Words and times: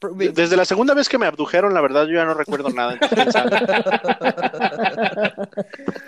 Desde 0.00 0.56
la 0.56 0.64
segunda 0.64 0.94
vez 0.94 1.08
que 1.08 1.18
me 1.18 1.26
abdujeron, 1.26 1.72
la 1.72 1.80
verdad, 1.80 2.06
yo 2.06 2.14
ya 2.14 2.24
no 2.24 2.34
recuerdo 2.34 2.70
nada. 2.70 2.98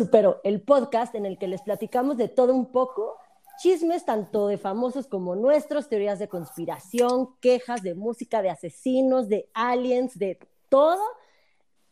Supero, 0.00 0.40
el 0.44 0.62
podcast 0.62 1.14
en 1.14 1.26
el 1.26 1.36
que 1.36 1.46
les 1.46 1.60
platicamos 1.60 2.16
de 2.16 2.28
todo 2.28 2.54
un 2.54 2.72
poco, 2.72 3.18
chismes 3.60 4.06
tanto 4.06 4.46
de 4.46 4.56
famosos 4.56 5.06
como 5.06 5.36
nuestros, 5.36 5.90
teorías 5.90 6.18
de 6.18 6.26
conspiración, 6.26 7.36
quejas 7.42 7.82
de 7.82 7.94
música, 7.94 8.40
de 8.40 8.48
asesinos, 8.48 9.28
de 9.28 9.50
aliens, 9.52 10.18
de 10.18 10.38
todo. 10.70 11.02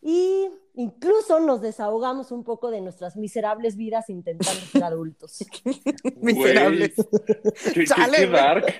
Y 0.01 0.47
incluso 0.73 1.39
nos 1.41 1.61
desahogamos 1.61 2.33
un 2.33 2.45
poco 2.45 2.71
de 2.71 2.81
nuestras 2.81 3.15
miserables 3.15 3.77
vidas 3.77 4.09
intentando 4.09 4.59
ser 4.59 4.85
adultos. 4.85 5.45
miserables. 6.23 6.95
¿Qué, 7.75 7.85
qué, 7.85 8.27
dark. 8.27 8.75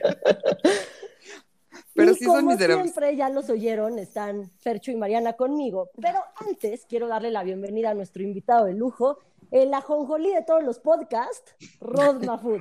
Pero 1.99 2.13
y 2.13 2.25
como 2.25 2.57
siempre, 2.57 3.17
ya 3.17 3.29
los 3.29 3.51
oyeron, 3.51 3.99
están 3.99 4.53
Fercho 4.61 4.93
y 4.93 4.97
Mariana 4.97 5.33
conmigo. 5.33 5.91
Pero 6.01 6.21
antes 6.47 6.87
quiero 6.89 7.09
darle 7.09 7.33
la 7.33 7.43
bienvenida 7.43 7.91
a 7.91 7.95
nuestro 7.95 8.23
invitado 8.23 8.67
de 8.67 8.75
lujo, 8.75 9.19
el 9.51 9.75
ajonjolí 9.75 10.33
de 10.33 10.43
todos 10.43 10.63
los 10.63 10.79
podcasts, 10.79 11.57
Rod 11.81 12.23
Mafud. 12.25 12.61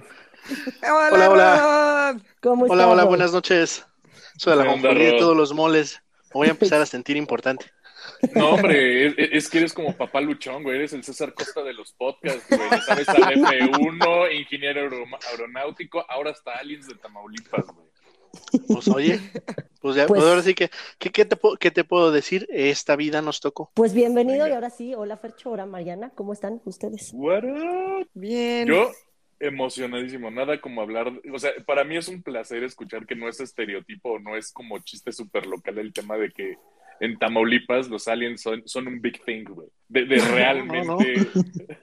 hola, 0.82 1.30
hola. 1.30 2.22
¿Cómo 2.42 2.66
estás? 2.66 2.80
Hola, 2.80 2.90
hola, 2.90 3.04
buenas 3.04 3.32
noches. 3.32 3.86
Soy 4.38 4.54
el 4.54 4.62
ajonjolí 4.62 5.06
de 5.06 5.20
todos 5.20 5.38
los 5.38 5.54
moles. 5.54 6.02
Me 6.34 6.40
voy 6.40 6.48
a 6.48 6.52
empezar 6.52 6.82
a 6.82 6.86
sentir 6.88 7.16
importante. 7.16 7.68
No, 8.34 8.56
hombre, 8.56 9.38
es, 9.38 9.50
que 9.50 9.60
eres 9.60 9.72
como 9.72 9.96
papá 9.96 10.20
luchón, 10.20 10.64
güey. 10.64 10.78
Eres 10.78 10.94
el 10.94 11.04
César 11.04 11.36
Costa 11.36 11.62
de 11.62 11.74
los 11.74 11.94
podcasts, 11.94 12.44
güey. 12.50 12.82
sabes 12.82 13.08
al 13.10 13.36
F1, 13.36 14.40
ingeniero 14.40 14.90
aeronáutico, 15.32 16.04
ahora 16.10 16.32
está 16.32 16.54
Aliens 16.54 16.88
de 16.88 16.96
Tamaulipas, 16.96 17.68
güey. 17.68 17.87
Pues 18.68 18.88
oye, 18.88 19.20
pues 19.82 19.96
ya, 19.96 20.08
pues, 20.08 20.24
ahora 20.24 20.42
sí 20.42 20.54
que, 20.54 20.70
¿qué, 21.00 21.26
te, 21.26 21.38
¿qué 21.60 21.72
te 21.72 21.84
puedo 21.84 22.12
decir? 22.12 22.48
Esta 22.50 22.96
vida 22.96 23.22
nos 23.22 23.40
tocó. 23.40 23.72
Pues 23.74 23.94
bienvenido 23.94 24.48
y 24.48 24.52
ahora 24.52 24.70
sí, 24.70 24.94
hola 24.96 25.18
Fercho, 25.18 25.52
hola 25.52 25.66
Mariana, 25.66 26.12
¿cómo 26.16 26.34
están 26.34 26.62
ustedes? 26.66 27.14
Bien. 28.14 28.68
Yo 28.68 28.92
emocionadísimo, 29.40 30.32
nada 30.32 30.60
como 30.60 30.82
hablar, 30.82 31.12
o 31.32 31.40
sea, 31.40 31.52
para 31.66 31.84
mí 31.84 31.96
es 31.96 32.08
un 32.08 32.24
placer 32.24 32.64
escuchar 32.64 33.06
que 33.06 33.16
no 33.16 33.30
es 33.30 33.40
estereotipo, 33.40 34.20
no 34.20 34.36
es 34.36 34.52
como 34.52 34.80
chiste 34.80 35.12
súper 35.12 35.46
local 35.46 35.78
el 35.78 35.94
tema 35.94 36.18
de 36.18 36.32
que 36.32 36.58
en 37.00 37.18
Tamaulipas 37.18 37.90
los 37.90 38.08
aliens 38.08 38.42
son, 38.42 38.64
son 38.66 38.88
un 38.88 39.02
big 39.02 39.24
thing, 39.24 39.44
güey. 39.46 39.68
De, 39.90 40.06
realmente. 40.34 41.28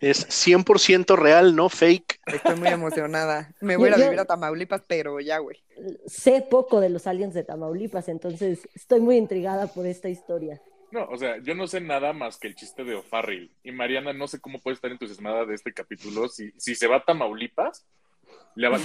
Es 0.00 0.28
100% 0.28 1.16
real, 1.16 1.56
no 1.56 1.68
fake. 1.68 2.20
Estoy 2.26 2.56
muy 2.56 2.68
emocionada. 2.68 3.52
Me 3.60 3.76
voy 3.76 3.90
a 3.90 3.96
vivir 3.96 4.18
a 4.18 4.24
Tamaulipas, 4.24 4.82
pero 4.86 5.20
ya, 5.20 5.38
güey. 5.38 5.58
Sé 6.06 6.46
poco 6.48 6.80
de 6.80 6.90
los 6.90 7.06
aliens 7.06 7.34
de 7.34 7.44
Tamaulipas, 7.44 8.08
entonces 8.08 8.68
estoy 8.74 9.00
muy 9.00 9.16
intrigada 9.16 9.66
por 9.66 9.86
esta 9.86 10.08
historia. 10.08 10.60
No, 10.90 11.06
o 11.06 11.16
sea, 11.16 11.42
yo 11.42 11.56
no 11.56 11.66
sé 11.66 11.80
nada 11.80 12.12
más 12.12 12.38
que 12.38 12.46
el 12.46 12.54
chiste 12.54 12.84
de 12.84 12.94
O'Farrill. 12.94 13.50
Y 13.64 13.72
Mariana, 13.72 14.12
no 14.12 14.28
sé 14.28 14.40
cómo 14.40 14.60
puede 14.60 14.76
estar 14.76 14.92
entusiasmada 14.92 15.44
de 15.44 15.54
este 15.54 15.72
capítulo. 15.72 16.28
Si, 16.28 16.52
si 16.56 16.76
se 16.76 16.86
va 16.86 16.98
a 16.98 17.04
Tamaulipas, 17.04 17.84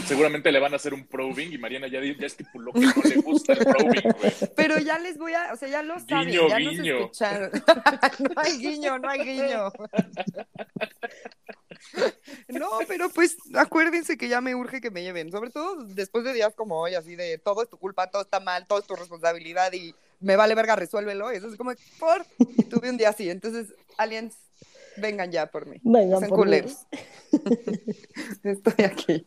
seguramente 0.06 0.52
le 0.52 0.59
van 0.59 0.74
a 0.74 0.75
hacer 0.78 0.94
un 0.94 1.06
probing 1.06 1.52
y 1.52 1.57
Mariana 1.57 1.88
ya, 1.88 2.02
ya 2.02 2.25
estipuló 2.25 2.74
que 2.74 2.81
no 2.81 2.94
le 3.03 3.16
gusta 3.18 3.53
el 3.53 3.59
probing, 3.59 4.02
güey. 4.02 4.34
Pero 4.56 4.80
ya 4.80 5.00
les 5.00 5.18
voy 5.18 5.34
a, 5.34 5.53
o 5.53 5.57
sea, 5.57 5.68
ya 5.68 5.81
lo 5.84 6.00
saben, 6.00 6.30
guiño, 6.30 6.47
ya 6.50 6.57
guiño. 6.57 7.00
Nos 7.00 7.22
no 8.19 8.41
hay 8.41 8.57
guiño, 8.57 9.00
no 9.00 9.09
hay 9.09 9.19
guiño. 9.19 9.72
No, 12.47 12.80
pero 12.88 13.09
pues 13.09 13.38
acuérdense 13.56 14.18
que 14.18 14.28
ya 14.28 14.41
me 14.41 14.56
urge 14.56 14.81
que 14.81 14.91
me 14.91 15.03
lleven, 15.03 15.31
sobre 15.31 15.50
todo 15.50 15.84
después 15.86 16.24
de 16.24 16.34
días 16.34 16.53
como 16.56 16.80
hoy, 16.80 16.96
así 16.96 17.16
de 17.16 17.38
todo 17.38 17.63
es 17.63 17.69
tu 17.69 17.78
culpa, 17.78 18.09
todo 18.09 18.22
está 18.22 18.40
mal, 18.40 18.68
todo 18.68 18.80
es 18.80 18.88
tu 18.88 18.96
responsabilidad 18.96 19.72
y 19.74 19.96
me 20.19 20.36
vale 20.36 20.56
verga, 20.56 20.75
resuélvelo. 20.75 21.30
Eso 21.31 21.47
es 21.47 21.56
como, 21.56 21.72
por, 22.00 22.25
y 22.57 22.63
tuve 22.63 22.90
un 22.90 22.97
día 22.97 23.09
así. 23.09 23.30
Entonces, 23.30 23.74
aliens, 23.97 24.36
Vengan 25.00 25.32
ya 25.32 25.48
por 25.48 25.66
mí. 25.66 25.80
Vengan 25.84 26.28
por 26.28 26.48
mí. 26.48 26.62
Estoy 28.44 28.86
aquí. 28.86 29.24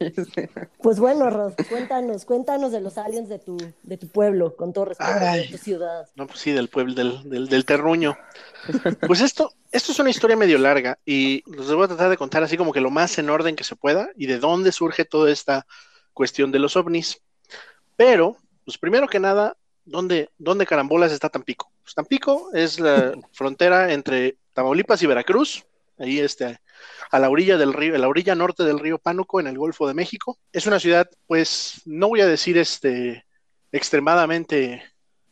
Pues 0.82 0.98
bueno, 0.98 1.30
Ros, 1.30 1.54
cuéntanos, 1.68 2.24
cuéntanos 2.24 2.72
de 2.72 2.80
los 2.80 2.98
aliens 2.98 3.28
de 3.28 3.38
tu, 3.38 3.56
de 3.82 3.96
tu 3.96 4.08
pueblo, 4.08 4.56
con 4.56 4.72
todo 4.72 4.86
respeto 4.86 5.20
de 5.20 5.48
tu 5.50 5.58
ciudad. 5.58 6.08
No, 6.16 6.26
pues 6.26 6.40
sí, 6.40 6.52
del 6.52 6.68
pueblo, 6.68 6.94
del, 6.94 7.48
del, 7.48 7.64
terruño. 7.64 8.16
Pues 9.06 9.20
esto, 9.20 9.52
esto 9.70 9.92
es 9.92 9.98
una 9.98 10.10
historia 10.10 10.36
medio 10.36 10.58
larga 10.58 10.98
y 11.04 11.42
los 11.50 11.72
voy 11.74 11.84
a 11.84 11.88
tratar 11.88 12.10
de 12.10 12.16
contar 12.16 12.42
así 12.42 12.56
como 12.56 12.72
que 12.72 12.80
lo 12.80 12.90
más 12.90 13.18
en 13.18 13.30
orden 13.30 13.56
que 13.56 13.64
se 13.64 13.76
pueda 13.76 14.10
y 14.16 14.26
de 14.26 14.38
dónde 14.38 14.72
surge 14.72 15.04
toda 15.04 15.30
esta 15.30 15.66
cuestión 16.12 16.52
de 16.52 16.58
los 16.58 16.76
ovnis. 16.76 17.20
Pero, 17.96 18.36
pues 18.64 18.78
primero 18.78 19.08
que 19.08 19.20
nada, 19.20 19.56
¿dónde, 19.84 20.30
dónde 20.38 20.66
carambolas 20.66 21.12
está 21.12 21.28
Tampico? 21.28 21.70
Pues 21.82 21.94
Tampico 21.94 22.50
es 22.52 22.80
la 22.80 23.14
frontera 23.32 23.92
entre 23.92 24.36
Tamaulipas 24.52 25.02
y 25.02 25.06
Veracruz, 25.06 25.64
ahí 25.98 26.18
este, 26.18 26.58
a 27.10 27.18
la 27.18 27.30
orilla 27.30 27.56
del 27.56 27.72
río, 27.72 27.94
a 27.94 27.98
la 27.98 28.08
orilla 28.08 28.34
norte 28.34 28.64
del 28.64 28.78
río 28.78 28.98
Pánuco, 28.98 29.40
en 29.40 29.46
el 29.46 29.58
Golfo 29.58 29.86
de 29.86 29.94
México. 29.94 30.38
Es 30.52 30.66
una 30.66 30.80
ciudad, 30.80 31.08
pues, 31.26 31.82
no 31.84 32.08
voy 32.08 32.20
a 32.20 32.26
decir 32.26 32.58
este, 32.58 33.24
extremadamente 33.70 34.82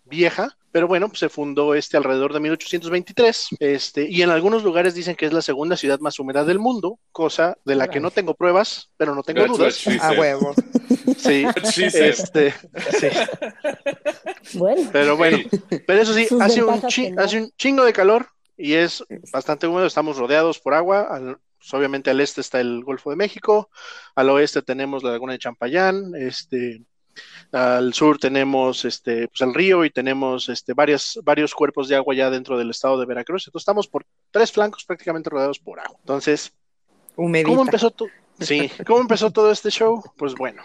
vieja, 0.04 0.56
pero 0.72 0.86
bueno, 0.86 1.08
pues, 1.08 1.18
se 1.18 1.28
fundó 1.28 1.74
este 1.74 1.96
alrededor 1.96 2.32
de 2.32 2.40
1823, 2.40 3.48
este, 3.58 4.08
y 4.08 4.22
en 4.22 4.30
algunos 4.30 4.62
lugares 4.62 4.94
dicen 4.94 5.16
que 5.16 5.26
es 5.26 5.32
la 5.32 5.42
segunda 5.42 5.76
ciudad 5.76 6.00
más 6.00 6.18
húmeda 6.18 6.44
del 6.44 6.58
mundo, 6.58 6.98
cosa 7.12 7.56
de 7.64 7.74
la 7.74 7.88
que 7.88 8.00
no 8.00 8.10
tengo 8.10 8.34
pruebas, 8.34 8.90
pero 8.96 9.14
no 9.14 9.22
tengo 9.22 9.46
dudas. 9.46 9.84
A 10.00 10.12
huevo. 10.12 10.54
Sí, 11.16 11.44
este, 11.76 12.54
sí. 12.98 13.08
Bueno. 14.54 14.88
Pero 14.92 15.16
bueno, 15.16 15.38
pero 15.86 16.02
eso 16.02 16.12
sí, 16.14 16.26
hace 16.40 16.62
un, 16.62 17.18
hace 17.18 17.40
un 17.40 17.50
chingo 17.56 17.84
de 17.84 17.92
calor, 17.92 18.26
y 18.60 18.74
es 18.74 19.04
bastante 19.32 19.66
húmedo, 19.66 19.86
estamos 19.86 20.18
rodeados 20.18 20.58
por 20.58 20.74
agua, 20.74 21.08
pues, 21.58 21.74
obviamente 21.74 22.10
al 22.10 22.20
este 22.20 22.40
está 22.40 22.60
el 22.60 22.84
Golfo 22.84 23.10
de 23.10 23.16
México, 23.16 23.70
al 24.14 24.30
oeste 24.30 24.62
tenemos 24.62 25.02
la 25.02 25.12
laguna 25.12 25.32
de 25.32 25.38
Champayán, 25.38 26.14
este, 26.14 26.82
al 27.52 27.92
sur 27.94 28.18
tenemos 28.18 28.84
este, 28.84 29.28
pues 29.28 29.40
el 29.40 29.54
río 29.54 29.84
y 29.84 29.90
tenemos 29.90 30.48
este, 30.48 30.74
varias, 30.74 31.18
varios 31.22 31.54
cuerpos 31.54 31.88
de 31.88 31.96
agua 31.96 32.14
ya 32.14 32.30
dentro 32.30 32.56
del 32.56 32.70
estado 32.70 32.98
de 32.98 33.06
Veracruz, 33.06 33.46
entonces 33.46 33.62
estamos 33.62 33.88
por 33.88 34.06
tres 34.30 34.52
flancos 34.52 34.84
prácticamente 34.84 35.30
rodeados 35.30 35.58
por 35.58 35.80
agua. 35.80 35.96
Entonces, 36.00 36.52
¿cómo 37.16 37.62
empezó, 37.62 37.94
sí, 38.40 38.70
¿cómo 38.86 39.00
empezó 39.00 39.30
todo 39.30 39.50
este 39.50 39.70
show? 39.70 40.02
Pues 40.16 40.34
bueno, 40.34 40.62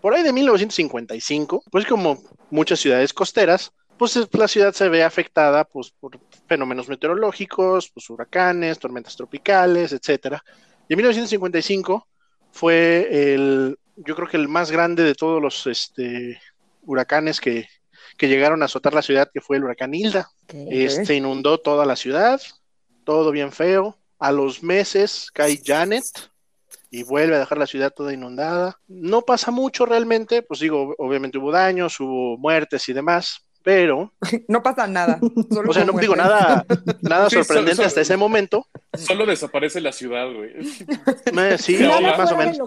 por 0.00 0.14
ahí 0.14 0.22
de 0.22 0.32
1955, 0.32 1.64
pues 1.70 1.86
como 1.86 2.22
muchas 2.50 2.80
ciudades 2.80 3.12
costeras, 3.12 3.72
pues 4.02 4.18
la 4.32 4.48
ciudad 4.48 4.72
se 4.72 4.88
ve 4.88 5.04
afectada 5.04 5.62
pues, 5.62 5.92
por 5.92 6.18
fenómenos 6.48 6.88
meteorológicos, 6.88 7.88
pues 7.94 8.10
huracanes, 8.10 8.80
tormentas 8.80 9.14
tropicales, 9.14 9.92
etcétera. 9.92 10.42
Y 10.88 10.94
en 10.94 10.96
1955 10.96 12.08
fue 12.50 13.32
el, 13.32 13.78
yo 13.94 14.16
creo 14.16 14.26
que 14.26 14.38
el 14.38 14.48
más 14.48 14.72
grande 14.72 15.04
de 15.04 15.14
todos 15.14 15.40
los 15.40 15.68
este, 15.68 16.40
huracanes 16.84 17.40
que, 17.40 17.68
que 18.16 18.26
llegaron 18.26 18.62
a 18.62 18.64
azotar 18.64 18.92
la 18.92 19.02
ciudad, 19.02 19.30
que 19.32 19.40
fue 19.40 19.58
el 19.58 19.62
huracán 19.62 19.94
Hilda. 19.94 20.28
Este 20.48 21.14
inundó 21.14 21.60
toda 21.60 21.86
la 21.86 21.94
ciudad, 21.94 22.40
todo 23.04 23.30
bien 23.30 23.52
feo. 23.52 23.96
A 24.18 24.32
los 24.32 24.64
meses 24.64 25.30
cae 25.32 25.60
Janet 25.64 26.02
y 26.90 27.04
vuelve 27.04 27.36
a 27.36 27.38
dejar 27.38 27.58
la 27.58 27.68
ciudad 27.68 27.92
toda 27.94 28.12
inundada. 28.12 28.80
No 28.88 29.22
pasa 29.22 29.52
mucho 29.52 29.86
realmente, 29.86 30.42
pues 30.42 30.58
digo, 30.58 30.92
obviamente 30.98 31.38
hubo 31.38 31.52
daños, 31.52 32.00
hubo 32.00 32.36
muertes 32.36 32.88
y 32.88 32.92
demás, 32.92 33.46
pero 33.62 34.12
no 34.48 34.62
pasa 34.62 34.86
nada. 34.86 35.18
o 35.20 35.72
sea, 35.72 35.84
no 35.84 35.92
digo 35.98 36.16
nada, 36.16 36.64
nada 37.00 37.30
sorprendente 37.30 37.84
hasta 37.84 38.00
ese 38.00 38.16
momento. 38.16 38.66
Solo 38.94 39.24
desaparece 39.24 39.80
la 39.80 39.92
ciudad, 39.92 40.26
güey. 40.32 40.52
sí, 41.58 41.78
más 41.78 42.32
o 42.32 42.36
menos. 42.36 42.58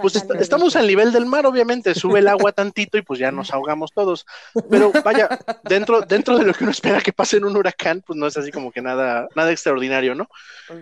pues 0.00 0.24
estamos 0.40 0.76
al 0.76 0.86
nivel 0.86 1.12
del 1.12 1.26
mar, 1.26 1.46
obviamente, 1.46 1.94
sube 1.94 2.20
el 2.20 2.28
agua 2.28 2.52
tantito 2.52 2.98
y 2.98 3.02
pues 3.02 3.18
ya 3.18 3.30
nos 3.32 3.52
ahogamos 3.52 3.92
todos. 3.92 4.26
Pero 4.70 4.92
vaya, 5.04 5.28
dentro, 5.64 6.00
dentro 6.02 6.38
de 6.38 6.44
lo 6.44 6.54
que 6.54 6.64
uno 6.64 6.70
espera 6.70 7.00
que 7.00 7.12
pase 7.12 7.36
en 7.36 7.44
un 7.44 7.56
huracán, 7.56 8.02
pues 8.06 8.16
no 8.16 8.26
es 8.26 8.36
así 8.36 8.50
como 8.50 8.72
que 8.72 8.82
nada, 8.82 9.28
nada 9.34 9.52
extraordinario, 9.52 10.14
¿no? 10.14 10.28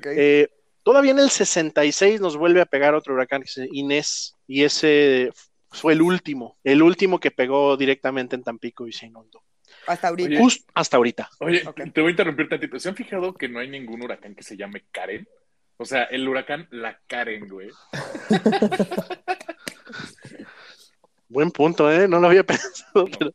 Eh, 0.04 0.48
todavía 0.82 1.12
en 1.12 1.18
el 1.18 1.30
66 1.30 2.20
nos 2.20 2.36
vuelve 2.36 2.60
a 2.60 2.66
pegar 2.66 2.94
otro 2.94 3.14
huracán, 3.14 3.44
Inés, 3.72 4.36
y 4.46 4.64
ese 4.64 5.30
fue 5.74 5.92
el 5.92 6.02
último, 6.02 6.56
el 6.64 6.82
último 6.82 7.20
que 7.20 7.30
pegó 7.30 7.76
directamente 7.76 8.36
en 8.36 8.42
Tampico 8.42 8.86
y 8.86 8.92
se 8.92 9.06
inundó. 9.06 9.42
Hasta 9.86 10.08
ahorita. 10.08 10.38
Justo 10.38 10.64
hasta 10.74 10.96
ahorita. 10.96 11.30
Oye, 11.40 11.62
te 11.92 12.00
voy 12.00 12.08
a 12.08 12.12
interrumpir 12.12 12.48
tantito. 12.48 12.78
¿Se 12.78 12.88
han 12.88 12.96
fijado 12.96 13.34
que 13.34 13.48
no 13.48 13.58
hay 13.58 13.68
ningún 13.68 14.02
huracán 14.02 14.34
que 14.34 14.42
se 14.42 14.56
llame 14.56 14.84
Karen? 14.90 15.28
O 15.76 15.84
sea, 15.84 16.04
el 16.04 16.28
huracán 16.28 16.68
La 16.70 17.00
Karen, 17.06 17.48
güey. 17.48 17.68
Buen 21.28 21.50
punto, 21.50 21.90
¿eh? 21.90 22.06
No 22.06 22.20
lo 22.20 22.28
había 22.28 22.44
pensado. 22.44 23.08
Pero... 23.18 23.34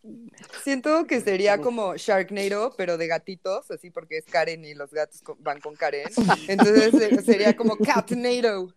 Siento 0.64 1.06
que 1.06 1.20
sería 1.20 1.60
como 1.60 1.98
Sharknado, 1.98 2.74
pero 2.78 2.98
de 2.98 3.08
gatitos, 3.08 3.70
así 3.72 3.92
porque 3.92 4.20
es 4.20 4.26
Karen 4.26 4.64
y 4.64 4.74
los 4.74 4.92
gatos 4.92 5.22
van 5.40 5.60
con 5.60 5.76
Karen. 5.76 6.08
Entonces 6.48 6.94
eh, 6.94 7.22
sería 7.22 7.56
como 7.56 7.78
Catnado. 7.78 8.74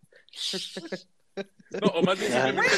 No, 1.81 1.89
o 1.95 2.03
más 2.03 2.19
bien 2.19 2.33
simplemente 2.33 2.69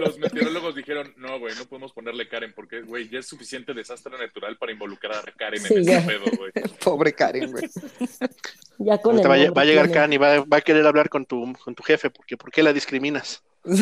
los 0.00 0.18
meteorólogos 0.18 0.74
dijeron, 0.74 1.12
no, 1.16 1.38
güey, 1.38 1.54
no 1.56 1.64
podemos 1.66 1.92
ponerle 1.92 2.28
Karen 2.28 2.52
porque, 2.54 2.82
güey, 2.82 3.08
ya 3.08 3.18
es 3.18 3.26
suficiente 3.26 3.74
desastre 3.74 4.16
natural 4.18 4.56
para 4.56 4.72
involucrar 4.72 5.28
a 5.28 5.32
Karen 5.32 5.64
en 5.64 5.78
ese 5.78 6.00
pedo, 6.00 6.24
güey. 6.36 6.52
Pobre 6.84 7.12
Karen, 7.12 7.52
güey. 7.52 7.64
Ya 8.78 8.98
con 8.98 9.16
va, 9.16 9.50
va, 9.50 9.62
a 9.62 9.64
llegar 9.64 9.90
Karen 9.90 10.12
y 10.12 10.16
va, 10.16 10.44
va, 10.44 10.56
a 10.56 10.60
querer 10.60 10.86
hablar 10.86 11.08
con 11.08 11.26
tu, 11.26 11.52
con 11.64 11.74
tu 11.74 11.82
jefe, 11.82 12.10
porque 12.10 12.36
¿por 12.36 12.50
qué 12.50 12.62
la 12.62 12.72
discriminas? 12.72 13.42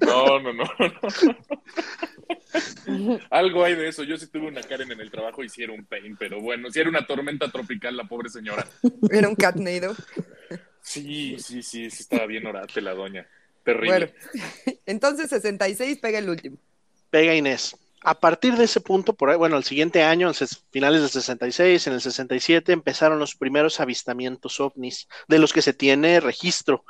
No, 0.00 0.38
no, 0.38 0.52
no, 0.52 0.64
no. 2.86 3.18
Algo 3.30 3.64
hay 3.64 3.74
de 3.74 3.88
eso. 3.88 4.04
Yo 4.04 4.16
sí 4.16 4.28
tuve 4.28 4.46
una 4.46 4.62
Karen 4.62 4.92
en 4.92 5.00
el 5.00 5.10
trabajo 5.10 5.42
y 5.42 5.48
sí 5.48 5.62
era 5.62 5.72
un 5.72 5.84
pain, 5.86 6.16
pero 6.16 6.40
bueno, 6.40 6.70
sí 6.70 6.78
era 6.78 6.88
una 6.88 7.04
tormenta 7.06 7.50
tropical 7.50 7.96
la 7.96 8.04
pobre 8.04 8.28
señora. 8.28 8.64
Era 9.10 9.28
un 9.28 9.34
catnado. 9.34 9.96
Sí, 10.80 11.36
sí, 11.38 11.62
sí, 11.62 11.90
sí 11.90 12.02
estaba 12.02 12.26
bien 12.26 12.46
orate 12.46 12.80
la 12.80 12.94
doña. 12.94 13.26
Terrible. 13.64 14.14
Bueno, 14.32 14.78
entonces 14.86 15.30
66 15.30 15.98
pega 15.98 16.20
el 16.20 16.30
último. 16.30 16.56
Pega 17.10 17.34
Inés. 17.34 17.76
A 18.02 18.14
partir 18.20 18.56
de 18.56 18.64
ese 18.64 18.80
punto, 18.80 19.12
por 19.14 19.30
ahí, 19.30 19.36
bueno, 19.36 19.56
el 19.56 19.64
siguiente 19.64 20.02
año, 20.04 20.28
en 20.28 20.34
finales 20.70 21.00
del 21.00 21.10
66, 21.10 21.86
en 21.86 21.92
el 21.94 22.00
67, 22.00 22.72
empezaron 22.72 23.18
los 23.18 23.34
primeros 23.34 23.80
avistamientos 23.80 24.60
ovnis, 24.60 25.08
de 25.26 25.38
los 25.38 25.52
que 25.52 25.62
se 25.62 25.72
tiene 25.72 26.20
registro. 26.20 26.84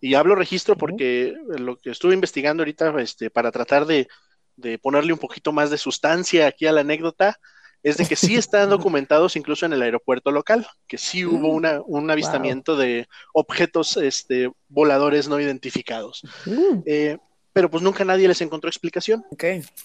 Y 0.00 0.14
hablo 0.14 0.34
registro 0.34 0.76
porque 0.76 1.34
lo 1.58 1.78
que 1.80 1.90
estuve 1.90 2.14
investigando 2.14 2.62
ahorita, 2.62 2.94
este, 3.00 3.30
para 3.30 3.52
tratar 3.52 3.86
de, 3.86 4.08
de 4.56 4.78
ponerle 4.78 5.12
un 5.12 5.18
poquito 5.18 5.52
más 5.52 5.70
de 5.70 5.78
sustancia 5.78 6.46
aquí 6.46 6.66
a 6.66 6.72
la 6.72 6.80
anécdota, 6.80 7.38
es 7.84 7.98
de 7.98 8.06
que 8.06 8.16
sí 8.16 8.34
están 8.34 8.70
documentados 8.70 9.36
incluso 9.36 9.66
en 9.66 9.74
el 9.74 9.82
aeropuerto 9.82 10.32
local, 10.32 10.66
que 10.88 10.98
sí 10.98 11.24
hubo 11.24 11.48
mm. 11.48 11.54
una, 11.54 11.80
un 11.84 12.10
avistamiento 12.10 12.76
de 12.76 13.06
objetos 13.32 13.96
este, 13.98 14.50
voladores 14.68 15.28
no 15.28 15.38
identificados. 15.38 16.22
Mm. 16.46 16.78
Eh, 16.86 17.18
pero 17.54 17.70
pues 17.70 17.82
nunca 17.84 18.04
nadie 18.04 18.26
les 18.28 18.40
encontró 18.42 18.68
explicación. 18.68 19.24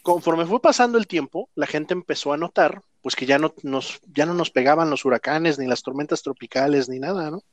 Conforme 0.01 0.45
fue 0.47 0.59
pasando 0.59 0.97
el 0.97 1.05
tiempo, 1.07 1.49
la 1.55 1.67
gente 1.67 1.93
empezó 1.93 2.33
a 2.33 2.37
notar 2.37 2.81
pues 3.01 3.15
que 3.15 3.27
ya 3.27 3.37
no 3.37 3.53
nos, 3.61 4.01
ya 4.07 4.25
no 4.25 4.33
nos 4.33 4.49
pegaban 4.49 4.89
los 4.89 5.05
huracanes, 5.05 5.59
ni 5.59 5.67
las 5.67 5.83
tormentas 5.83 6.23
tropicales, 6.23 6.89
ni 6.89 6.99
nada, 6.99 7.29
¿no? 7.29 7.43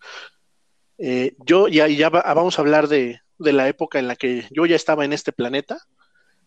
Eh, 0.99 1.37
yo 1.45 1.69
ya, 1.69 1.87
ya 1.87 2.09
vamos 2.09 2.59
a 2.59 2.63
hablar 2.63 2.89
de, 2.89 3.21
de, 3.39 3.53
la 3.53 3.69
época 3.69 3.99
en 3.99 4.09
la 4.09 4.17
que 4.17 4.47
yo 4.51 4.65
ya 4.65 4.75
estaba 4.75 5.05
en 5.05 5.13
este 5.13 5.33
planeta. 5.33 5.79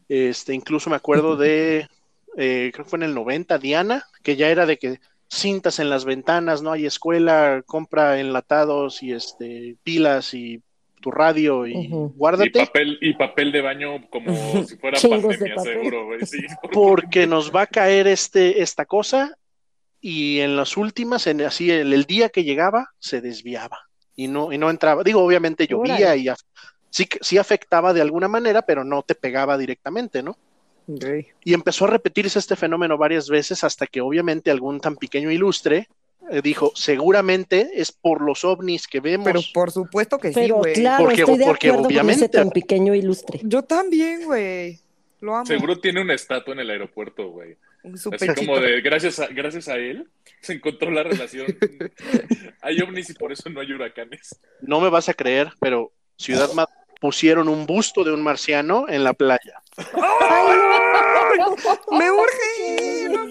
Este, 0.10 0.56
incluso 0.56 0.90
me 0.90 0.96
acuerdo 0.96 1.38
de 1.38 1.88
eh, 2.38 2.72
creo 2.74 2.86
que 2.86 2.90
fue 2.90 2.98
en 2.98 3.04
el 3.04 3.14
90, 3.14 3.60
Diana, 3.60 4.04
que 4.24 4.36
ya 4.36 4.50
era 4.50 4.66
de 4.66 4.80
que 4.80 5.00
cintas 5.30 5.78
en 5.78 5.92
las 5.92 6.06
ventanas, 6.06 6.64
no 6.64 6.72
hay 6.72 6.88
escuela, 6.88 7.62
compra 7.68 8.20
enlatados 8.20 9.04
y 9.04 9.14
este 9.14 9.78
pilas 9.84 10.34
y 10.34 10.64
tu 11.00 11.12
radio 11.12 11.66
y 11.66 11.88
guárdate. 11.90 12.50
Y 12.50 12.66
papel, 12.66 12.98
y 13.02 13.14
papel 13.14 13.52
de 13.52 13.62
baño 13.62 14.10
como 14.10 14.66
si 14.66 14.78
fuera 14.78 15.00
pandemia, 15.10 15.58
seguro, 15.60 16.06
güey. 16.06 16.20
Porque 16.74 17.28
nos 17.28 17.54
va 17.54 17.64
a 17.64 17.68
caer 17.68 18.08
este, 18.08 18.62
esta 18.62 18.86
cosa 18.86 19.38
y 20.02 20.40
en 20.40 20.56
las 20.56 20.78
últimas, 20.78 21.28
en, 21.28 21.42
así 21.42 21.72
el, 21.72 21.94
el, 21.94 22.06
día 22.06 22.30
que 22.30 22.44
llegaba, 22.44 22.92
se 23.00 23.22
desviaba 23.22 23.80
y 24.16 24.28
no, 24.28 24.52
y 24.52 24.58
no 24.58 24.70
entraba. 24.70 25.04
Digo, 25.04 25.24
obviamente 25.24 25.68
llovía 25.68 26.16
y 26.16 26.28
sí, 26.90 27.08
sí 27.22 27.38
afectaba 27.38 27.94
de 27.94 28.02
alguna 28.02 28.28
manera, 28.28 28.62
pero 28.62 28.84
no 28.84 29.02
te 29.02 29.16
pegaba 29.16 29.58
directamente, 29.58 30.24
¿no? 30.24 30.38
Y 31.44 31.54
empezó 31.54 31.86
a 31.86 31.90
repetirse 31.90 32.40
este 32.40 32.56
fenómeno 32.56 32.98
varias 32.98 33.30
veces 33.30 33.64
hasta 33.64 33.86
que 33.86 34.02
obviamente 34.02 34.50
algún 34.50 34.80
tan 34.80 34.96
pequeño 34.96 35.30
ilustre 35.30 35.88
dijo, 36.44 36.72
seguramente 36.76 37.72
es 37.76 37.92
por 37.92 38.22
los 38.22 38.44
ovnis 38.44 38.88
que 38.88 39.00
vemos. 39.00 39.26
Pero 39.26 39.42
por 39.54 39.72
supuesto 39.72 40.18
que 40.18 40.34
sí, 40.34 40.50
güey. 40.50 40.76
Claro, 40.76 41.06
porque, 41.06 41.22
estoy 41.22 41.38
de 41.38 41.46
porque 41.46 41.72
obviamente 41.72 42.02
con 42.02 42.10
ese 42.10 42.30
tan 42.30 42.50
pequeño 42.52 42.94
ilustre. 42.94 43.40
Yo 43.44 43.64
también, 43.64 44.26
güey. 44.26 44.80
Lo 45.22 45.36
amo. 45.36 45.46
Seguro 45.46 45.80
tiene 45.80 46.02
una 46.02 46.14
estatua 46.14 46.54
en 46.54 46.62
el 46.62 46.70
aeropuerto, 46.70 47.30
güey. 47.30 47.58
Así 47.84 48.28
como 48.36 48.60
de 48.60 48.82
gracias 48.82 49.20
a, 49.20 49.28
gracias 49.28 49.70
a 49.70 49.78
él 49.78 50.08
se 50.42 50.54
encontró 50.54 50.92
la 50.92 51.04
relación. 51.04 51.48
hay 52.62 52.82
ovnis 52.82 53.10
y 53.10 53.14
por 53.14 53.32
eso 53.32 53.50
no 53.50 53.62
hay 53.62 53.72
huracanes. 53.72 54.40
No 54.62 54.82
me 54.82 54.90
vas 54.90 55.10
a 55.10 55.14
creer, 55.14 55.52
pero 55.60 55.92
Ciudad 56.18 56.52
Madrid 56.54 56.74
pusieron 57.00 57.48
un 57.48 57.66
busto 57.66 58.04
de 58.04 58.12
un 58.12 58.22
marciano 58.22 58.88
en 58.90 59.04
la 59.04 59.14
playa. 59.14 59.62
¡Me 61.92 62.12
urge! 62.12 63.10
¡No 63.10 63.28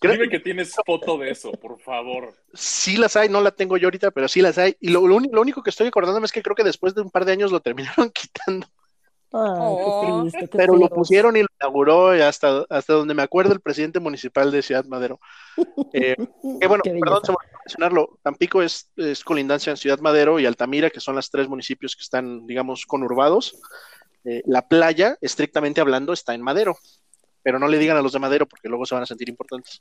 Dime 0.00 0.28
que 0.28 0.40
tienes 0.40 0.74
foto 0.86 1.18
de 1.18 1.30
eso, 1.30 1.52
por 1.52 1.78
favor. 1.78 2.34
Sí 2.54 2.96
las 2.96 3.16
hay, 3.16 3.28
no 3.28 3.40
la 3.40 3.50
tengo 3.50 3.76
yo 3.76 3.88
ahorita, 3.88 4.10
pero 4.10 4.28
sí 4.28 4.40
las 4.40 4.56
hay. 4.56 4.76
Y 4.80 4.88
lo, 4.90 5.02
único 5.02 5.62
que 5.62 5.70
estoy 5.70 5.88
acordándome 5.88 6.26
es 6.26 6.32
que 6.32 6.42
creo 6.42 6.56
que 6.56 6.64
después 6.64 6.94
de 6.94 7.02
un 7.02 7.10
par 7.10 7.24
de 7.24 7.32
años 7.32 7.52
lo 7.52 7.60
terminaron 7.60 8.10
quitando. 8.10 8.66
Oh. 9.32 10.28
pero 10.50 10.74
lo 10.74 10.88
pusieron 10.88 11.36
y 11.36 11.42
lo 11.42 11.46
inauguró 11.60 12.08
hasta, 12.08 12.66
hasta 12.68 12.94
donde 12.94 13.14
me 13.14 13.22
acuerdo 13.22 13.52
el 13.52 13.60
presidente 13.60 14.00
municipal 14.00 14.50
de 14.50 14.62
Ciudad 14.62 14.84
Madero. 14.86 15.20
Eh, 15.92 16.16
que 16.60 16.66
bueno, 16.66 16.82
perdón, 16.84 17.20
se 17.24 17.32
me 17.32 17.36
olvidó 17.36 17.58
mencionarlo. 17.64 18.18
Tampico 18.22 18.62
es, 18.62 18.90
es, 18.96 19.24
colindancia 19.24 19.70
en 19.70 19.76
Ciudad 19.76 19.98
Madero 19.98 20.38
y 20.38 20.46
Altamira, 20.46 20.88
que 20.88 21.00
son 21.00 21.16
las 21.16 21.30
tres 21.30 21.48
municipios 21.48 21.96
que 21.96 22.02
están, 22.02 22.46
digamos, 22.46 22.86
conurbados. 22.86 23.56
Eh, 24.24 24.42
la 24.46 24.68
playa, 24.68 25.16
estrictamente 25.20 25.80
hablando, 25.80 26.12
está 26.12 26.34
en 26.34 26.42
Madero, 26.42 26.76
pero 27.42 27.58
no 27.58 27.68
le 27.68 27.78
digan 27.78 27.96
a 27.96 28.02
los 28.02 28.12
de 28.12 28.18
Madero 28.18 28.46
porque 28.46 28.68
luego 28.68 28.86
se 28.86 28.94
van 28.94 29.02
a 29.02 29.06
sentir 29.06 29.28
importantes. 29.28 29.78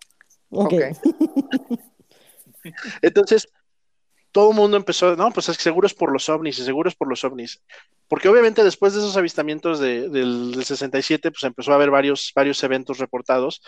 Ok. 0.50 0.74
Entonces, 3.02 3.48
todo 4.32 4.52
el 4.52 4.56
mundo 4.56 4.78
empezó, 4.78 5.16
no, 5.16 5.32
pues 5.32 5.50
es 5.50 5.58
que 5.58 5.64
seguro 5.64 5.88
es 5.88 5.94
por 5.94 6.12
los 6.12 6.30
ovnis 6.30 6.60
y 6.60 6.64
seguro 6.64 6.90
es 6.90 6.96
por 6.96 7.08
los 7.08 7.24
ovnis. 7.24 7.62
Porque 8.08 8.30
obviamente 8.30 8.64
después 8.64 8.94
de 8.94 9.00
esos 9.00 9.18
avistamientos 9.18 9.80
del, 9.80 10.12
del, 10.12 10.64
67, 10.64 11.32
pues 11.32 11.44
empezó 11.44 11.72
a 11.72 11.76
haber 11.76 11.90
varios, 11.90 12.32
varios 12.36 12.64
eventos 12.64 13.00
reportados 13.00 13.62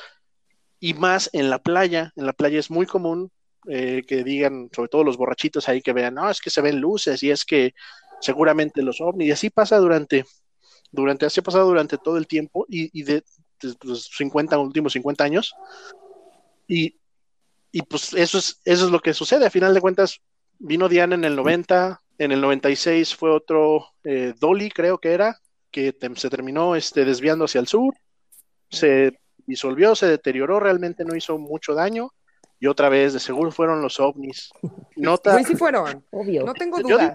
y 0.79 0.93
más 0.93 1.29
en 1.33 1.49
la 1.49 1.59
playa. 1.59 2.11
En 2.15 2.25
la 2.25 2.33
playa 2.33 2.59
es 2.59 2.69
muy 2.69 2.85
común 2.85 3.31
eh, 3.67 4.03
que 4.07 4.23
digan, 4.23 4.69
sobre 4.75 4.89
todo 4.89 5.03
los 5.03 5.17
borrachitos 5.17 5.69
ahí 5.69 5.81
que 5.81 5.93
vean, 5.93 6.15
no, 6.15 6.29
es 6.29 6.41
que 6.41 6.49
se 6.49 6.61
ven 6.61 6.79
luces 6.79 7.21
y 7.21 7.29
es 7.29 7.45
que 7.45 7.73
seguramente 8.19 8.81
los 8.81 9.01
ovnis. 9.01 9.27
Y 9.27 9.31
así 9.31 9.49
pasa 9.49 9.77
durante, 9.77 10.25
durante, 10.91 11.25
así 11.25 11.39
ha 11.39 11.43
pasado 11.43 11.67
durante 11.67 11.97
todo 11.97 12.17
el 12.17 12.27
tiempo 12.27 12.65
y, 12.67 13.03
de, 13.03 13.23
los 13.83 14.09
50, 14.15 14.57
últimos 14.57 14.93
50 14.93 15.23
años. 15.23 15.53
Y, 16.67 16.95
y, 17.71 17.81
pues 17.83 18.13
eso 18.13 18.37
es, 18.37 18.61
eso 18.65 18.85
es 18.85 18.91
lo 18.91 18.99
que 18.99 19.13
sucede. 19.13 19.45
A 19.45 19.51
final 19.51 19.73
de 19.73 19.81
cuentas, 19.81 20.19
vino 20.59 20.89
Diana 20.89 21.15
en 21.15 21.23
el 21.23 21.35
90, 21.35 22.01
en 22.17 22.31
el 22.31 22.41
96 22.41 23.15
fue 23.15 23.31
otro 23.31 23.87
eh, 24.03 24.33
Dolly, 24.39 24.69
creo 24.69 24.99
que 24.99 25.13
era, 25.13 25.39
que 25.71 25.95
se 26.15 26.29
terminó 26.29 26.75
este, 26.75 27.05
desviando 27.05 27.45
hacia 27.45 27.61
el 27.61 27.67
sur, 27.67 27.95
se 28.69 29.17
disolvió, 29.45 29.95
se 29.95 30.07
deterioró, 30.07 30.59
realmente 30.59 31.03
no 31.03 31.15
hizo 31.15 31.37
mucho 31.37 31.73
daño. 31.73 32.11
Y 32.59 32.67
otra 32.67 32.89
vez, 32.89 33.13
de 33.13 33.19
seguro 33.19 33.51
fueron 33.51 33.81
los 33.81 33.99
ovnis. 33.99 34.51
Nota. 34.95 35.33
Pues 35.33 35.47
sí 35.47 35.55
fueron, 35.55 36.05
obvio. 36.11 36.43
No 36.43 36.53
tengo 36.53 36.79
dudas. 36.79 37.11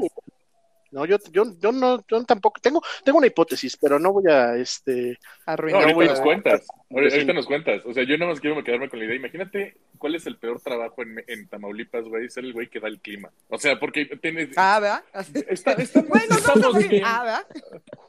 No, 0.91 1.05
yo, 1.05 1.19
yo, 1.31 1.45
yo 1.61 1.73
no, 1.73 2.05
yo 2.09 2.25
tampoco 2.25 2.61
tengo, 2.61 2.83
tengo 3.05 3.19
una 3.19 3.27
hipótesis, 3.27 3.77
pero 3.77 3.99
no 3.99 4.13
voy 4.13 4.31
a 4.31 4.57
este 4.57 5.19
arruinar. 5.45 5.83
No, 5.83 5.95
ahorita 5.95 6.13
nos 6.13 6.21
cuentas, 6.21 6.67
ahorita 6.91 7.33
nos 7.33 7.47
cuentas. 7.47 7.83
O 7.85 7.93
sea, 7.93 8.05
yo 8.05 8.17
nada 8.19 8.31
más 8.31 8.41
quiero 8.41 8.63
quedarme 8.63 8.89
con 8.89 8.99
la 8.99 9.05
idea. 9.05 9.17
Imagínate 9.17 9.77
cuál 9.99 10.15
es 10.15 10.27
el 10.27 10.37
peor 10.37 10.61
trabajo 10.61 11.03
en, 11.03 11.23
en 11.27 11.49
Tamaulipas, 11.49 12.05
güey, 12.05 12.29
ser 12.29 12.45
el 12.45 12.53
güey 12.53 12.69
que 12.69 12.81
da 12.81 12.89
el 12.89 13.01
clima. 13.01 13.31
O 13.49 13.59
sea, 13.59 13.79
porque 13.79 14.07
tienes. 14.21 14.51
Ah, 14.57 14.79
¿verdad? 14.81 15.05
Está, 15.49 15.73
está, 15.79 16.03
bueno, 16.03 16.37
estamos 16.37 16.89
bien. 16.89 17.03
Ah, 17.05 17.45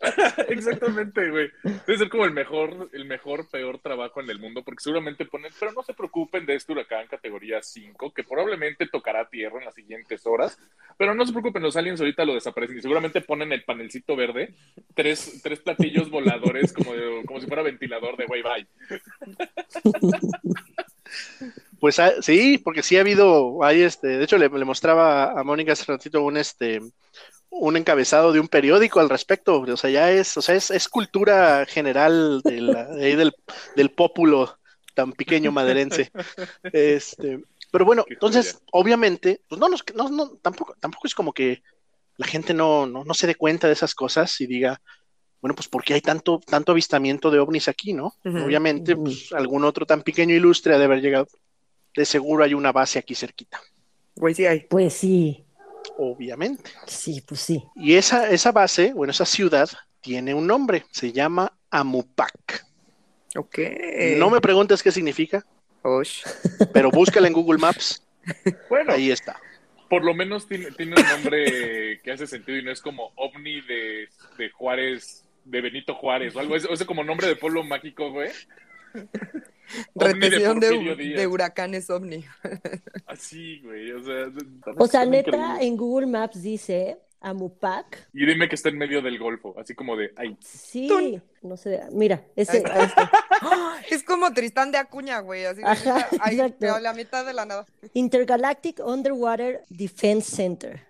¿verdad? 0.02 0.46
Exactamente, 0.50 1.30
güey. 1.30 1.50
Debe 1.64 1.98
ser 1.98 2.10
como 2.10 2.26
el 2.26 2.32
mejor, 2.32 2.90
el 2.94 3.06
mejor, 3.06 3.50
peor 3.50 3.80
trabajo 3.80 4.22
en 4.22 4.30
el 4.30 4.40
mundo, 4.40 4.64
porque 4.64 4.84
seguramente 4.84 5.26
ponen, 5.26 5.52
pero 5.60 5.72
no 5.72 5.84
se 5.84 5.94
preocupen 5.94 6.46
de 6.46 6.56
este 6.56 6.74
huracán 6.74 7.08
categoría 7.08 7.62
5, 7.62 8.14
que 8.14 8.24
probablemente 8.24 8.88
tocará 8.88 9.28
tierra 9.30 9.60
en 9.60 9.66
las 9.66 9.76
siguientes 9.76 10.26
horas, 10.26 10.60
pero 10.98 11.14
no 11.14 11.26
se 11.26 11.32
preocupen, 11.32 11.64
los 11.64 11.76
aliens 11.76 12.00
ahorita 12.00 12.26
lo 12.26 12.34
desaparecen 12.34 12.67
y 12.76 12.82
seguramente 12.82 13.22
ponen 13.22 13.52
el 13.52 13.64
panelcito 13.64 14.16
verde, 14.16 14.54
tres, 14.94 15.40
tres 15.44 15.60
platillos 15.60 16.10
voladores 16.10 16.74
como, 16.74 16.92
como 17.26 17.40
si 17.40 17.48
fuera 17.48 17.62
ventilador 17.62 18.18
de 18.18 18.26
güey, 18.26 18.42
bye. 18.42 18.68
Pues 21.80 22.00
ah, 22.00 22.14
sí, 22.22 22.58
porque 22.58 22.82
sí 22.82 22.98
ha 22.98 23.02
habido, 23.02 23.64
hay 23.64 23.84
este, 23.84 24.08
de 24.08 24.24
hecho 24.24 24.38
le, 24.38 24.50
mostraba 24.50 25.40
a 25.40 25.44
Mónica 25.44 25.74
hace 25.74 25.86
ratito 25.86 26.24
un 26.24 26.38
este 26.38 26.82
un 27.50 27.78
encabezado 27.78 28.34
de 28.34 28.40
un 28.40 28.48
periódico 28.48 29.00
al 29.00 29.10
respecto. 29.10 29.62
O 29.62 29.78
sea, 29.78 29.90
ya 29.90 30.12
es, 30.12 30.36
o 30.38 30.42
sea, 30.42 30.56
es, 30.56 30.90
cultura 30.90 31.66
general 31.66 32.42
del, 32.44 33.34
del 33.76 33.92
pópulo 33.92 34.58
tan 34.94 35.14
pequeño 35.14 35.52
maderense. 35.52 36.12
Este, 36.74 37.40
pero 37.72 37.86
bueno, 37.86 38.06
entonces, 38.10 38.60
obviamente, 38.72 39.42
pues 39.48 39.60
no, 39.60 39.70
nos, 39.70 39.84
no, 39.94 40.10
no, 40.10 40.30
tampoco, 40.42 40.76
tampoco 40.80 41.08
es 41.08 41.16
como 41.16 41.34
que 41.34 41.62
la 42.18 42.28
gente 42.28 42.54
no, 42.54 42.86
no, 42.86 43.04
no, 43.04 43.14
se 43.14 43.28
dé 43.28 43.36
cuenta 43.36 43.68
de 43.68 43.74
esas 43.74 43.96
cosas 43.96 44.40
y 44.42 44.48
diga, 44.48 44.82
bueno, 45.42 45.56
pues 45.56 45.68
¿por 45.68 45.84
qué 45.84 45.94
hay 45.94 46.02
tanto, 46.02 46.40
tanto 46.40 46.72
avistamiento 46.72 47.30
de 47.32 47.40
ovnis 47.40 47.68
aquí, 47.68 47.94
no? 47.94 48.14
Obviamente, 48.26 48.96
pues 48.96 49.32
algún 49.34 49.64
otro 49.64 49.86
tan 49.86 50.02
pequeño 50.02 50.36
ilustre 50.36 50.74
ha 50.74 50.78
de 50.78 50.86
haber 50.86 51.02
llegado. 51.02 51.28
De 51.96 52.06
seguro 52.06 52.44
hay 52.44 52.54
una 52.54 52.72
base 52.72 53.00
aquí 53.00 53.16
cerquita. 53.16 53.62
Pues 54.16 54.38
sí 54.38 54.46
hay. 54.46 54.62
Pues 54.62 54.94
sí. 54.94 55.46
Obviamente. 55.98 56.72
Sí, 56.86 57.22
pues 57.22 57.40
sí. 57.42 57.64
Y 57.76 57.94
esa, 57.94 58.30
esa 58.30 58.52
base, 58.52 58.94
bueno, 58.94 59.12
esa 59.12 59.26
ciudad 59.26 59.70
tiene 60.02 60.34
un 60.34 60.48
nombre, 60.48 60.86
se 60.92 61.12
llama 61.12 61.52
Amupac. 61.70 62.66
Ok. 63.36 63.60
No 64.18 64.30
me 64.30 64.42
preguntes 64.42 64.82
qué 64.82 64.92
significa. 64.92 65.46
Pero 66.74 66.92
búscala 66.92 67.28
en 67.28 67.34
Google 67.34 67.60
Maps. 67.60 68.04
Bueno. 68.70 68.92
Ahí 68.92 69.10
está. 69.10 69.40
Por 69.90 70.04
lo 70.04 70.14
menos 70.14 70.48
tiene, 70.48 70.72
tiene 70.72 70.96
un 70.98 71.08
nombre 71.08 72.00
que 72.04 72.12
hace 72.12 72.28
sentido 72.28 72.58
y 72.58 72.64
no 72.64 72.72
es 72.72 72.82
como 72.82 73.12
ovni 73.16 73.62
de, 73.62 74.10
de 74.38 74.50
Juárez, 74.50 75.26
de 75.46 75.62
Benito 75.62 75.96
Juárez 75.96 76.36
o 76.36 76.40
algo. 76.40 76.56
Es, 76.56 76.66
es 76.66 76.84
como 76.86 77.04
nombre 77.04 77.28
de 77.28 77.36
pueblo 77.36 77.64
mágico, 77.64 78.12
güey. 78.12 78.32
Retención 79.96 80.60
de, 80.60 80.96
de, 80.96 81.28
huracanes 81.28 81.90
ovni. 81.90 82.24
Así, 83.06 83.60
güey. 83.62 83.92
O 83.92 84.04
sea, 84.04 84.32
o 84.78 84.88
sea 84.88 85.06
neta, 85.06 85.62
en 85.62 85.76
Google 85.76 86.08
Maps 86.08 86.42
dice 86.42 86.98
Amupac. 87.22 88.10
Y 88.14 88.26
dime 88.26 88.48
que 88.48 88.56
está 88.56 88.70
en 88.70 88.78
medio 88.78 89.02
del 89.02 89.18
Golfo, 89.18 89.56
así 89.60 89.74
como 89.74 89.96
de 89.96 90.12
ahí. 90.16 90.38
Sí, 90.42 91.22
no 91.42 91.58
sé, 91.58 91.82
mira, 91.92 92.24
ese. 92.36 92.64
es 93.90 94.04
como 94.04 94.34
Tristán 94.34 94.72
de 94.72 94.78
Acuña, 94.78 95.20
güey, 95.20 95.46
así 95.46 95.62
Ajá, 95.64 96.08
ahí, 96.22 96.40
a 96.40 96.80
la 96.80 96.94
mitad 96.94 97.26
de 97.26 97.34
la 97.34 97.46
nada. 97.46 97.66
Intergalactic 97.94 98.80
Underwater 98.86 99.64
Defense 99.70 100.36
Center. 100.36 100.86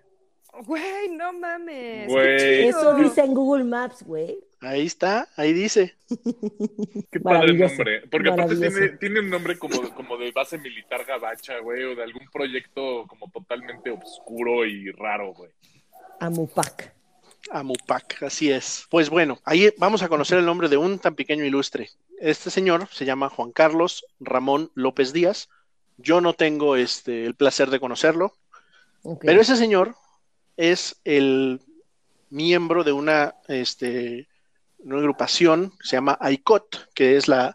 Güey, 0.66 1.08
no 1.10 1.32
mames. 1.32 2.12
Eso 2.12 2.94
dice 2.96 3.22
en 3.22 3.34
Google 3.34 3.64
Maps, 3.64 4.02
güey. 4.02 4.38
Ahí 4.60 4.86
está, 4.86 5.28
ahí 5.36 5.52
dice. 5.52 5.94
Qué 7.12 7.20
padre 7.20 7.54
nombre. 7.54 8.02
Porque 8.10 8.28
aparte 8.28 8.56
tiene, 8.56 8.88
tiene, 8.98 9.20
un 9.20 9.30
nombre 9.30 9.56
como, 9.56 9.94
como 9.94 10.16
de 10.16 10.32
base 10.32 10.58
militar 10.58 11.04
gabacha, 11.04 11.60
güey, 11.60 11.84
o 11.84 11.94
de 11.94 12.02
algún 12.02 12.28
proyecto 12.32 13.06
como 13.06 13.30
totalmente 13.30 13.90
oscuro 13.90 14.66
y 14.66 14.90
raro, 14.90 15.32
güey. 15.32 15.50
Amupac. 16.20 16.94
Amupac, 17.50 18.22
así 18.22 18.50
es. 18.50 18.86
Pues 18.90 19.10
bueno, 19.10 19.38
ahí 19.44 19.72
vamos 19.78 20.02
a 20.02 20.08
conocer 20.08 20.38
el 20.38 20.46
nombre 20.46 20.68
de 20.68 20.76
un 20.76 20.98
tan 20.98 21.14
pequeño 21.14 21.44
ilustre. 21.44 21.90
Este 22.20 22.50
señor 22.50 22.88
se 22.92 23.04
llama 23.04 23.30
Juan 23.30 23.52
Carlos 23.52 24.04
Ramón 24.20 24.70
López 24.74 25.12
Díaz. 25.12 25.48
Yo 25.96 26.20
no 26.20 26.32
tengo 26.34 26.76
este, 26.76 27.24
el 27.24 27.34
placer 27.34 27.70
de 27.70 27.80
conocerlo, 27.80 28.34
pero 29.20 29.40
ese 29.40 29.56
señor 29.56 29.96
es 30.56 31.00
el 31.04 31.60
miembro 32.30 32.84
de 32.84 32.92
una, 32.92 33.34
este, 33.48 34.28
una 34.78 34.98
agrupación 34.98 35.70
que 35.70 35.88
se 35.88 35.96
llama 35.96 36.18
AICOT, 36.20 36.92
que 36.94 37.16
es 37.16 37.28
la 37.28 37.54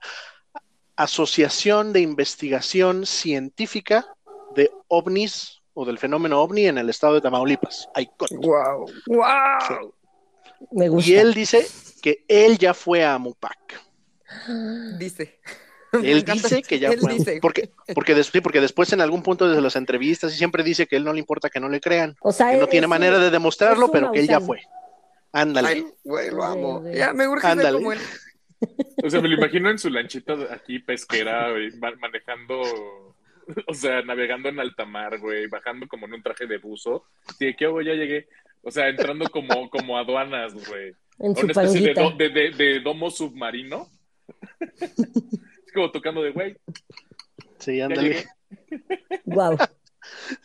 Asociación 0.96 1.93
de 1.93 2.01
Investigación 2.01 3.05
Científica 3.05 4.05
de 4.55 4.72
OVNIs 4.88 5.62
o 5.73 5.85
del 5.85 5.97
fenómeno 5.97 6.41
ovni 6.41 6.67
en 6.67 6.77
el 6.77 6.89
estado 6.89 7.15
de 7.15 7.21
Tamaulipas. 7.21 7.89
Wow, 8.31 8.85
wow. 9.07 9.93
Me 10.71 10.89
gusta. 10.89 11.11
Y 11.11 11.15
él 11.15 11.33
dice 11.33 11.65
que 12.01 12.25
él 12.27 12.57
ya 12.57 12.73
fue 12.73 13.03
a 13.03 13.17
Mupac. 13.17 13.81
Dice. 14.97 15.39
Él 15.91 16.23
dice 16.23 16.63
que 16.63 16.79
ya 16.79 16.91
fue. 16.93 17.13
Dice. 17.13 17.39
Porque, 17.41 17.69
porque, 17.93 18.15
porque 18.41 18.61
después 18.61 18.91
en 18.93 19.01
algún 19.01 19.21
punto 19.21 19.47
de 19.47 19.61
las 19.61 19.75
entrevistas 19.75 20.33
y 20.33 20.37
siempre 20.37 20.63
dice 20.63 20.87
que 20.87 20.95
él 20.95 21.03
no 21.03 21.13
le 21.13 21.19
importa 21.19 21.49
que 21.49 21.59
no 21.59 21.69
le 21.69 21.79
crean. 21.79 22.15
O 22.21 22.31
sea, 22.31 22.51
que 22.51 22.57
no 22.57 22.67
tiene 22.67 22.87
manera 22.87 23.19
de 23.19 23.29
demostrarlo, 23.29 23.91
pero 23.91 24.11
que 24.11 24.19
él 24.19 24.27
ya 24.27 24.39
fue. 24.39 24.59
Ándale. 25.31 25.85
güey, 26.03 26.29
lo 26.29 26.43
amo. 26.43 26.83
Ya 26.91 27.13
me 27.13 27.27
urge 27.27 27.45
Ándale. 27.47 27.77
como 27.77 27.93
él. 27.93 27.99
O 29.03 29.09
sea, 29.09 29.19
me 29.19 29.27
lo 29.27 29.35
imagino 29.35 29.69
en 29.69 29.77
su 29.77 29.89
lanchita 29.89 30.35
aquí 30.51 30.79
pesquera, 30.79 31.49
manejando 31.99 33.12
o 33.67 33.73
sea, 33.73 34.01
navegando 34.01 34.50
en 34.50 34.59
alta 34.59 34.85
mar, 34.85 35.19
güey, 35.19 35.47
bajando 35.47 35.88
como 35.88 36.05
en 36.05 36.13
un 36.13 36.23
traje 36.23 36.45
de 36.45 36.57
buzo. 36.57 37.05
Sí, 37.38 37.53
¿qué 37.55 37.65
hago? 37.65 37.81
Ya 37.81 37.93
llegué. 37.93 38.27
O 38.62 38.71
sea, 38.71 38.88
entrando 38.88 39.29
como, 39.29 39.69
como 39.69 39.97
aduanas, 39.97 40.53
güey. 40.53 40.95
En 41.19 41.31
Una 41.31 41.39
especie 41.39 41.93
de, 41.93 42.51
de, 42.51 42.79
domo 42.79 43.12
submarino. 43.12 43.89
es 44.69 45.73
como 45.73 45.91
tocando 45.91 46.23
de 46.23 46.31
güey. 46.31 46.57
Sí, 47.59 47.81
ándale. 47.81 48.25
Wow. 49.25 49.57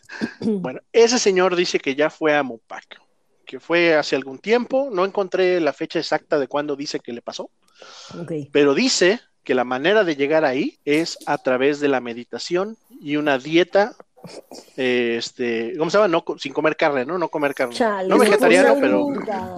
bueno, 0.40 0.80
ese 0.92 1.18
señor 1.18 1.56
dice 1.56 1.78
que 1.78 1.94
ya 1.94 2.10
fue 2.10 2.34
a 2.34 2.42
Mopac, 2.42 3.00
que 3.44 3.60
fue 3.60 3.94
hace 3.94 4.16
algún 4.16 4.38
tiempo. 4.38 4.90
No 4.92 5.04
encontré 5.04 5.60
la 5.60 5.72
fecha 5.72 5.98
exacta 5.98 6.38
de 6.38 6.48
cuándo 6.48 6.76
dice 6.76 7.00
que 7.00 7.12
le 7.12 7.22
pasó. 7.22 7.50
Okay. 8.22 8.48
Pero 8.52 8.74
dice 8.74 9.20
que 9.48 9.54
la 9.54 9.64
manera 9.64 10.04
de 10.04 10.14
llegar 10.14 10.44
ahí 10.44 10.78
es 10.84 11.16
a 11.24 11.38
través 11.38 11.80
de 11.80 11.88
la 11.88 12.02
meditación 12.02 12.76
y 13.00 13.16
una 13.16 13.38
dieta 13.38 13.96
este, 14.76 15.72
¿cómo 15.78 15.90
se 15.90 15.96
llama? 15.96 16.08
No, 16.08 16.22
sin 16.38 16.52
comer 16.52 16.76
carne, 16.76 17.06
¿no? 17.06 17.16
No 17.16 17.28
comer 17.28 17.54
carne. 17.54 17.74
no 18.06 18.18
vegetariano, 18.18 18.76
pero. 18.78 19.06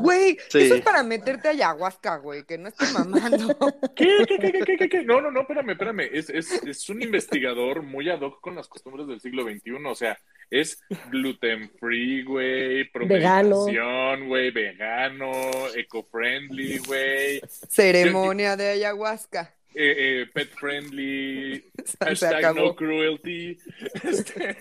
Güey, 0.00 0.38
eso 0.48 0.74
es 0.76 0.82
para 0.82 1.02
meterte 1.02 1.48
a 1.48 1.50
ayahuasca, 1.50 2.18
güey, 2.18 2.44
que 2.44 2.56
no 2.56 2.68
estés 2.68 2.92
mamando. 2.92 3.48
¿Qué, 3.96 4.18
qué, 4.28 4.38
qué, 4.38 4.76
qué, 4.76 4.88
qué, 4.88 5.02
No, 5.02 5.20
no, 5.20 5.32
no, 5.32 5.40
espérame, 5.40 5.70
espérame. 5.70 6.08
Es, 6.12 6.30
es, 6.30 6.52
es 6.62 6.88
un 6.88 7.02
investigador 7.02 7.82
muy 7.82 8.08
ad 8.10 8.20
hoc 8.20 8.40
con 8.40 8.54
las 8.54 8.68
costumbres 8.68 9.08
del 9.08 9.20
siglo 9.20 9.42
XXI. 9.42 9.72
O 9.86 9.94
sea, 9.96 10.16
es 10.50 10.80
gluten 11.10 11.70
free, 11.80 12.22
güey, 12.22 12.84
promedicación, 12.90 14.28
güey, 14.28 14.52
vegano, 14.52 15.32
eco-friendly, 15.74 16.78
güey. 16.78 17.40
Ceremonia 17.68 18.56
de 18.56 18.68
ayahuasca. 18.68 19.54
Eh, 19.72 20.22
eh, 20.22 20.26
pet 20.34 20.50
friendly, 20.58 21.64
hashtag 22.00 22.56
no 22.56 22.74
cruelty, 22.74 23.56
este, 24.02 24.58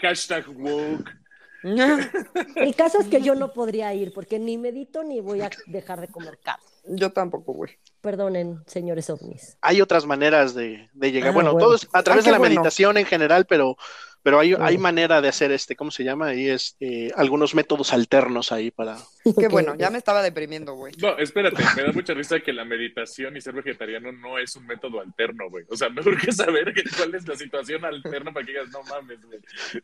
hashtag 0.00 0.48
woke. 0.56 1.10
El 1.62 2.74
caso 2.74 3.00
es 3.00 3.08
que 3.08 3.20
yo 3.20 3.34
no 3.34 3.52
podría 3.52 3.92
ir 3.92 4.12
porque 4.14 4.38
ni 4.38 4.56
medito 4.56 5.02
ni 5.02 5.20
voy 5.20 5.42
a 5.42 5.50
dejar 5.66 6.00
de 6.00 6.08
comer 6.08 6.38
carne. 6.38 6.64
Yo 6.84 7.12
tampoco, 7.12 7.52
güey. 7.52 7.72
Perdonen, 8.00 8.62
señores 8.66 9.10
ovnis. 9.10 9.58
Hay 9.60 9.82
otras 9.82 10.06
maneras 10.06 10.54
de, 10.54 10.88
llegar. 10.94 11.30
Ah, 11.30 11.32
bueno, 11.32 11.56
todo 11.56 11.74
es 11.74 11.86
a 11.92 12.02
través 12.02 12.24
de 12.24 12.30
la 12.30 12.38
meditación 12.38 12.96
en 12.96 13.04
general, 13.04 13.46
pero 13.46 13.76
pero 14.22 14.38
hay, 14.38 14.54
hay 14.58 14.76
manera 14.76 15.20
de 15.20 15.28
hacer 15.28 15.50
este, 15.52 15.76
¿cómo 15.76 15.90
se 15.90 16.04
llama? 16.04 16.28
Ahí 16.28 16.48
es 16.48 16.76
este, 16.78 17.12
algunos 17.16 17.54
métodos 17.54 17.92
alternos 17.92 18.52
ahí 18.52 18.70
para. 18.70 18.96
Qué 19.38 19.48
bueno, 19.48 19.74
ya 19.76 19.90
me 19.90 19.98
estaba 19.98 20.22
deprimiendo, 20.22 20.74
güey. 20.74 20.92
No, 20.98 21.16
espérate, 21.18 21.62
me 21.76 21.82
da 21.82 21.92
mucha 21.94 22.12
risa 22.14 22.40
que 22.40 22.52
la 22.52 22.64
meditación 22.64 23.36
y 23.36 23.40
ser 23.40 23.54
vegetariano 23.54 24.12
no 24.12 24.38
es 24.38 24.54
un 24.56 24.66
método 24.66 25.00
alterno, 25.00 25.48
güey. 25.48 25.64
O 25.70 25.76
sea, 25.76 25.88
mejor 25.88 26.18
que 26.20 26.32
saber 26.32 26.72
cuál 26.96 27.14
es 27.14 27.26
la 27.26 27.36
situación 27.36 27.84
alterna 27.84 28.32
para 28.32 28.44
que 28.44 28.52
digas, 28.52 28.68
no 28.70 28.82
mames, 28.82 29.24
güey. 29.24 29.40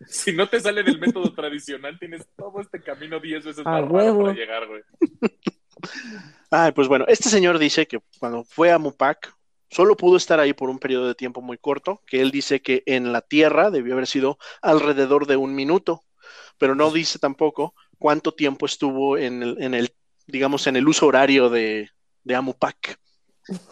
Si 0.07 0.33
no 0.33 0.49
te 0.49 0.61
sale 0.61 0.83
del 0.83 0.99
método 0.99 1.33
tradicional, 1.33 1.99
tienes 1.99 2.27
todo 2.37 2.61
este 2.61 2.81
camino 2.81 3.21
diez 3.21 3.45
veces 3.45 3.65
más 3.65 3.83
para 3.89 4.33
llegar, 4.33 4.67
güey. 4.67 4.83
Ay, 6.51 6.73
pues 6.73 6.89
bueno, 6.89 7.05
este 7.09 7.29
señor 7.29 7.59
dice 7.59 7.87
que 7.87 8.01
cuando 8.19 8.45
fue 8.45 8.73
a 8.73 8.79
Mupac, 8.79 9.36
Solo 9.71 9.97
pudo 9.97 10.17
estar 10.17 10.39
ahí 10.41 10.53
por 10.53 10.71
un 10.71 10.79
periodo 10.79 11.09
de 11.09 11.15
tiempo 11.15 11.43
muy 11.43 11.59
corto, 11.59 12.03
que 12.07 12.21
él 12.21 12.31
dice 12.31 12.63
que 12.63 12.83
en 12.87 13.13
la 13.13 13.21
Tierra 13.21 13.71
debió 13.71 13.95
haber 13.95 14.07
sido 14.07 14.39
alrededor 14.63 15.27
de 15.27 15.37
un 15.37 15.55
minuto, 15.55 16.05
pero 16.59 16.75
no 16.75 16.91
dice 16.91 17.19
tampoco 17.19 17.75
cuánto 17.99 18.33
tiempo 18.33 18.67
estuvo 18.67 19.19
en 19.19 19.43
el, 19.43 19.63
en 19.63 19.75
el 19.75 19.95
digamos, 20.27 20.67
en 20.67 20.77
el 20.77 20.89
uso 20.89 21.07
horario 21.07 21.49
de, 21.51 21.91
de 22.25 22.35
Amupac. 22.35 22.99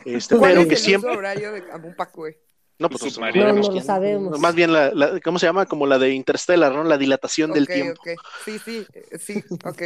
Este, 0.04 0.36
pero 0.36 0.68
que 0.68 0.76
siempre... 0.76 1.10
uso 1.10 1.18
horario 1.18 1.52
de 1.52 1.64
Amupac, 1.72 2.14
güey? 2.14 2.36
No, 2.76 2.88
pues 2.88 3.18
no, 3.18 3.52
lo 3.52 3.80
sabemos. 3.80 4.40
Más 4.40 4.54
bien, 4.54 4.72
la, 4.72 5.20
¿cómo 5.22 5.38
se 5.38 5.46
llama? 5.46 5.66
Como 5.66 5.86
la 5.86 5.96
de 5.98 6.12
Interstellar, 6.12 6.72
¿no? 6.72 6.82
La 6.82 6.98
dilatación 6.98 7.52
del 7.52 7.68
tiempo. 7.68 8.02
Sí, 8.44 8.58
sí, 8.58 8.84
sí, 9.16 9.44
ok. 9.64 9.82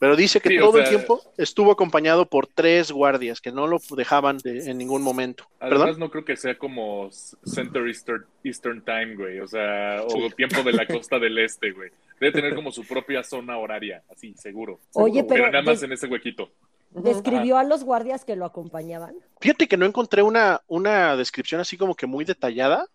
Pero 0.00 0.16
dice 0.16 0.40
que 0.40 0.58
todo 0.58 0.78
el 0.78 0.88
tiempo 0.88 1.22
estuvo 1.38 1.70
acompañado 1.70 2.26
por 2.26 2.48
tres 2.48 2.90
guardias 2.90 3.40
que 3.40 3.52
no 3.52 3.68
lo 3.68 3.78
dejaban 3.96 4.38
en 4.44 4.76
ningún 4.76 5.02
momento. 5.02 5.48
Además, 5.60 5.98
no 5.98 6.10
creo 6.10 6.24
que 6.24 6.36
sea 6.36 6.58
como 6.58 7.10
Center 7.10 7.86
Eastern, 7.86 8.82
Time, 8.84 9.14
güey. 9.14 9.38
O 9.38 9.46
sea, 9.46 10.02
o 10.02 10.30
tiempo 10.30 10.62
de 10.64 10.72
la 10.72 10.86
costa 10.86 11.20
del 11.20 11.38
este, 11.38 11.70
güey. 11.70 11.90
Debe 12.18 12.32
tener 12.32 12.54
como 12.56 12.72
su 12.72 12.84
propia 12.84 13.22
zona 13.22 13.56
horaria, 13.56 14.02
así, 14.10 14.34
seguro. 14.36 14.80
Oye, 14.94 15.22
pero. 15.22 15.44
Pero 15.44 15.52
nada 15.52 15.62
más 15.62 15.82
en 15.82 15.92
ese 15.92 16.08
huequito. 16.08 16.50
¿Describió 16.90 17.58
a 17.58 17.64
los 17.64 17.84
guardias 17.84 18.24
que 18.24 18.36
lo 18.36 18.46
acompañaban? 18.46 19.16
Fíjate 19.40 19.68
que 19.68 19.76
no 19.76 19.84
encontré 19.86 20.22
una, 20.22 20.62
una 20.66 21.16
descripción 21.16 21.60
así 21.60 21.76
como 21.76 21.94
que 21.94 22.06
muy 22.06 22.24
detallada. 22.24 22.86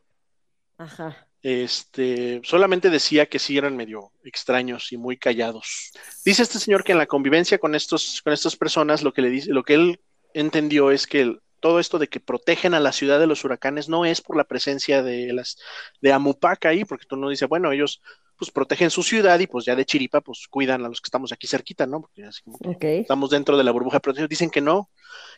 Ajá. 0.77 1.27
este, 1.43 2.41
solamente 2.43 2.89
decía 2.89 3.27
que 3.27 3.37
sí 3.37 3.57
eran 3.57 3.75
medio 3.75 4.11
extraños 4.23 4.91
y 4.91 4.97
muy 4.97 5.17
callados. 5.17 5.91
Dice 6.25 6.43
este 6.43 6.59
señor 6.59 6.83
que 6.83 6.91
en 6.91 6.97
la 6.97 7.05
convivencia 7.05 7.59
con 7.59 7.75
estos, 7.75 8.21
con 8.23 8.33
estas 8.33 8.55
personas, 8.55 9.03
lo 9.03 9.13
que 9.13 9.21
le 9.21 9.29
dice, 9.29 9.51
lo 9.51 9.63
que 9.63 9.75
él 9.75 10.01
entendió 10.33 10.91
es 10.91 11.05
que 11.05 11.37
todo 11.59 11.79
esto 11.79 11.99
de 11.99 12.07
que 12.07 12.19
protegen 12.19 12.73
a 12.73 12.79
la 12.79 12.91
ciudad 12.91 13.19
de 13.19 13.27
los 13.27 13.43
huracanes 13.43 13.87
no 13.87 14.05
es 14.05 14.21
por 14.21 14.35
la 14.35 14.43
presencia 14.43 15.03
de 15.03 15.31
las 15.31 15.57
de 16.01 16.11
Amupac 16.11 16.65
ahí, 16.65 16.83
porque 16.83 17.05
tú 17.05 17.15
no 17.15 17.29
dices, 17.29 17.47
bueno, 17.47 17.71
ellos 17.71 18.01
pues 18.41 18.49
protegen 18.49 18.89
su 18.89 19.03
ciudad 19.03 19.39
y 19.39 19.45
pues 19.45 19.65
ya 19.65 19.75
de 19.75 19.85
Chiripa 19.85 20.19
pues 20.19 20.47
cuidan 20.49 20.83
a 20.83 20.89
los 20.89 20.99
que 20.99 21.05
estamos 21.05 21.31
aquí 21.31 21.45
cerquita, 21.45 21.85
¿no? 21.85 22.01
Porque 22.01 22.23
así 22.23 22.41
como 22.41 22.57
estamos 22.81 23.29
dentro 23.29 23.55
de 23.55 23.63
la 23.63 23.69
burbuja 23.69 23.97
de 23.97 23.99
protección. 23.99 24.27
Dicen 24.27 24.49
que 24.49 24.61
no, 24.61 24.89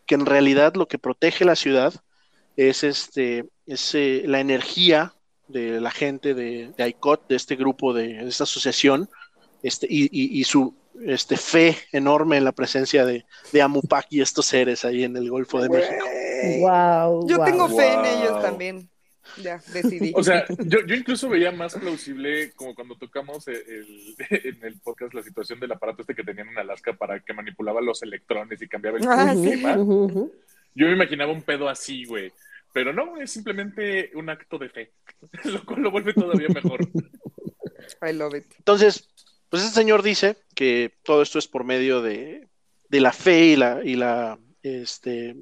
que 0.06 0.16
en 0.16 0.26
realidad 0.26 0.76
lo 0.76 0.88
que 0.88 0.98
protege 0.98 1.44
la 1.44 1.58
ciudad 1.58 1.94
es 2.56 2.86
este, 2.86 3.44
es 3.66 3.94
eh, 3.94 4.24
la 4.26 4.40
energía 4.40 5.16
de 5.50 5.82
la 5.82 5.92
gente 5.92 6.34
de, 6.34 6.72
de 6.78 6.88
ICOT, 6.88 7.28
de 7.28 7.36
este 7.36 7.58
grupo, 7.58 7.94
de, 7.94 8.26
esta 8.26 8.46
asociación, 8.46 9.10
este, 9.64 9.86
y, 9.90 10.08
y, 10.10 10.42
su 10.46 10.74
este, 11.06 11.36
fe 11.36 11.78
enorme 11.92 12.38
en 12.38 12.46
la 12.46 12.54
presencia 12.54 13.06
de, 13.06 13.26
de 13.52 13.62
Amupac 13.62 14.08
y 14.12 14.22
estos 14.22 14.46
seres 14.46 14.86
ahí 14.86 15.04
en 15.04 15.18
el 15.18 15.30
Golfo 15.30 15.62
de 15.62 15.68
México. 15.68 16.06
Wow, 16.62 17.28
Yo 17.28 17.44
tengo 17.44 17.68
fe 17.68 17.96
en 17.96 18.06
ellos 18.06 18.42
también. 18.42 18.90
Ya, 19.42 19.62
decidí. 19.74 20.12
O 20.16 20.24
sea, 20.24 20.46
yo, 20.66 20.86
yo, 20.86 20.96
incluso 20.96 21.30
veía 21.30 21.52
más 21.52 21.76
plausible 21.76 22.52
como 22.52 22.76
cuando 22.76 22.96
tocamos 22.96 23.48
el, 23.48 24.16
en 24.30 24.64
el 24.64 24.80
podcast 24.80 25.14
la 25.14 25.24
situación 25.24 25.60
del 25.60 25.72
aparato 25.72 26.02
este 26.02 26.16
que 26.16 26.24
tenían 26.24 26.50
en 26.50 26.58
Alaska 26.60 26.94
para 26.94 27.20
que 27.20 27.34
manipulaba 27.34 27.82
los 27.82 28.04
electrones 28.04 28.62
y 28.62 28.68
cambiaba 28.68 28.98
el 28.98 29.08
ah, 29.08 29.34
clima. 29.34 29.76
Yo 29.76 30.88
me 30.88 30.94
imaginaba 30.94 31.32
un 31.32 31.42
pedo 31.42 31.70
así, 31.70 32.06
güey. 32.06 32.32
Pero 32.74 32.92
no, 32.92 33.18
es 33.18 33.32
simplemente 33.32 34.12
un 34.16 34.30
acto 34.30 34.58
de 34.58 34.70
fe, 34.70 34.92
lo 35.44 35.64
cual 35.64 35.82
lo 35.82 35.92
vuelve 35.92 36.14
todavía 36.14 36.50
mejor. 36.50 36.80
I 38.02 38.14
love 38.14 38.36
it. 38.36 38.46
Entonces, 38.58 39.10
pues 39.50 39.64
este 39.64 39.76
señor 39.76 40.02
dice 40.02 40.38
que 40.56 40.92
todo 41.04 41.22
esto 41.22 41.38
es 41.38 41.48
por 41.48 41.64
medio 41.64 42.02
de, 42.02 42.48
de 42.90 43.00
la 43.00 43.14
fe 43.14 43.46
y 43.46 43.56
la, 43.56 43.82
y 43.84 43.96
la, 43.96 44.40
este, 44.64 45.36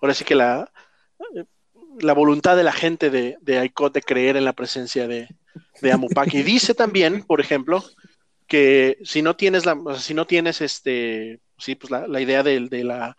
ahora 0.00 0.14
sí 0.14 0.24
que 0.24 0.34
la, 0.34 0.72
la 2.00 2.12
voluntad 2.12 2.56
de 2.56 2.64
la 2.64 2.72
gente 2.72 3.10
de, 3.10 3.36
de 3.40 3.64
ICOT 3.64 3.94
de 3.94 4.02
creer 4.02 4.36
en 4.36 4.44
la 4.44 4.52
presencia 4.52 5.06
de, 5.06 5.28
de. 5.80 6.08
Y 6.32 6.42
dice 6.42 6.74
también, 6.74 7.22
por 7.22 7.40
ejemplo, 7.40 7.84
que 8.46 8.98
si 9.04 9.22
no 9.22 9.36
tienes 9.36 9.66
la, 9.66 9.74
o 9.74 9.92
sea, 9.92 10.02
si 10.02 10.14
no 10.14 10.26
tienes 10.26 10.60
este, 10.60 11.40
sí, 11.58 11.74
pues 11.74 11.90
la, 11.90 12.20
idea 12.20 12.42
de, 12.42 12.60
de 12.68 12.84
la 12.84 13.16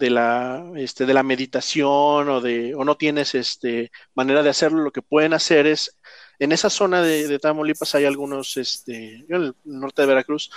de 0.00 0.10
la, 0.10 0.64
este, 0.76 1.04
de 1.04 1.14
la 1.14 1.22
meditación 1.22 2.28
o, 2.28 2.40
de, 2.40 2.74
o 2.74 2.84
no 2.84 2.96
tienes 2.96 3.34
este, 3.34 3.90
manera 4.14 4.42
de 4.42 4.48
hacerlo, 4.48 4.82
lo 4.82 4.92
que 4.92 5.02
pueden 5.02 5.34
hacer 5.34 5.66
es, 5.66 5.96
en 6.38 6.52
esa 6.52 6.70
zona 6.70 7.02
de, 7.02 7.38
Tamaulipas 7.38 7.94
hay 7.94 8.06
algunos, 8.06 8.56
este, 8.56 9.26
en 9.28 9.34
el 9.34 9.54
norte 9.64 10.02
de 10.02 10.08
Veracruz, 10.08 10.50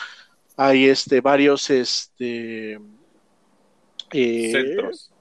hay 0.55 0.85
este, 0.85 1.19
varios 1.19 1.69
este, 1.69 2.79
eh, 4.11 4.51
centros. 4.51 5.12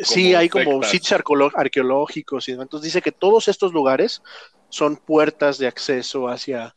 Sí, 0.00 0.34
hay 0.34 0.48
como 0.48 0.82
sitios 0.82 1.20
arqueológicos 1.54 2.48
y 2.48 2.52
Entonces 2.52 2.82
dice 2.82 3.02
que 3.02 3.12
todos 3.12 3.48
estos 3.48 3.72
lugares 3.72 4.22
son 4.68 4.96
puertas 4.96 5.58
de 5.58 5.66
acceso 5.66 6.28
hacia, 6.28 6.74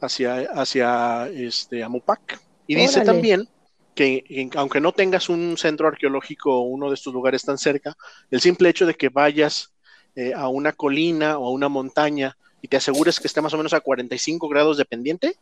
hacia, 0.00 0.40
hacia 0.52 1.28
este, 1.28 1.82
Amupac. 1.82 2.40
Y 2.66 2.76
dice 2.76 3.02
también 3.02 3.48
que 3.94 4.50
aunque 4.56 4.80
no 4.80 4.92
tengas 4.92 5.28
un 5.28 5.56
centro 5.56 5.88
arqueológico 5.88 6.54
o 6.54 6.60
uno 6.62 6.88
de 6.88 6.94
estos 6.94 7.14
lugares 7.14 7.42
tan 7.42 7.58
cerca, 7.58 7.96
el 8.30 8.40
simple 8.40 8.68
hecho 8.68 8.86
de 8.86 8.94
que 8.94 9.08
vayas 9.08 9.72
eh, 10.14 10.32
a 10.34 10.48
una 10.48 10.72
colina 10.72 11.38
o 11.38 11.46
a 11.46 11.50
una 11.50 11.68
montaña 11.68 12.36
y 12.60 12.68
te 12.68 12.76
asegures 12.76 13.20
que 13.20 13.26
esté 13.26 13.40
más 13.40 13.54
o 13.54 13.56
menos 13.56 13.72
a 13.72 13.80
45 13.80 14.48
grados 14.48 14.76
de 14.76 14.84
pendiente, 14.84 15.36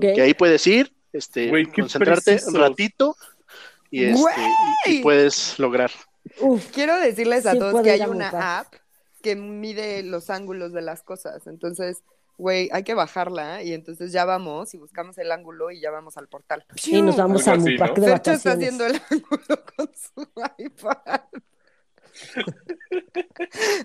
que 0.00 0.20
ahí 0.20 0.34
puedes 0.34 0.66
ir, 0.66 0.92
este, 1.12 1.50
concentrarte 1.74 2.40
un 2.46 2.54
ratito 2.54 3.16
y, 3.90 4.04
este, 4.04 5.00
puedes 5.02 5.58
lograr. 5.58 5.90
quiero 6.72 6.98
decirles 6.98 7.46
a 7.46 7.58
todos 7.58 7.82
que 7.82 7.90
hay 7.90 8.02
una 8.02 8.60
app 8.60 8.74
que 9.22 9.34
mide 9.34 10.02
los 10.02 10.30
ángulos 10.30 10.72
de 10.72 10.82
las 10.82 11.02
cosas, 11.02 11.46
entonces 11.46 12.02
güey, 12.38 12.70
hay 12.72 12.84
que 12.84 12.94
bajarla 12.94 13.62
y 13.62 13.74
entonces 13.74 14.12
ya 14.12 14.24
vamos 14.24 14.72
y 14.72 14.78
buscamos 14.78 15.18
el 15.18 15.32
ángulo 15.32 15.72
y 15.72 15.80
ya 15.80 15.90
vamos 15.90 16.16
al 16.16 16.28
portal. 16.28 16.64
Y 16.86 17.02
nos 17.02 17.16
vamos 17.16 17.46
a 17.48 17.54
un 17.54 17.76
parque 17.76 18.00
de 18.00 18.10
vacaciones. 18.10 18.38
está 18.38 18.52
haciendo 18.52 18.86
el 18.86 19.00
ángulo 19.10 19.64
con 19.76 19.90
su 19.92 20.26
iPad. 20.56 21.20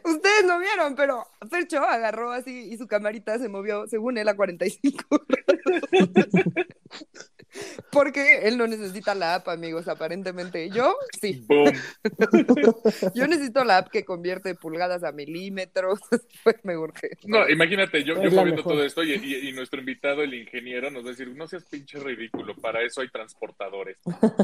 Ustedes 0.03 0.45
no 0.45 0.59
vieron, 0.59 0.95
pero 0.95 1.27
Fercho 1.49 1.79
agarró 1.79 2.31
así 2.31 2.69
y 2.71 2.77
su 2.77 2.87
camarita 2.87 3.37
se 3.37 3.49
movió, 3.49 3.87
según 3.87 4.17
él, 4.17 4.27
a 4.27 4.35
45 4.35 5.03
Porque 7.91 8.47
él 8.47 8.57
no 8.57 8.67
necesita 8.67 9.15
la 9.15 9.35
app, 9.35 9.47
amigos, 9.49 9.87
aparentemente. 9.87 10.69
Yo, 10.69 10.95
sí. 11.19 11.45
yo 13.15 13.27
necesito 13.27 13.63
la 13.63 13.79
app 13.79 13.89
que 13.89 14.05
convierte 14.05 14.55
pulgadas 14.55 15.03
a 15.03 15.11
milímetros. 15.11 15.99
pues 16.43 16.57
me 16.63 16.77
urge. 16.77 17.17
No, 17.25 17.47
imagínate, 17.49 18.03
yo, 18.03 18.21
yo 18.21 18.43
viendo 18.43 18.63
todo 18.63 18.83
esto 18.83 19.03
y, 19.03 19.13
y, 19.13 19.51
nuestro 19.53 19.79
invitado, 19.79 20.23
el 20.23 20.33
ingeniero, 20.33 20.89
nos 20.89 21.03
va 21.03 21.07
a 21.07 21.11
decir, 21.11 21.29
no 21.29 21.47
seas 21.47 21.63
pinche 21.65 21.99
ridículo, 21.99 22.55
para 22.55 22.81
eso 22.81 23.01
hay 23.01 23.09
transportadores. 23.09 23.97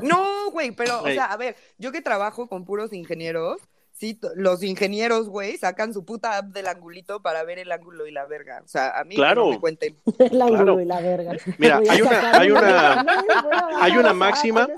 No, 0.03 0.51
güey, 0.51 0.71
pero, 0.71 1.01
o 1.01 1.07
sea, 1.07 1.25
a 1.25 1.37
ver, 1.37 1.55
yo 1.77 1.91
que 1.91 2.01
trabajo 2.01 2.47
con 2.47 2.65
puros 2.65 2.93
ingenieros, 2.93 3.61
Sí, 3.99 4.17
los 4.35 4.63
ingenieros, 4.63 5.27
güey, 5.27 5.57
sacan 5.57 5.93
su 5.93 6.05
puta 6.05 6.37
app 6.37 6.53
del 6.53 6.67
angulito 6.67 7.21
para 7.21 7.43
ver 7.43 7.59
el 7.59 7.69
ángulo 7.69 8.07
y 8.07 8.11
la 8.11 8.25
verga. 8.25 8.61
O 8.63 8.67
sea, 8.67 8.97
a 8.97 9.03
mí 9.03 9.15
claro. 9.15 9.43
no 9.43 9.51
me 9.51 9.59
cuenten. 9.59 9.93
El 10.19 10.41
ángulo 10.41 10.79
y 10.79 10.85
la 10.85 11.01
verga. 11.01 11.35
Mira, 11.57 11.81
hay 11.89 12.01
una, 12.01 12.31
hay 12.31 12.51
una, 12.51 13.05
hay 13.81 13.97
una 13.97 14.13
máxima, 14.13 14.69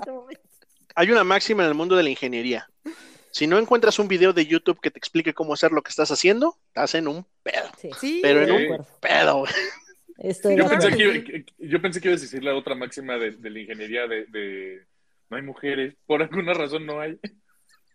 hay 0.95 1.11
una 1.11 1.23
máxima 1.23 1.61
en 1.61 1.69
el 1.69 1.75
mundo 1.75 1.95
de 1.95 2.01
la 2.01 2.09
ingeniería. 2.09 2.67
Si 3.29 3.45
no 3.45 3.59
encuentras 3.59 3.99
un 3.99 4.07
video 4.07 4.33
de 4.33 4.47
YouTube 4.47 4.81
que 4.81 4.89
te 4.89 4.97
explique 4.97 5.35
cómo 5.35 5.53
hacer 5.53 5.71
lo 5.71 5.83
que 5.83 5.89
estás 5.89 6.09
haciendo, 6.09 6.57
estás 6.69 6.95
en 6.95 7.07
un 7.07 7.23
pedo. 7.43 7.69
Sí. 7.99 8.21
Pero 8.23 8.41
en 8.41 8.71
un 8.71 8.85
pedo. 8.99 9.45
yo, 10.17 10.67
pensé 10.67 10.97
que, 10.97 11.45
yo 11.59 11.79
pensé 11.79 12.01
que 12.01 12.07
ibas 12.07 12.21
a 12.21 12.23
decir 12.23 12.43
la 12.43 12.55
otra 12.55 12.73
máxima 12.73 13.19
de, 13.19 13.37
la 13.39 13.59
ingeniería 13.59 14.07
de, 14.07 14.25
de 14.25 14.81
no 15.29 15.37
hay 15.37 15.43
mujeres. 15.43 15.93
Por 16.07 16.23
alguna 16.23 16.55
razón 16.55 16.87
no 16.87 16.99
hay 16.99 17.19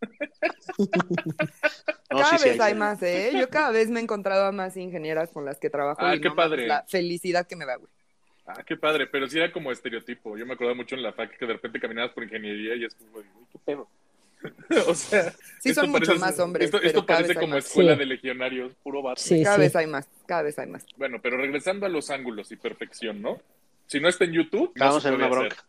cada 2.08 2.38
vez 2.38 2.60
hay, 2.60 2.74
más, 2.74 3.02
¿eh? 3.02 3.32
Yo 3.38 3.48
cada 3.48 3.70
vez 3.70 3.88
me 3.88 4.00
he 4.00 4.02
encontrado 4.02 4.46
a 4.46 4.52
más 4.52 4.76
ingenieras 4.76 5.30
con 5.30 5.44
las 5.44 5.58
que 5.58 5.70
trabajo. 5.70 6.00
Ah, 6.02 6.16
qué 6.20 6.30
padre. 6.30 6.66
La 6.66 6.84
felicidad 6.84 7.46
que 7.46 7.56
me 7.56 7.66
da, 7.66 7.76
güey. 7.76 7.90
Ah, 8.46 8.62
qué 8.64 8.76
padre, 8.76 9.06
pero 9.06 9.28
sí 9.28 9.38
era 9.38 9.52
como 9.52 9.72
estereotipo. 9.72 10.36
Yo 10.36 10.46
me 10.46 10.54
acuerdo 10.54 10.74
mucho 10.74 10.94
en 10.94 11.02
la 11.02 11.12
fac 11.12 11.36
que 11.36 11.46
de 11.46 11.54
repente 11.54 11.80
caminabas 11.80 12.12
por 12.12 12.22
ingeniería 12.22 12.76
y 12.76 12.84
es 12.84 12.94
como, 12.94 13.10
güey, 13.10 13.24
qué 13.50 13.58
pedo. 13.64 13.88
o 14.88 14.94
sea, 14.94 15.32
sí 15.60 15.74
son 15.74 15.90
mucho 15.90 16.14
más 16.16 16.38
hombres. 16.38 16.72
Esto, 16.72 17.04
parece 17.04 17.34
como 17.34 17.56
escuela 17.56 17.96
de 17.96 18.06
legionarios, 18.06 18.72
puro 18.82 19.02
vato. 19.02 19.20
Sí, 19.20 19.42
cada 19.42 19.58
vez 19.58 19.74
hay 19.74 19.86
más, 19.86 20.08
cada 20.26 20.42
vez 20.42 20.58
hay 20.58 20.68
más. 20.68 20.86
Bueno, 20.96 21.18
pero 21.22 21.36
regresando 21.36 21.86
a 21.86 21.88
los 21.88 22.10
ángulos 22.10 22.52
y 22.52 22.56
perfección, 22.56 23.20
¿no? 23.20 23.40
Si 23.86 24.00
no 24.00 24.08
está 24.08 24.24
en 24.24 24.32
YouTube, 24.32 24.72
vamos 24.76 25.04
en 25.06 25.14
una 25.14 25.28
bronca. 25.28 25.64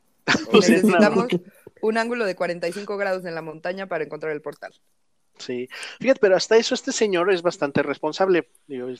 Necesitamos 0.54 1.28
un 1.82 1.98
ángulo 1.98 2.26
de 2.26 2.36
45 2.36 2.98
grados 2.98 3.26
en 3.26 3.36
la 3.36 3.42
montaña 3.42 3.88
para 3.88 4.04
encontrar 4.04 4.32
el 4.32 4.42
portal. 4.42 4.74
Sí, 5.38 5.70
fíjate, 6.00 6.20
pero 6.20 6.36
hasta 6.36 6.58
eso 6.58 6.74
este 6.74 6.92
señor 6.92 7.32
es 7.32 7.42
bastante 7.42 7.84
responsable, 7.84 8.50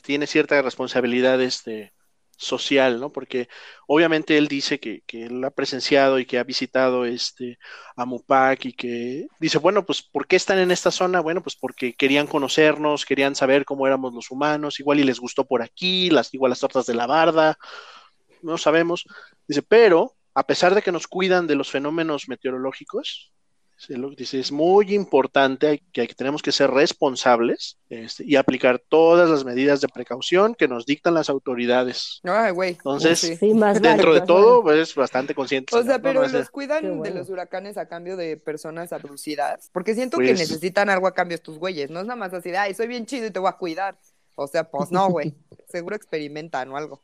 tiene 0.02 0.26
cierta 0.26 0.62
responsabilidad 0.62 1.40
este, 1.42 1.92
social, 2.38 3.00
¿no? 3.00 3.12
Porque 3.12 3.48
obviamente 3.86 4.38
él 4.38 4.46
dice 4.46 4.78
que, 4.78 5.02
que, 5.06 5.24
él 5.24 5.44
ha 5.44 5.50
presenciado 5.50 6.18
y 6.18 6.26
que 6.26 6.38
ha 6.38 6.44
visitado 6.44 7.04
este 7.04 7.58
a 7.96 8.06
Mupac 8.06 8.64
y 8.66 8.72
que 8.72 9.26
dice, 9.40 9.58
bueno, 9.58 9.84
pues 9.84 10.02
¿por 10.02 10.26
qué 10.28 10.36
están 10.36 10.58
en 10.58 10.70
esta 10.70 10.92
zona? 10.92 11.20
Bueno, 11.20 11.42
pues 11.42 11.56
porque 11.56 11.94
querían 11.94 12.28
conocernos, 12.28 13.04
querían 13.04 13.34
saber 13.34 13.64
cómo 13.64 13.86
éramos 13.86 14.14
los 14.14 14.30
humanos, 14.30 14.78
igual 14.78 15.00
y 15.00 15.04
les 15.04 15.18
gustó 15.18 15.46
por 15.46 15.62
aquí, 15.62 16.10
las, 16.10 16.32
igual 16.32 16.50
las 16.50 16.60
tortas 16.60 16.86
de 16.86 16.94
la 16.94 17.06
barda, 17.06 17.58
no 18.42 18.56
sabemos. 18.58 19.04
Dice, 19.48 19.62
pero 19.62 20.17
a 20.38 20.44
pesar 20.44 20.72
de 20.72 20.82
que 20.82 20.92
nos 20.92 21.08
cuidan 21.08 21.48
de 21.48 21.56
los 21.56 21.68
fenómenos 21.68 22.28
meteorológicos, 22.28 23.32
dice, 24.16 24.38
es 24.38 24.52
muy 24.52 24.94
importante 24.94 25.82
que, 25.92 26.06
tenemos 26.06 26.42
que 26.42 26.52
ser 26.52 26.70
responsables 26.70 27.76
este, 27.88 28.24
y 28.24 28.36
aplicar 28.36 28.80
todas 28.88 29.28
las 29.28 29.44
medidas 29.44 29.80
de 29.80 29.88
precaución 29.88 30.54
que 30.54 30.68
nos 30.68 30.86
dictan 30.86 31.14
las 31.14 31.28
autoridades. 31.28 32.20
Ay, 32.22 32.52
güey. 32.52 32.70
Entonces, 32.70 33.40
dentro 33.40 34.14
de 34.14 34.20
todo, 34.20 34.62
pues 34.62 34.94
bastante 34.94 35.34
consciente. 35.34 35.76
O 35.76 35.82
sea, 35.82 35.98
pero 35.98 36.24
los 36.28 36.50
cuidan 36.50 37.02
de 37.02 37.10
los 37.10 37.28
huracanes 37.30 37.76
a 37.76 37.88
cambio 37.88 38.16
de 38.16 38.36
personas 38.36 38.92
abducidas, 38.92 39.70
porque 39.72 39.96
siento 39.96 40.18
que 40.18 40.28
pues 40.28 40.38
necesitan 40.38 40.88
algo 40.88 41.08
a 41.08 41.14
cambio 41.14 41.34
estos 41.34 41.58
güeyes, 41.58 41.90
no 41.90 41.98
es 41.98 42.06
nada 42.06 42.16
más 42.16 42.32
así 42.32 42.52
de, 42.52 42.58
ay, 42.58 42.74
soy 42.74 42.86
bien 42.86 43.06
chido 43.06 43.26
y 43.26 43.32
te 43.32 43.40
voy 43.40 43.48
a 43.48 43.56
cuidar. 43.56 43.98
O 44.36 44.46
sea, 44.46 44.70
pues 44.70 44.92
no, 44.92 45.10
güey, 45.10 45.34
seguro 45.68 45.96
experimentan 45.96 46.70
o 46.70 46.76
algo. 46.76 47.02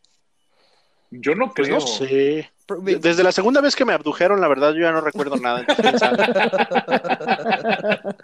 Yo 1.20 1.34
no 1.34 1.52
pues 1.52 1.68
creo. 1.68 1.80
no 1.80 1.86
sé. 1.86 2.50
Desde 2.82 3.22
la 3.22 3.32
segunda 3.32 3.60
vez 3.60 3.76
que 3.76 3.84
me 3.84 3.92
abdujeron, 3.92 4.40
la 4.40 4.48
verdad, 4.48 4.72
yo 4.72 4.80
ya 4.80 4.92
no 4.92 5.02
recuerdo 5.02 5.36
nada. 5.36 5.66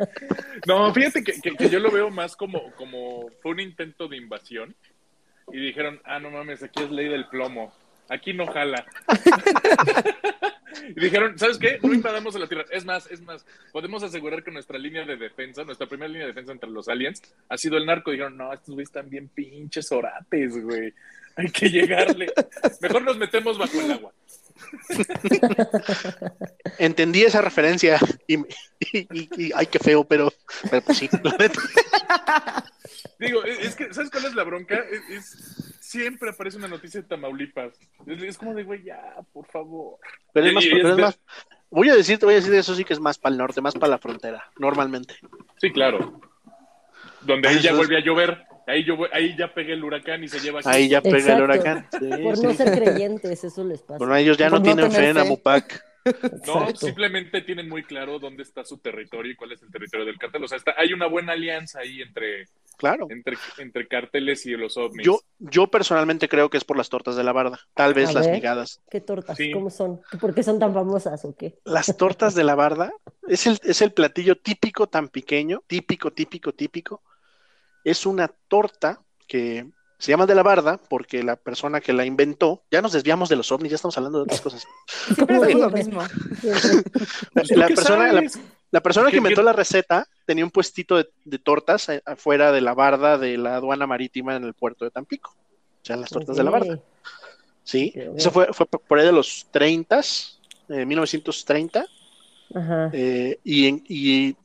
no, 0.66 0.94
fíjate 0.94 1.22
que, 1.22 1.68
yo 1.68 1.78
lo 1.78 1.90
veo 1.90 2.08
más 2.10 2.36
como, 2.36 2.72
como 2.72 3.28
fue 3.42 3.52
un 3.52 3.60
intento 3.60 4.08
de 4.08 4.16
invasión 4.16 4.74
y 5.52 5.60
dijeron, 5.60 6.00
ah, 6.04 6.18
no 6.18 6.30
mames, 6.30 6.62
aquí 6.62 6.82
es 6.82 6.90
ley 6.90 7.08
del 7.08 7.28
plomo. 7.28 7.70
Aquí 8.08 8.32
no 8.32 8.46
jala. 8.46 8.86
y 10.96 11.00
dijeron, 11.00 11.38
¿sabes 11.38 11.58
qué? 11.58 11.78
No 11.82 11.92
invadamos 11.92 12.34
a 12.36 12.38
la 12.38 12.46
Tierra. 12.46 12.64
Es 12.70 12.84
más, 12.84 13.10
es 13.10 13.20
más, 13.22 13.44
podemos 13.72 14.02
asegurar 14.02 14.42
que 14.42 14.50
nuestra 14.50 14.78
línea 14.78 15.04
de 15.04 15.16
defensa, 15.16 15.64
nuestra 15.64 15.86
primera 15.86 16.08
línea 16.08 16.26
de 16.26 16.32
defensa 16.32 16.52
entre 16.52 16.70
los 16.70 16.88
aliens, 16.88 17.22
ha 17.48 17.56
sido 17.56 17.76
el 17.76 17.86
narco. 17.86 18.10
dijeron, 18.10 18.36
no, 18.36 18.52
estos 18.52 18.74
güeyes 18.74 18.88
están 18.88 19.08
bien 19.08 19.28
pinches 19.28 19.90
orates, 19.92 20.62
güey. 20.62 20.92
Hay 21.36 21.50
que 21.50 21.70
llegarle. 21.70 22.32
Mejor 22.80 23.02
nos 23.02 23.16
metemos 23.16 23.58
bajo 23.58 23.80
el 23.80 23.92
agua. 23.92 24.12
Entendí 26.78 27.22
esa 27.22 27.40
referencia 27.40 27.98
y, 28.26 28.38
ay, 29.54 29.66
qué 29.66 29.78
feo, 29.78 30.04
pero, 30.04 30.32
pues 30.84 30.98
sí. 30.98 31.08
Digo, 33.18 33.44
es 33.44 33.74
que, 33.74 33.92
¿sabes 33.92 34.10
cuál 34.10 34.26
es 34.26 34.34
la 34.34 34.44
bronca? 34.44 34.76
Es, 35.10 35.69
siempre 35.90 36.30
aparece 36.30 36.56
una 36.56 36.68
noticia 36.68 37.02
de 37.02 37.08
Tamaulipas. 37.08 37.72
Es, 38.06 38.38
como 38.38 38.54
de, 38.54 38.62
güey, 38.62 38.84
ya, 38.84 39.16
por 39.32 39.46
favor. 39.46 39.98
Pero 40.32 40.46
es 40.46 40.98
más, 40.98 41.18
voy 41.68 41.90
a 41.90 41.96
decirte, 41.96 42.26
voy 42.26 42.34
a 42.34 42.38
decir 42.38 42.54
eso 42.54 42.74
sí 42.74 42.84
que 42.84 42.92
es 42.92 43.00
más 43.00 43.18
para 43.18 43.32
el 43.32 43.38
norte, 43.38 43.60
más 43.60 43.74
para 43.74 43.90
la 43.90 43.98
frontera, 43.98 44.44
normalmente. 44.58 45.14
Sí, 45.56 45.72
claro. 45.72 46.20
Donde 47.22 47.48
ahí 47.48 47.60
ya 47.60 47.74
vuelve 47.74 47.96
a 47.96 48.00
llover. 48.00 48.44
Ahí, 48.66 48.84
yo, 48.84 48.96
ahí 49.12 49.36
ya 49.36 49.52
pegué 49.52 49.72
el 49.72 49.82
huracán 49.82 50.22
y 50.22 50.28
se 50.28 50.38
lleva. 50.38 50.60
Ahí 50.64 50.88
ya 50.88 51.00
pega 51.00 51.36
el 51.36 51.42
huracán. 51.42 51.88
Por 51.90 52.40
no 52.40 52.54
ser 52.54 52.78
creyentes, 52.78 53.42
eso 53.42 53.64
les 53.64 53.82
pasa. 53.82 53.98
Bueno, 53.98 54.14
ellos 54.14 54.38
ya 54.38 54.48
no 54.48 54.62
tienen 54.62 54.92
fe 54.92 55.08
en 55.08 55.18
Amupac. 55.18 55.84
No, 56.46 56.74
simplemente 56.74 57.42
tienen 57.42 57.68
muy 57.68 57.82
claro 57.82 58.18
dónde 58.18 58.42
está 58.42 58.64
su 58.64 58.78
territorio 58.78 59.32
y 59.32 59.36
cuál 59.36 59.52
es 59.52 59.62
el 59.62 59.70
territorio 59.70 60.06
del 60.06 60.16
cártel. 60.16 60.42
O 60.42 60.48
sea, 60.48 60.56
está, 60.56 60.74
hay 60.78 60.94
una 60.94 61.06
buena 61.06 61.34
alianza 61.34 61.80
ahí 61.80 62.00
entre, 62.00 62.46
claro. 62.80 63.06
entre, 63.10 63.36
entre 63.58 63.86
cárteles 63.86 64.46
y 64.46 64.52
los 64.52 64.76
ovnis. 64.76 65.04
Yo, 65.04 65.20
yo 65.38 65.70
personalmente 65.70 66.28
creo 66.28 66.48
que 66.48 66.56
es 66.56 66.64
por 66.64 66.76
las 66.76 66.88
tortas 66.88 67.14
de 67.14 67.22
la 67.22 67.32
barda. 67.32 67.60
Tal 67.74 67.94
vez 67.94 68.14
las 68.14 68.28
migadas. 68.28 68.80
¿Qué 68.90 69.00
tortas? 69.00 69.38
¿Cómo 69.52 69.70
son? 69.70 70.00
¿Por 70.20 70.34
qué 70.34 70.42
son 70.42 70.58
tan 70.58 70.72
famosas 70.72 71.24
o 71.24 71.34
qué? 71.36 71.58
Las 71.64 71.94
tortas 71.96 72.34
de 72.34 72.44
la 72.44 72.54
barda 72.54 72.92
es 73.28 73.46
el, 73.46 73.58
es 73.62 73.82
el 73.82 73.92
platillo 73.92 74.38
típico 74.38 74.88
tan 74.88 75.08
pequeño, 75.08 75.62
típico, 75.66 76.10
típico, 76.12 76.52
típico. 76.52 77.02
Es 77.84 78.06
una 78.06 78.28
torta 78.48 79.02
que 79.26 79.66
se 79.98 80.12
llama 80.12 80.24
de 80.24 80.34
la 80.34 80.42
barda 80.42 80.80
porque 80.88 81.22
la 81.22 81.36
persona 81.36 81.82
que 81.82 81.92
la 81.92 82.06
inventó, 82.06 82.62
ya 82.70 82.80
nos 82.80 82.92
desviamos 82.92 83.28
de 83.28 83.36
los 83.36 83.52
ovnis, 83.52 83.70
ya 83.70 83.76
estamos 83.76 83.98
hablando 83.98 84.18
de 84.18 84.22
otras 84.24 84.40
cosas. 84.40 84.66
Siempre 85.14 85.54
lo 85.54 85.70
mismo. 85.70 86.02
la, 87.34 87.66
persona, 87.68 88.12
la, 88.12 88.22
persona 88.78 89.10
que 89.10 89.16
inventó 89.16 89.42
la 89.42 89.52
receta 89.52 90.06
tenía 90.24 90.44
un 90.44 90.52
puestito 90.52 90.96
de, 90.96 91.38
tortas 91.38 91.88
afuera 92.04 92.52
de 92.52 92.60
la 92.60 92.74
barda 92.74 93.18
de 93.18 93.36
la 93.36 93.56
aduana 93.56 93.88
marítima 93.88 94.36
en 94.36 94.44
el 94.44 94.54
puerto 94.54 94.84
de 94.84 94.92
Tampico. 94.92 95.34
O 95.82 95.84
sea, 95.84 95.96
las 95.96 96.10
tortas 96.10 96.36
de 96.36 96.44
la 96.44 96.50
barda. 96.50 96.78
Sí, 97.64 97.92
eso 98.16 98.30
fue, 98.30 98.52
fue 98.52 98.66
por 98.66 98.98
ahí 98.98 99.06
de 99.06 99.12
los 99.12 99.48
30, 99.50 100.00
eh, 100.68 100.86
1930. 100.86 101.84
Ajá. 102.54 102.90
Eh, 102.92 103.40
y, 103.42 103.82
y 103.88 104.36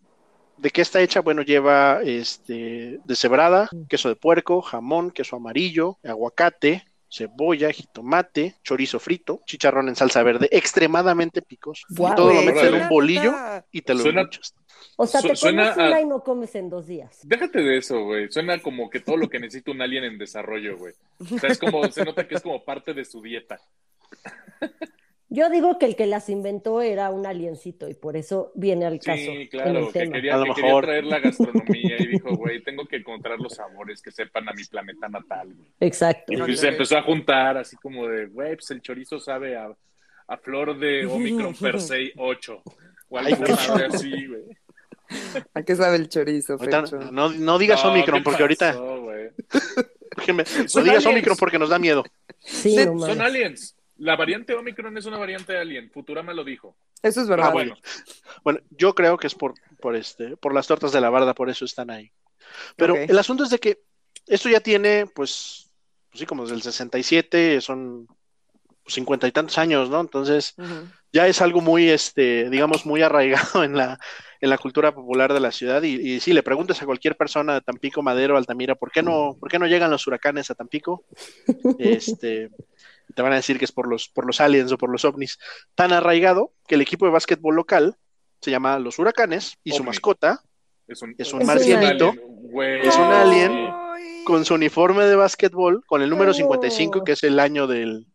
¿De 0.57 0.69
qué 0.69 0.81
está 0.81 1.01
hecha? 1.01 1.19
Bueno, 1.19 1.41
lleva 1.41 2.01
este 2.03 2.99
deshebrada, 3.03 3.69
mm. 3.71 3.83
queso 3.83 4.09
de 4.09 4.15
puerco, 4.15 4.61
jamón, 4.61 5.11
queso 5.11 5.35
amarillo, 5.35 5.97
aguacate, 6.03 6.85
cebolla, 7.09 7.71
jitomate, 7.71 8.55
chorizo 8.63 8.99
frito, 8.99 9.41
chicharrón 9.45 9.89
en 9.89 9.95
salsa 9.95 10.23
verde, 10.23 10.47
extremadamente 10.51 11.41
picos. 11.41 11.83
y 11.89 11.95
todo 11.95 12.33
lo 12.33 12.41
metes 12.41 12.63
en 12.63 12.73
un 12.75 12.89
bolillo 12.89 13.33
y 13.71 13.81
te 13.81 13.93
lo 13.93 14.01
suena, 14.01 14.29
O 14.97 15.05
sea, 15.05 15.21
te 15.21 15.29
comes 15.29 15.77
una 15.77 16.01
y 16.01 16.05
no 16.05 16.23
comes 16.23 16.55
en 16.55 16.69
dos 16.69 16.87
días. 16.87 17.19
Déjate 17.23 17.61
de 17.61 17.77
eso, 17.77 18.03
güey. 18.03 18.31
Suena 18.31 18.61
como 18.61 18.89
que 18.89 18.99
todo 18.99 19.17
lo 19.17 19.29
que 19.29 19.39
necesita 19.39 19.71
un 19.71 19.81
alien 19.81 20.03
en 20.03 20.17
desarrollo, 20.17 20.77
güey. 20.77 20.93
O 21.19 21.39
sea, 21.39 21.49
es 21.49 21.59
como, 21.59 21.89
se 21.91 22.03
nota 22.03 22.27
que 22.27 22.35
es 22.35 22.41
como 22.41 22.63
parte 22.63 22.93
de 22.93 23.05
su 23.05 23.21
dieta. 23.21 23.59
Yo 25.35 25.49
digo 25.49 25.77
que 25.77 25.85
el 25.85 25.97
que 25.97 26.05
las 26.05 26.29
inventó 26.29 26.81
era 26.81 27.09
un 27.09 27.25
aliencito 27.25 27.89
y 27.89 27.93
por 27.93 28.15
eso 28.15 28.53
viene 28.55 28.85
al 28.85 29.01
caso. 29.01 29.19
Sí, 29.19 29.49
claro, 29.49 29.91
que, 29.91 30.09
quería, 30.09 30.41
quería, 30.55 30.81
traer 30.81 31.03
la 31.03 31.19
gastronomía 31.19 31.97
y 31.99 32.07
dijo, 32.07 32.29
güey, 32.37 32.63
tengo 32.63 32.85
que 32.85 32.95
encontrar 32.95 33.37
los 33.37 33.55
sabores 33.55 34.01
que 34.01 34.11
sepan 34.11 34.47
a 34.47 34.53
mi 34.53 34.63
planeta 34.63 35.09
natal. 35.09 35.53
Exacto. 35.81 36.31
Y 36.31 36.55
se 36.55 36.69
empezó 36.69 36.97
a 36.97 37.01
juntar 37.01 37.57
así 37.57 37.75
como 37.75 38.07
de, 38.07 38.27
güey, 38.27 38.55
pues 38.55 38.71
el 38.71 38.81
chorizo 38.81 39.19
sabe 39.19 39.57
a, 39.57 39.75
a 40.27 40.37
flor 40.37 40.79
de 40.79 41.05
Omicron 41.05 41.53
per 41.53 41.81
se 41.81 42.13
8. 42.15 42.63
O 43.09 43.17
algo 43.17 43.43
así, 43.93 44.27
güey. 44.27 44.43
¿A 45.53 45.63
qué 45.63 45.75
sabe 45.75 45.97
el 45.97 46.07
chorizo, 46.07 46.57
no, 47.11 47.29
no, 47.29 47.59
digas 47.59 47.83
Omicron 47.83 48.23
porque 48.23 48.41
ahorita... 48.41 48.73
no 50.75 50.81
digas 50.81 51.05
Omicron 51.05 51.35
porque 51.35 51.59
nos 51.59 51.69
da 51.69 51.77
miedo. 51.77 52.05
Sí, 52.39 52.77
son 52.77 53.19
aliens. 53.19 53.75
La 53.97 54.15
variante 54.15 54.53
Omicron 54.53 54.97
es 54.97 55.05
una 55.05 55.17
variante 55.17 55.57
alien. 55.57 55.89
Futurama 55.89 56.33
lo 56.33 56.43
dijo. 56.43 56.75
Eso 57.01 57.21
es 57.21 57.27
verdad. 57.27 57.47
Ah, 57.49 57.51
bueno. 57.51 57.75
bueno, 58.43 58.59
yo 58.71 58.93
creo 58.93 59.17
que 59.17 59.27
es 59.27 59.35
por, 59.35 59.53
por, 59.79 59.95
este, 59.95 60.35
por 60.37 60.53
las 60.53 60.67
tortas 60.67 60.91
de 60.91 61.01
la 61.01 61.09
barda, 61.09 61.33
por 61.33 61.49
eso 61.49 61.65
están 61.65 61.89
ahí. 61.89 62.11
Pero 62.75 62.95
el 62.95 63.17
asunto 63.17 63.43
es 63.43 63.49
de 63.49 63.59
que 63.59 63.79
esto 64.27 64.49
ya 64.49 64.59
tiene, 64.59 65.05
pues, 65.05 65.71
pues 66.09 66.19
sí, 66.19 66.25
como 66.25 66.43
desde 66.43 66.55
el 66.55 66.61
67, 66.61 67.61
son 67.61 68.07
cincuenta 68.87 69.27
y 69.27 69.31
tantos 69.31 69.57
años, 69.57 69.89
¿no? 69.89 69.99
Entonces, 69.99 70.55
ya 71.11 71.27
es 71.27 71.41
algo 71.41 71.61
muy, 71.61 71.89
este, 71.89 72.49
digamos, 72.49 72.85
muy 72.85 73.01
arraigado 73.01 73.63
en 73.63 73.75
la, 73.75 73.99
en 74.41 74.49
la 74.49 74.57
cultura 74.57 74.93
popular 74.93 75.33
de 75.33 75.39
la 75.39 75.51
ciudad. 75.51 75.81
Y, 75.83 75.95
y 75.95 76.19
si 76.19 76.33
le 76.33 76.43
preguntas 76.43 76.81
a 76.81 76.85
cualquier 76.85 77.15
persona 77.15 77.55
de 77.55 77.61
Tampico, 77.61 78.01
Madero, 78.01 78.37
Altamira, 78.37 78.75
¿por 78.75 78.91
qué 78.91 79.01
no, 79.01 79.37
por 79.39 79.49
qué 79.49 79.59
no 79.59 79.67
llegan 79.67 79.91
los 79.91 80.05
huracanes 80.07 80.51
a 80.51 80.55
Tampico? 80.55 81.05
Este, 81.79 82.49
te 83.13 83.21
van 83.21 83.33
a 83.33 83.37
decir 83.37 83.59
que 83.59 83.65
es 83.65 83.71
por 83.71 83.87
los, 83.87 84.09
por 84.09 84.25
los 84.25 84.41
aliens 84.41 84.71
o 84.71 84.77
por 84.77 84.89
los 84.89 85.05
ovnis, 85.05 85.37
tan 85.75 85.93
arraigado 85.93 86.53
que 86.67 86.75
el 86.75 86.81
equipo 86.81 87.05
de 87.05 87.11
básquetbol 87.11 87.55
local 87.55 87.97
se 88.41 88.51
llama 88.51 88.79
Los 88.79 88.99
Huracanes 88.99 89.57
y 89.63 89.71
su 89.71 89.83
mascota 89.83 90.41
es 90.87 91.01
un, 91.01 91.15
es 91.17 91.33
un 91.33 91.45
marcianito, 91.45 92.13
es 92.83 92.95
un 92.95 93.11
alien 93.11 93.69
con 94.25 94.45
su 94.45 94.55
uniforme 94.55 95.05
de 95.05 95.15
básquetbol, 95.15 95.83
con 95.85 96.01
el 96.01 96.09
número 96.09 96.33
55, 96.33 97.03
que 97.03 97.13
es 97.13 97.23
el 97.23 97.39
año 97.39 97.67
del, 97.67 98.07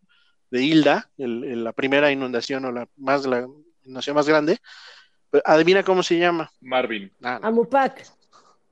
de 0.50 0.62
Hilda, 0.62 1.10
la 1.16 1.72
primera 1.72 2.10
inundación 2.10 2.64
o 2.64 2.72
la 2.72 2.88
más 2.96 3.26
la 3.26 3.46
inundación 3.84 4.16
más 4.16 4.28
grande. 4.28 4.58
Adivina 5.44 5.82
cómo 5.84 6.02
se 6.02 6.18
llama. 6.18 6.50
Marvin. 6.60 7.10
Amupac. 7.22 8.04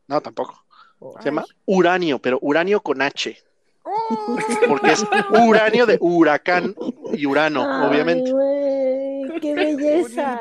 No, 0.08 0.20
tampoco. 0.20 0.64
Se 1.20 1.26
llama 1.26 1.44
Uranio, 1.64 2.18
pero 2.18 2.38
Uranio 2.42 2.80
con 2.80 3.00
H. 3.00 3.38
Porque 4.68 4.92
es 4.92 5.06
uranio 5.30 5.86
de 5.86 5.98
huracán 6.00 6.74
y 7.12 7.26
urano, 7.26 7.88
obviamente. 7.88 8.30
¡Qué 9.40 9.54
belleza! 9.54 10.40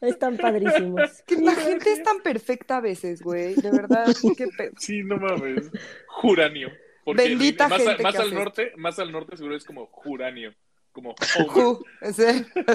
Están 0.00 0.36
padrísimos. 0.36 1.22
Que 1.26 1.36
la 1.36 1.54
gente 1.54 1.92
es 1.92 2.02
tan 2.02 2.20
perfecta 2.20 2.78
a 2.78 2.80
veces, 2.80 3.22
güey. 3.22 3.54
De 3.54 3.70
verdad. 3.70 4.06
Sí, 4.78 5.02
no 5.02 5.16
mames. 5.16 5.70
Juranio. 6.06 6.70
Bendita 7.06 7.68
más, 7.68 7.82
gente 7.82 8.02
más 8.02 8.14
al 8.16 8.34
norte, 8.34 8.72
más 8.76 8.98
al 8.98 9.10
norte 9.10 9.36
seguro 9.36 9.56
es 9.56 9.64
como 9.64 9.86
juranio. 9.86 10.54
Como 10.92 11.14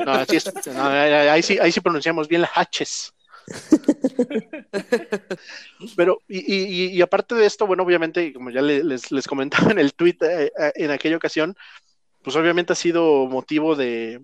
no, 0.05 0.11
así 0.11 0.37
es, 0.37 0.67
ahí, 0.75 1.43
sí, 1.43 1.59
ahí 1.59 1.71
sí 1.71 1.79
pronunciamos 1.81 2.27
bien 2.27 2.41
las 2.41 2.51
H's. 2.51 3.13
Pero, 5.95 6.21
y, 6.27 7.01
aparte 7.01 7.35
de 7.35 7.45
esto, 7.45 7.67
bueno, 7.67 7.83
obviamente, 7.83 8.33
como 8.33 8.49
ya 8.49 8.61
les, 8.61 9.27
comentaba 9.27 9.71
en 9.71 9.79
el 9.79 9.93
tweet 9.93 10.17
eh, 10.21 10.51
eh, 10.57 10.71
en 10.75 10.91
aquella 10.91 11.17
ocasión, 11.17 11.55
pues 12.23 12.35
obviamente 12.35 12.73
ha 12.73 12.75
sido 12.75 13.27
motivo 13.27 13.75
de, 13.75 14.21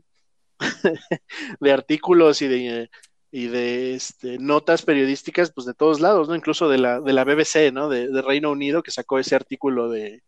de 1.59 1.71
artículos 1.71 2.41
y 2.41 2.47
de, 2.47 2.89
y 3.31 3.47
de 3.47 3.95
este, 3.95 4.37
notas 4.39 4.83
periodísticas, 4.83 5.51
pues 5.53 5.65
de 5.65 5.73
todos 5.73 6.01
lados, 6.01 6.27
¿no? 6.27 6.35
Incluso 6.35 6.67
de 6.67 6.77
la, 6.77 6.99
de 6.99 7.13
la 7.13 7.23
BBC, 7.23 7.71
¿no? 7.71 7.87
De, 7.89 8.21
Reino 8.21 8.51
Unido, 8.51 8.83
que 8.83 8.91
sacó 8.91 9.19
ese 9.19 9.35
artículo 9.35 9.89
de 9.89 10.21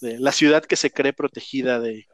la 0.00 0.30
ciudad 0.30 0.62
que 0.62 0.76
se 0.76 0.90
cree 0.90 1.14
protegida 1.14 1.80
de, 1.80 2.06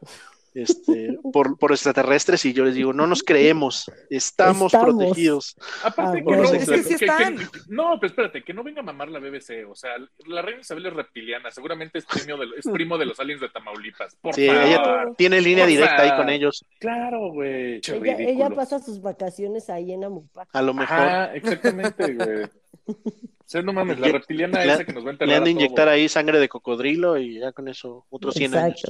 este, 0.54 1.18
por, 1.32 1.58
por, 1.58 1.72
extraterrestres 1.72 2.44
y 2.44 2.52
yo 2.52 2.64
les 2.64 2.74
digo, 2.74 2.92
no 2.92 3.06
nos 3.06 3.22
creemos, 3.22 3.90
estamos, 4.10 4.72
protegidos. 4.72 5.56
Aparte, 5.82 6.20
ah, 6.20 6.22
que, 6.22 7.36
no, 7.68 7.98
pero 8.00 8.06
espérate, 8.06 8.42
que 8.42 8.52
no 8.52 8.62
venga 8.62 8.80
a 8.80 8.84
mamar 8.84 9.08
la 9.08 9.18
BBC, 9.18 9.68
o 9.68 9.74
sea, 9.74 9.92
la 10.26 10.42
reina 10.42 10.60
Isabel 10.60 10.86
es 10.86 10.92
reptiliana, 10.92 11.50
seguramente 11.50 11.98
es, 11.98 12.06
de, 12.06 12.34
es 12.56 12.68
primo 12.72 12.98
de 12.98 13.06
los 13.06 13.18
aliens 13.20 13.40
de 13.40 13.48
Tamaulipas. 13.48 14.16
Por 14.16 14.34
sí, 14.34 14.44
ella 14.44 15.06
tiene 15.16 15.40
línea 15.40 15.66
directa 15.66 16.02
ahí 16.02 16.16
con 16.16 16.28
ellos. 16.28 16.64
Claro, 16.78 17.32
güey. 17.32 17.80
Ella, 17.86 18.16
ella, 18.18 18.50
pasa 18.50 18.78
sus 18.78 19.00
vacaciones 19.00 19.70
ahí 19.70 19.92
en 19.92 20.04
Amupa. 20.04 20.46
A 20.52 20.62
lo 20.62 20.74
mejor. 20.74 20.98
Ah, 20.98 21.30
exactamente, 21.34 22.14
güey. 22.14 22.46
O 23.54 23.62
no 23.62 23.72
mames, 23.72 23.98
la 23.98 24.08
reptiliana 24.08 24.64
esa 24.64 24.84
que 24.84 24.92
nos 24.92 25.04
va 25.04 25.08
a 25.08 25.12
enterrar. 25.12 25.28
Le 25.28 25.36
han 25.36 25.44
de 25.44 25.50
inyectar 25.50 25.88
ahí 25.88 26.08
sangre 26.08 26.38
de 26.38 26.48
cocodrilo 26.48 27.18
y 27.18 27.40
ya 27.40 27.52
con 27.52 27.68
eso 27.68 28.06
otros 28.10 28.34
100 28.34 28.54
años. 28.54 28.82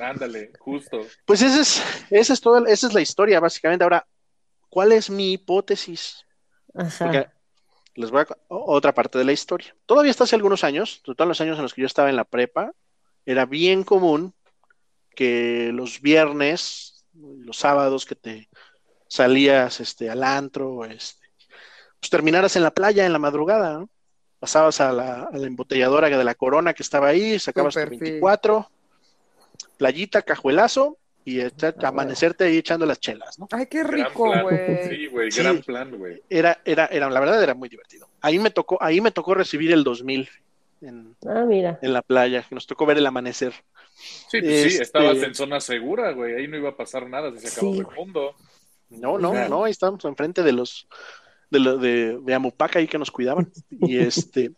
Ándale, 0.00 0.52
justo. 0.58 1.00
Pues 1.24 1.42
esa 1.42 1.60
es, 1.60 1.82
esa 2.10 2.32
es 2.32 2.40
toda, 2.40 2.68
esa 2.70 2.86
es 2.86 2.94
la 2.94 3.00
historia, 3.00 3.40
básicamente. 3.40 3.84
Ahora, 3.84 4.06
¿cuál 4.68 4.92
es 4.92 5.10
mi 5.10 5.32
hipótesis? 5.32 6.24
Porque 6.98 7.28
les 7.94 8.10
voy 8.10 8.22
a 8.22 8.26
otra 8.48 8.94
parte 8.94 9.18
de 9.18 9.24
la 9.24 9.32
historia. 9.32 9.74
Todavía 9.86 10.10
hasta 10.10 10.24
hace 10.24 10.36
algunos 10.36 10.64
años, 10.64 11.02
todos 11.02 11.28
los 11.28 11.40
años 11.40 11.56
en 11.56 11.62
los 11.62 11.74
que 11.74 11.82
yo 11.82 11.86
estaba 11.86 12.10
en 12.10 12.16
la 12.16 12.24
prepa, 12.24 12.72
era 13.24 13.46
bien 13.46 13.84
común 13.84 14.34
que 15.14 15.70
los 15.72 16.00
viernes, 16.00 17.04
los 17.12 17.56
sábados 17.56 18.04
que 18.04 18.16
te 18.16 18.48
salías 19.06 19.80
este, 19.80 20.10
al 20.10 20.24
antro, 20.24 20.84
este, 20.84 21.23
pues 22.04 22.10
terminaras 22.10 22.54
en 22.56 22.62
la 22.62 22.70
playa 22.70 23.06
en 23.06 23.14
la 23.14 23.18
madrugada, 23.18 23.86
pasabas 24.38 24.78
a 24.82 24.92
la, 24.92 25.30
embotelladora 25.32 26.10
de 26.10 26.22
la 26.22 26.34
corona 26.34 26.74
que 26.74 26.82
estaba 26.82 27.08
ahí, 27.08 27.38
sacabas 27.38 27.72
tu 27.72 27.80
24, 27.80 28.70
playita, 29.78 30.20
cajuelazo, 30.20 30.98
y 31.24 31.40
amanecerte 31.82 32.44
ahí 32.44 32.58
echando 32.58 32.84
las 32.84 33.00
chelas, 33.00 33.38
¿no? 33.38 33.48
Ay, 33.52 33.68
qué 33.70 33.82
rico, 33.84 34.30
güey. 34.42 34.86
Sí, 34.86 35.06
güey, 35.06 35.30
gran 35.30 35.62
plan, 35.62 35.96
güey. 35.96 36.22
Era, 36.28 36.60
era, 36.66 36.84
era, 36.92 37.08
la 37.08 37.20
verdad 37.20 37.42
era 37.42 37.54
muy 37.54 37.70
divertido. 37.70 38.06
Ahí 38.20 38.38
me 38.38 38.50
tocó, 38.50 38.76
ahí 38.82 39.00
me 39.00 39.10
tocó 39.10 39.34
recibir 39.34 39.72
el 39.72 39.82
2000 39.82 40.28
en, 40.82 41.16
ah, 41.26 41.46
mira. 41.48 41.78
en 41.80 41.94
la 41.94 42.02
playa, 42.02 42.44
que 42.46 42.54
nos 42.54 42.66
tocó 42.66 42.84
ver 42.84 42.98
el 42.98 43.06
amanecer. 43.06 43.54
Sí, 43.94 44.42
pues 44.42 44.62
sí, 44.62 44.68
este, 44.68 44.82
estabas 44.82 45.22
en 45.22 45.34
zona 45.34 45.58
segura, 45.58 46.12
güey, 46.12 46.34
ahí 46.34 46.48
no 46.48 46.58
iba 46.58 46.68
a 46.68 46.76
pasar 46.76 47.08
nada, 47.08 47.32
si 47.32 47.38
se 47.38 47.48
acabó 47.48 47.74
el 47.76 47.96
mundo. 47.96 48.34
No, 48.90 49.16
no, 49.16 49.48
no, 49.48 49.64
ahí 49.64 49.70
estábamos 49.70 50.04
enfrente 50.04 50.42
de 50.42 50.52
los 50.52 50.86
de, 51.50 51.78
de, 51.78 52.18
de 52.20 52.34
Amupaca 52.34 52.78
ahí 52.78 52.86
que 52.86 52.98
nos 52.98 53.10
cuidaban. 53.10 53.50
Y 53.70 53.98
este, 53.98 54.52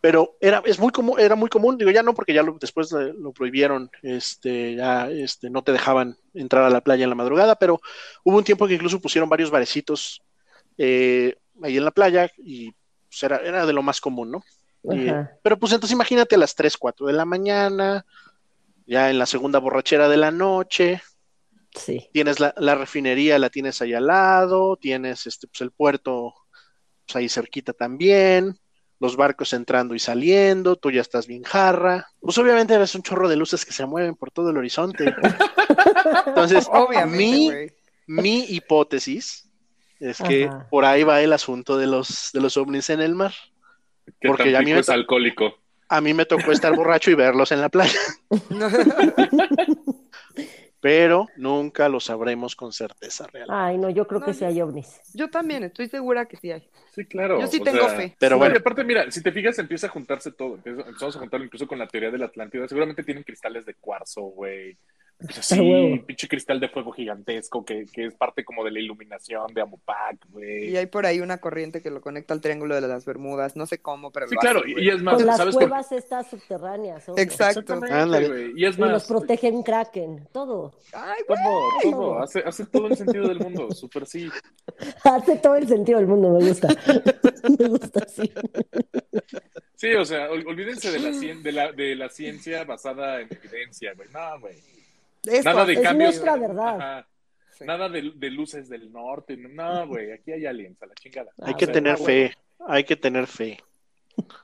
pero 0.00 0.36
era, 0.40 0.62
es 0.64 0.78
muy 0.78 0.90
común, 0.90 1.20
era 1.20 1.36
muy 1.36 1.50
común, 1.50 1.76
digo 1.76 1.90
ya 1.90 2.02
no, 2.02 2.14
porque 2.14 2.32
ya 2.32 2.42
después 2.58 2.90
lo 2.92 3.32
prohibieron, 3.32 3.90
este, 4.02 4.74
ya 4.74 5.10
este, 5.10 5.50
no 5.50 5.62
te 5.62 5.72
dejaban 5.72 6.16
entrar 6.32 6.64
a 6.64 6.70
la 6.70 6.80
playa 6.80 7.04
en 7.04 7.10
la 7.10 7.16
madrugada, 7.16 7.56
pero 7.56 7.80
hubo 8.24 8.38
un 8.38 8.44
tiempo 8.44 8.66
que 8.66 8.74
incluso 8.74 9.00
pusieron 9.00 9.28
varios 9.28 9.50
barecitos 9.50 10.22
eh, 10.78 11.36
ahí 11.62 11.76
en 11.76 11.84
la 11.84 11.90
playa 11.90 12.30
y 12.38 12.72
pues, 13.08 13.22
era, 13.22 13.36
era 13.38 13.66
de 13.66 13.72
lo 13.72 13.82
más 13.82 14.00
común, 14.00 14.30
¿no? 14.30 14.44
pero 15.42 15.58
pues 15.58 15.74
entonces 15.74 15.92
imagínate 15.94 16.36
a 16.36 16.38
las 16.38 16.54
3, 16.54 16.78
4 16.78 17.06
de 17.06 17.12
la 17.12 17.26
mañana, 17.26 18.06
ya 18.86 19.10
en 19.10 19.18
la 19.18 19.26
segunda 19.26 19.58
borrachera 19.58 20.08
de 20.08 20.16
la 20.16 20.30
noche, 20.30 21.02
sí. 21.74 22.08
tienes 22.12 22.40
la, 22.40 22.54
la 22.56 22.74
refinería, 22.74 23.38
la 23.38 23.50
tienes 23.50 23.80
ahí 23.82 23.94
al 23.94 24.06
lado, 24.06 24.76
tienes 24.76 25.26
este, 25.26 25.46
pues, 25.46 25.60
el 25.60 25.70
puerto 25.70 26.34
pues, 27.06 27.16
ahí 27.16 27.28
cerquita 27.28 27.72
también, 27.72 28.58
los 29.00 29.16
barcos 29.16 29.52
entrando 29.52 29.94
y 29.94 29.98
saliendo, 29.98 30.76
tú 30.76 30.90
ya 30.90 31.00
estás 31.00 31.26
bien 31.26 31.42
jarra. 31.42 32.06
Pues 32.20 32.36
obviamente 32.38 32.76
ves 32.76 32.94
un 32.94 33.02
chorro 33.02 33.28
de 33.28 33.36
luces 33.36 33.64
que 33.64 33.72
se 33.72 33.86
mueven 33.86 34.14
por 34.14 34.30
todo 34.30 34.50
el 34.50 34.58
horizonte. 34.58 35.14
Entonces, 36.26 36.68
obviamente, 36.72 37.74
mi, 38.06 38.44
hipótesis 38.44 39.50
es 39.98 40.18
que 40.18 40.50
por 40.70 40.84
ahí 40.84 41.02
va 41.02 41.22
el 41.22 41.32
asunto 41.32 41.78
de 41.78 41.86
los, 41.86 42.30
de 42.32 42.40
los 42.40 42.56
ovnis 42.56 42.90
en 42.90 43.00
el 43.00 43.14
mar. 43.14 43.32
Porque 44.22 44.54
a 44.54 44.60
mí 44.60 44.72
me 44.72 44.80
es 44.80 44.88
alcohólico. 44.88 45.54
A 45.88 46.00
mí 46.00 46.14
me 46.14 46.26
tocó 46.26 46.52
estar 46.52 46.76
borracho 46.76 47.10
y 47.10 47.14
verlos 47.14 47.52
en 47.52 47.60
la 47.62 47.68
playa. 47.68 47.98
pero 50.80 51.28
nunca 51.36 51.88
lo 51.88 52.00
sabremos 52.00 52.56
con 52.56 52.72
certeza 52.72 53.26
real. 53.26 53.48
Ay, 53.50 53.76
no, 53.76 53.90
yo 53.90 54.06
creo 54.06 54.22
que 54.22 54.32
sí 54.32 54.44
hay 54.44 54.60
ovnis. 54.62 55.00
Yo 55.14 55.28
también, 55.28 55.62
estoy 55.64 55.88
segura 55.88 56.26
que 56.26 56.36
sí 56.36 56.50
hay. 56.50 56.68
Sí, 56.94 57.04
claro. 57.04 57.40
Yo 57.40 57.46
sí 57.46 57.60
tengo 57.60 57.86
fe. 57.88 58.16
Pero 58.18 58.38
bueno. 58.38 58.56
aparte, 58.58 58.82
mira, 58.82 59.10
si 59.10 59.22
te 59.22 59.30
fijas, 59.30 59.58
empieza 59.58 59.86
a 59.86 59.90
juntarse 59.90 60.32
todo. 60.32 60.58
Empezamos 60.64 61.16
a 61.16 61.18
juntarlo 61.18 61.44
incluso 61.44 61.66
con 61.66 61.78
la 61.78 61.86
teoría 61.86 62.10
de 62.10 62.18
la 62.18 62.26
Atlántida. 62.26 62.66
Seguramente 62.66 63.04
tienen 63.04 63.24
cristales 63.24 63.66
de 63.66 63.74
cuarzo, 63.74 64.22
güey. 64.22 64.78
Pues 65.20 65.38
así, 65.52 66.02
pinche 66.06 66.28
cristal 66.28 66.60
de 66.60 66.68
fuego 66.68 66.92
gigantesco 66.92 67.64
que, 67.64 67.84
que, 67.92 68.06
es 68.06 68.14
parte 68.14 68.44
como 68.44 68.64
de 68.64 68.70
la 68.70 68.80
iluminación 68.80 69.52
de 69.52 69.60
Amopac, 69.60 70.16
güey. 70.30 70.70
Y 70.70 70.76
hay 70.76 70.86
por 70.86 71.04
ahí 71.04 71.20
una 71.20 71.38
corriente 71.38 71.82
que 71.82 71.90
lo 71.90 72.00
conecta 72.00 72.32
al 72.32 72.40
Triángulo 72.40 72.74
de 72.74 72.80
las 72.88 73.04
Bermudas, 73.04 73.54
no 73.54 73.66
sé 73.66 73.78
cómo, 73.78 74.10
pero 74.10 74.28
Sí, 74.28 74.36
claro, 74.36 74.62
y 74.66 74.88
es 74.88 75.02
más, 75.02 75.16
Con 75.16 75.26
las 75.26 75.54
cuevas 75.54 75.92
estas 75.92 76.30
subterráneas. 76.30 77.04
Exacto. 77.16 77.80
Ándale. 77.90 78.52
Y 78.56 78.64
es 78.64 78.78
más. 78.78 78.88
Y 78.88 78.92
los 78.92 79.06
protegen 79.06 79.62
Kraken, 79.62 80.28
todo. 80.32 80.72
Ay, 80.92 81.22
todo, 81.28 81.68
todo, 81.82 82.22
hace, 82.22 82.40
hace 82.40 82.64
todo 82.66 82.86
el 82.88 82.96
sentido 82.96 83.28
del 83.28 83.40
mundo, 83.40 83.70
súper 83.74 84.06
sí. 84.06 84.30
hace 85.04 85.36
todo 85.36 85.56
el 85.56 85.68
sentido 85.68 85.98
del 85.98 86.08
mundo, 86.08 86.30
me 86.30 86.48
gusta. 86.48 86.68
me 87.58 87.68
gusta, 87.68 88.08
sí. 88.08 88.32
Sí, 89.74 89.94
o 89.94 90.04
sea, 90.04 90.30
olvídense 90.30 90.90
de 90.90 90.98
la, 90.98 91.10
de 91.10 91.52
la, 91.52 91.72
de 91.72 91.96
la 91.96 92.08
ciencia 92.10 92.64
basada 92.64 93.20
en 93.20 93.28
evidencia, 93.30 93.92
güey. 93.94 94.08
No, 94.12 94.40
güey 94.40 94.79
nada 95.44 95.64
de 95.64 95.72
es 95.74 95.80
cambios. 95.80 96.14
nuestra 96.14 96.36
verdad. 96.36 97.06
Nada 97.60 97.88
de, 97.88 98.30
luces 98.30 98.68
del 98.68 98.90
norte. 98.90 99.36
No, 99.36 99.86
güey, 99.86 100.12
aquí 100.12 100.32
hay 100.32 100.46
aliens, 100.46 100.82
a 100.82 100.86
la 100.86 100.94
chingada. 100.94 101.30
Hay 101.42 101.54
que 101.54 101.66
tener 101.66 101.98
fe, 101.98 102.34
hay 102.66 102.84
que 102.84 102.96
tener 102.96 103.26
fe. 103.26 103.58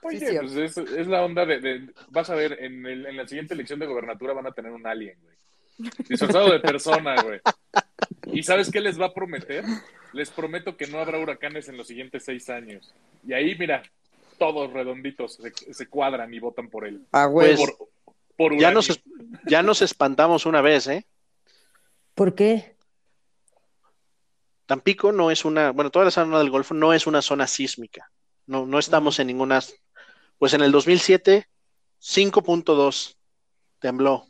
Oye, 0.03 0.41
pues 0.41 0.57
es, 0.57 0.77
es, 0.79 1.07
la 1.07 1.25
onda 1.25 1.45
de, 1.45 1.91
Vas 2.09 2.31
a 2.31 2.35
ver, 2.35 2.59
en, 2.63 2.87
el, 2.87 3.07
en 3.07 3.17
la 3.17 3.27
siguiente 3.27 3.55
elección 3.55 3.79
de 3.79 3.87
gobernatura 3.87 4.33
van 4.33 4.47
a 4.47 4.53
tener 4.53 4.73
un 4.73 4.87
alien, 4.87 5.19
güey. 5.23 5.37
Disfrazado 6.09 6.51
de 6.51 6.61
persona, 6.61 7.21
güey. 7.23 7.41
¿Y 8.33 8.43
sabes 8.43 8.71
qué 8.71 8.81
les 8.81 9.01
va 9.01 9.07
a 9.07 9.15
prometer? 9.15 9.65
Les 10.13 10.31
prometo 10.31 10.77
que 10.77 10.87
no 10.87 10.99
habrá 10.99 11.19
huracanes 11.19 11.69
en 11.69 11.77
los 11.77 11.87
siguientes 11.87 12.25
seis 12.25 12.49
años. 12.49 12.95
Y 13.27 13.35
ahí, 13.35 13.55
mira, 13.59 13.83
todos 14.39 14.73
redonditos 14.73 15.39
se, 15.71 15.87
cuadran 15.87 16.33
y 16.33 16.39
votan 16.39 16.69
por 16.69 16.87
él. 16.87 17.03
Ah, 17.13 17.27
güey. 17.27 17.57
Ya, 18.59 18.71
nos, 18.71 19.01
ya 19.47 19.63
nos 19.63 19.83
espantamos 19.83 20.47
una 20.47 20.61
vez, 20.61 20.87
¿eh? 20.89 21.07
¿Por 22.15 22.35
qué? 22.35 22.77
Tampico 24.67 25.13
no 25.13 25.31
es 25.31 25.45
una, 25.45 25.71
bueno, 25.71 25.91
toda 25.91 26.07
la 26.07 26.11
zona 26.11 26.39
del 26.39 26.51
Golfo 26.51 26.75
no 26.75 26.93
es 26.93 27.07
una 27.07 27.23
zona 27.23 27.47
sísmica. 27.47 28.11
No, 28.47 28.67
no 28.67 28.79
estamos 28.79 29.19
en 29.19 29.29
ninguna. 29.29 29.61
Pues 30.39 30.55
en 30.55 30.63
el 30.63 30.73
2007, 30.73 31.49
5.2 32.01 33.17
tembló. 33.79 34.27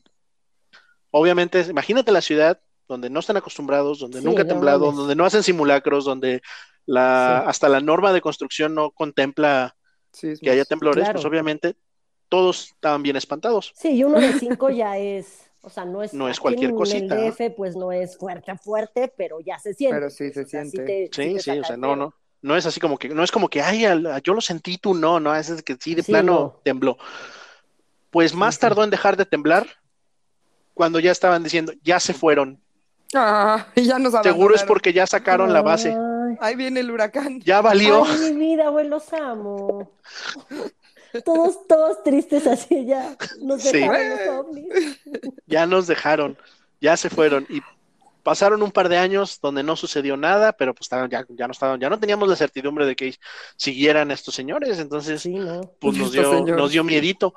Obviamente, 1.10 1.60
imagínate 1.68 2.12
la 2.12 2.20
ciudad 2.20 2.60
donde 2.86 3.10
no 3.10 3.20
están 3.20 3.36
acostumbrados, 3.36 3.98
donde 3.98 4.20
nunca 4.20 4.42
ha 4.42 4.46
temblado, 4.46 4.92
donde 4.92 5.16
no 5.16 5.24
hacen 5.24 5.42
simulacros, 5.42 6.04
donde 6.04 6.42
la, 6.84 7.38
hasta 7.40 7.68
la 7.68 7.80
norma 7.80 8.12
de 8.12 8.20
construcción 8.20 8.74
no 8.74 8.90
contempla 8.90 9.74
que 10.20 10.50
haya 10.50 10.64
temblores, 10.64 11.08
pues 11.10 11.24
obviamente 11.24 11.76
todos 12.28 12.66
estaban 12.66 13.02
bien 13.02 13.16
espantados. 13.16 13.72
Sí, 13.76 13.90
y 13.90 14.04
uno 14.04 14.20
de 14.20 14.32
cinco 14.38 14.70
ya 14.70 14.98
es, 14.98 15.50
o 15.62 15.70
sea, 15.70 15.84
no 15.84 16.02
es, 16.02 16.14
no 16.14 16.28
es 16.28 16.40
cualquier 16.40 16.74
cosita. 16.74 17.14
El 17.14 17.32
DF, 17.32 17.56
pues 17.56 17.76
no 17.76 17.92
es 17.92 18.16
fuerte, 18.16 18.56
fuerte, 18.56 19.12
pero 19.16 19.40
ya 19.40 19.58
se 19.58 19.74
siente. 19.74 19.96
Pero 19.96 20.10
sí 20.10 20.30
se 20.30 20.44
siente. 20.44 21.10
sí, 21.12 21.38
sí, 21.40 21.50
o 21.58 21.64
sea, 21.64 21.76
no, 21.76 21.96
no. 21.96 22.14
No 22.42 22.56
es 22.56 22.66
así 22.66 22.78
como 22.78 22.96
que, 22.98 23.08
no 23.08 23.24
es 23.24 23.32
como 23.32 23.48
que, 23.48 23.60
ay, 23.60 23.84
yo 24.22 24.34
lo 24.34 24.40
sentí, 24.40 24.78
tú 24.78 24.94
no, 24.94 25.18
no, 25.18 25.34
es 25.34 25.62
que 25.62 25.76
sí, 25.80 25.94
de 25.94 26.04
plano 26.04 26.60
tembló. 26.62 26.96
Pues 28.10 28.34
más 28.34 28.58
tardó 28.58 28.84
en 28.84 28.90
dejar 28.90 29.16
de 29.16 29.26
temblar 29.26 29.66
cuando 30.74 31.00
ya 31.00 31.10
estaban 31.10 31.42
diciendo, 31.42 31.72
ya 31.82 31.98
se 31.98 32.14
fueron. 32.14 32.60
Ah, 33.14 33.66
ya 33.74 33.98
nos 33.98 34.12
Seguro 34.22 34.54
es 34.54 34.62
porque 34.62 34.92
ya 34.92 35.06
sacaron 35.06 35.52
la 35.52 35.62
base. 35.62 35.96
Ahí 36.40 36.54
viene 36.54 36.80
el 36.80 36.90
huracán. 36.90 37.40
Ya 37.40 37.60
valió. 37.60 38.04
Ay, 38.04 38.34
mi 38.34 38.46
vida, 38.46 38.68
güey, 38.68 38.86
los 38.86 39.12
amo. 39.12 39.90
todos, 41.24 41.66
todos 41.66 42.02
tristes 42.02 42.46
así 42.46 42.86
ya. 42.86 43.16
Nos 43.40 43.64
dejaron 43.64 44.10
los 44.10 44.28
ovnis. 44.28 45.00
Ya 45.46 45.66
nos 45.66 45.86
dejaron, 45.86 46.36
ya 46.80 46.96
se 46.96 47.08
fueron. 47.08 47.46
Y 47.48 47.60
pasaron 48.22 48.62
un 48.62 48.72
par 48.72 48.88
de 48.88 48.98
años 48.98 49.38
donde 49.40 49.62
no 49.62 49.76
sucedió 49.76 50.16
nada, 50.16 50.52
pero 50.52 50.74
pues 50.74 50.88
ya, 50.90 51.24
ya 51.28 51.46
no 51.46 51.52
estaban, 51.52 51.78
ya 51.78 51.88
no 51.88 52.00
teníamos 52.00 52.28
la 52.28 52.34
certidumbre 52.34 52.84
de 52.84 52.96
que 52.96 53.14
siguieran 53.56 54.10
estos 54.10 54.34
señores, 54.34 54.80
entonces 54.80 55.28
pues 55.78 55.96
nos 55.96 56.10
dio, 56.10 56.44
nos 56.44 56.72
dio 56.72 56.82
miedito 56.82 57.34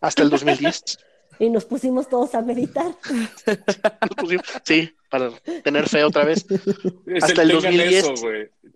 hasta 0.00 0.22
el 0.22 0.30
2010. 0.30 0.98
Y 1.38 1.50
nos 1.50 1.64
pusimos 1.64 2.08
todos 2.08 2.34
a 2.34 2.40
meditar. 2.40 2.94
sí, 4.64 4.94
para 5.10 5.30
tener 5.62 5.88
fe 5.88 6.04
otra 6.04 6.24
vez. 6.24 6.46
hasta 7.20 7.42
el, 7.42 7.48
2010. 7.48 7.92
Eso, 7.92 8.14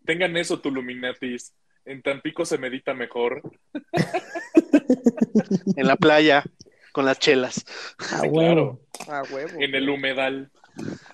tengan 0.05 0.37
eso, 0.37 0.61
tu 0.61 0.71
Luminatis. 0.71 1.55
En 1.87 2.03
Tampico 2.03 2.45
se 2.45 2.59
medita 2.59 2.95
mejor. 2.95 3.43
en 5.77 5.87
la 5.87 5.97
playa, 5.97 6.45
con 6.93 7.05
las 7.05 7.21
chelas. 7.21 7.65
claro. 7.97 8.81
A 9.09 9.23
huevo. 9.23 9.51
En 9.59 9.75
el 9.75 9.89
humedal. 9.89 10.51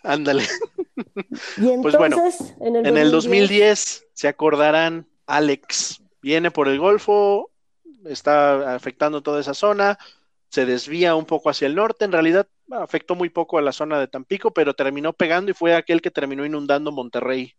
Ándale. 0.03 0.45
Y 1.57 1.69
entonces, 1.69 1.79
pues 1.83 1.97
bueno, 1.97 2.23
en 2.61 2.97
el, 2.97 3.11
2010... 3.11 4.07
se 4.15 4.29
acordarán, 4.29 5.07
Alex 5.27 6.03
viene 6.23 6.51
por 6.51 6.69
el 6.69 6.79
Golfo, 6.79 7.51
está 8.07 8.75
afectando 8.75 9.23
toda 9.23 9.41
esa 9.41 9.55
zona, 9.55 9.99
se 10.49 10.65
desvía 10.65 11.15
un 11.15 11.27
poco 11.27 11.51
hacia 11.51 11.67
el 11.67 11.75
norte, 11.75 12.05
en 12.05 12.13
realidad 12.13 12.47
afectó 12.71 13.15
muy 13.15 13.29
poco 13.29 13.59
a 13.59 13.63
la 13.63 13.73
zona 13.73 14.01
de 14.01 14.09
Tampico, 14.09 14.53
pero 14.53 14.75
terminó 14.75 15.13
pegando 15.13 15.51
y 15.51 15.55
fue 15.55 15.75
aquel 15.75 16.01
que 16.01 16.11
terminó 16.11 16.47
inundando 16.47 16.93
Monterrey. 16.93 17.55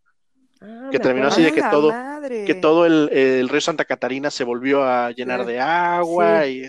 Ah, 0.66 0.88
que 0.90 0.98
terminó 0.98 1.28
así 1.28 1.42
de 1.42 1.52
que 1.52 1.62
todo, 1.62 1.92
que 2.46 2.54
todo 2.54 2.86
el, 2.86 3.48
río 3.48 3.60
Santa 3.60 3.84
Catarina 3.84 4.30
se 4.30 4.44
volvió 4.44 4.82
a 4.82 5.10
llenar 5.10 5.44
de 5.44 5.60
agua 5.60 6.46
y 6.46 6.68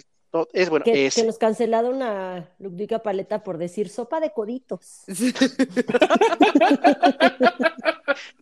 es 0.52 0.70
bueno, 0.70 0.84
que, 0.84 1.10
que 1.16 1.24
nos 1.24 1.38
cancelaron 1.38 2.04
a 2.04 2.50
Ludwika 2.60 3.00
Paleta 3.00 3.42
por 3.42 3.58
decir 3.58 3.88
sopa 3.88 4.20
de 4.20 4.32
coditos. 4.34 5.04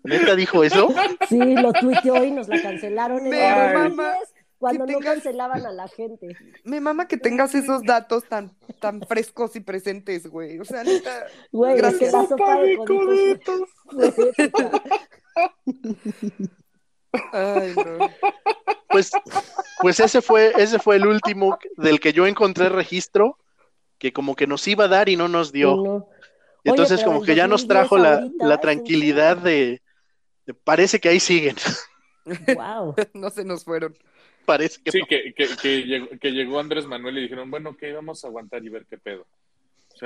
¿Neta 0.04 0.36
dijo 0.36 0.64
eso? 0.64 0.92
Sí, 1.30 1.38
lo 1.38 1.72
tuiteó 1.74 2.24
y 2.26 2.32
nos 2.32 2.48
la 2.48 2.60
cancelaron 2.64 3.28
en 3.28 3.34
el 3.34 3.96
cuando 4.58 4.88
no 4.88 5.00
cancelaban 5.00 5.66
a 5.66 5.72
la 5.74 5.90
gente. 5.90 6.38
Me 6.64 6.80
mama 6.80 7.08
que 7.08 7.18
tengas 7.18 7.54
esos 7.54 7.84
datos 7.84 8.24
tan, 8.30 8.56
tan 8.80 9.02
frescos 9.02 9.58
y 9.58 9.60
presentes, 9.60 10.26
güey. 10.26 10.58
O 10.58 10.64
sea, 10.64 10.86
neta. 10.86 11.26
Güey, 11.52 11.76
gracias. 11.76 12.14
La 12.14 12.26
sopa 12.26 12.62
de 12.62 12.78
coditos. 12.78 13.70
Ay, 17.32 17.74
no. 17.76 18.10
Pues, 18.90 19.12
pues 19.82 20.00
ese 20.00 20.22
fue, 20.22 20.54
ese 20.58 20.80
fue 20.80 20.98
el 20.98 21.08
último 21.08 21.58
del 21.78 22.00
que 22.00 22.14
yo 22.14 22.28
encontré 22.28 22.70
registro, 22.70 23.40
que 23.98 24.14
como 24.14 24.36
que 24.36 24.48
nos 24.48 24.68
iba 24.68 24.86
a 24.86 24.88
dar 24.88 25.10
y 25.10 25.16
no 25.16 25.28
nos 25.28 25.52
dio. 25.52 26.08
Entonces, 26.64 27.04
como 27.04 27.24
que 27.24 27.36
ya 27.36 27.48
nos 27.48 27.68
trajo 27.68 27.98
la, 27.98 28.30
la 28.40 28.60
tranquilidad 28.60 29.38
de, 29.38 29.82
de, 30.46 30.54
parece 30.54 31.00
que 31.00 31.10
ahí 31.10 31.20
siguen. 31.20 31.56
Wow. 32.56 32.96
no 33.14 33.30
se 33.30 33.44
nos 33.44 33.64
fueron. 33.64 33.98
Parece 34.46 34.82
que 34.82 34.92
Sí, 34.92 35.02
que, 35.08 35.34
que, 35.34 35.48
que, 35.62 35.84
llegó, 35.84 36.08
que 36.20 36.32
llegó 36.32 36.60
Andrés 36.60 36.86
Manuel 36.86 37.18
y 37.18 37.22
dijeron, 37.22 37.50
bueno, 37.50 37.76
que 37.76 37.94
vamos 37.94 38.24
a 38.24 38.28
aguantar 38.28 38.64
y 38.64 38.70
ver 38.70 38.86
qué 38.90 38.98
pedo. 38.98 39.26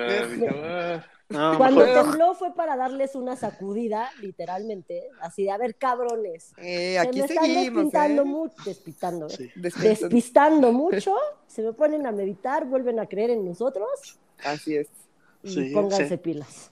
O 0.05 0.09
sea, 0.09 0.25
dije, 0.27 0.47
ah, 0.63 1.05
No, 1.29 1.57
Cuando 1.57 1.85
mejor- 1.85 2.03
tembló 2.03 2.33
fue 2.35 2.55
para 2.55 2.77
darles 2.77 3.13
una 3.15 3.35
sacudida, 3.35 4.09
literalmente, 4.21 5.09
así 5.19 5.43
de, 5.43 5.51
a 5.51 5.57
ver, 5.57 5.75
cabrones. 5.75 6.53
Eh, 6.55 6.97
se 7.03 7.11
me 7.11 7.25
están 7.25 7.53
despintando 7.53 8.21
¿eh? 8.21 8.25
mucho, 8.25 8.55
despistando, 8.65 9.27
¿eh? 9.27 9.29
Sí. 9.31 9.51
Despistando. 9.55 9.89
despistando 10.07 10.71
mucho, 10.71 11.15
se 11.47 11.63
me 11.63 11.73
ponen 11.73 12.07
a 12.07 12.13
meditar, 12.13 12.63
vuelven 12.65 12.99
a 13.01 13.07
creer 13.07 13.31
en 13.31 13.43
nosotros 13.45 13.89
Así 14.41 14.77
es. 14.77 14.87
y 15.43 15.49
Sí, 15.49 15.71
pónganse 15.73 16.07
sí. 16.07 16.17
pilas. 16.17 16.71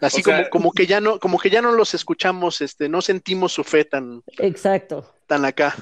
Así 0.00 0.20
O 0.20 0.24
sea- 0.24 0.38
como, 0.50 0.50
como 0.64 0.72
que 0.72 0.86
ya 0.86 1.00
no, 1.00 1.20
como 1.20 1.38
que 1.38 1.48
ya 1.50 1.62
no 1.62 1.70
los 1.70 1.94
escuchamos, 1.94 2.60
este, 2.62 2.88
no 2.88 3.00
sentimos 3.02 3.52
su 3.52 3.62
fe 3.62 3.84
tan, 3.84 4.20
Exacto. 4.38 5.14
tan 5.28 5.44
acá. 5.44 5.76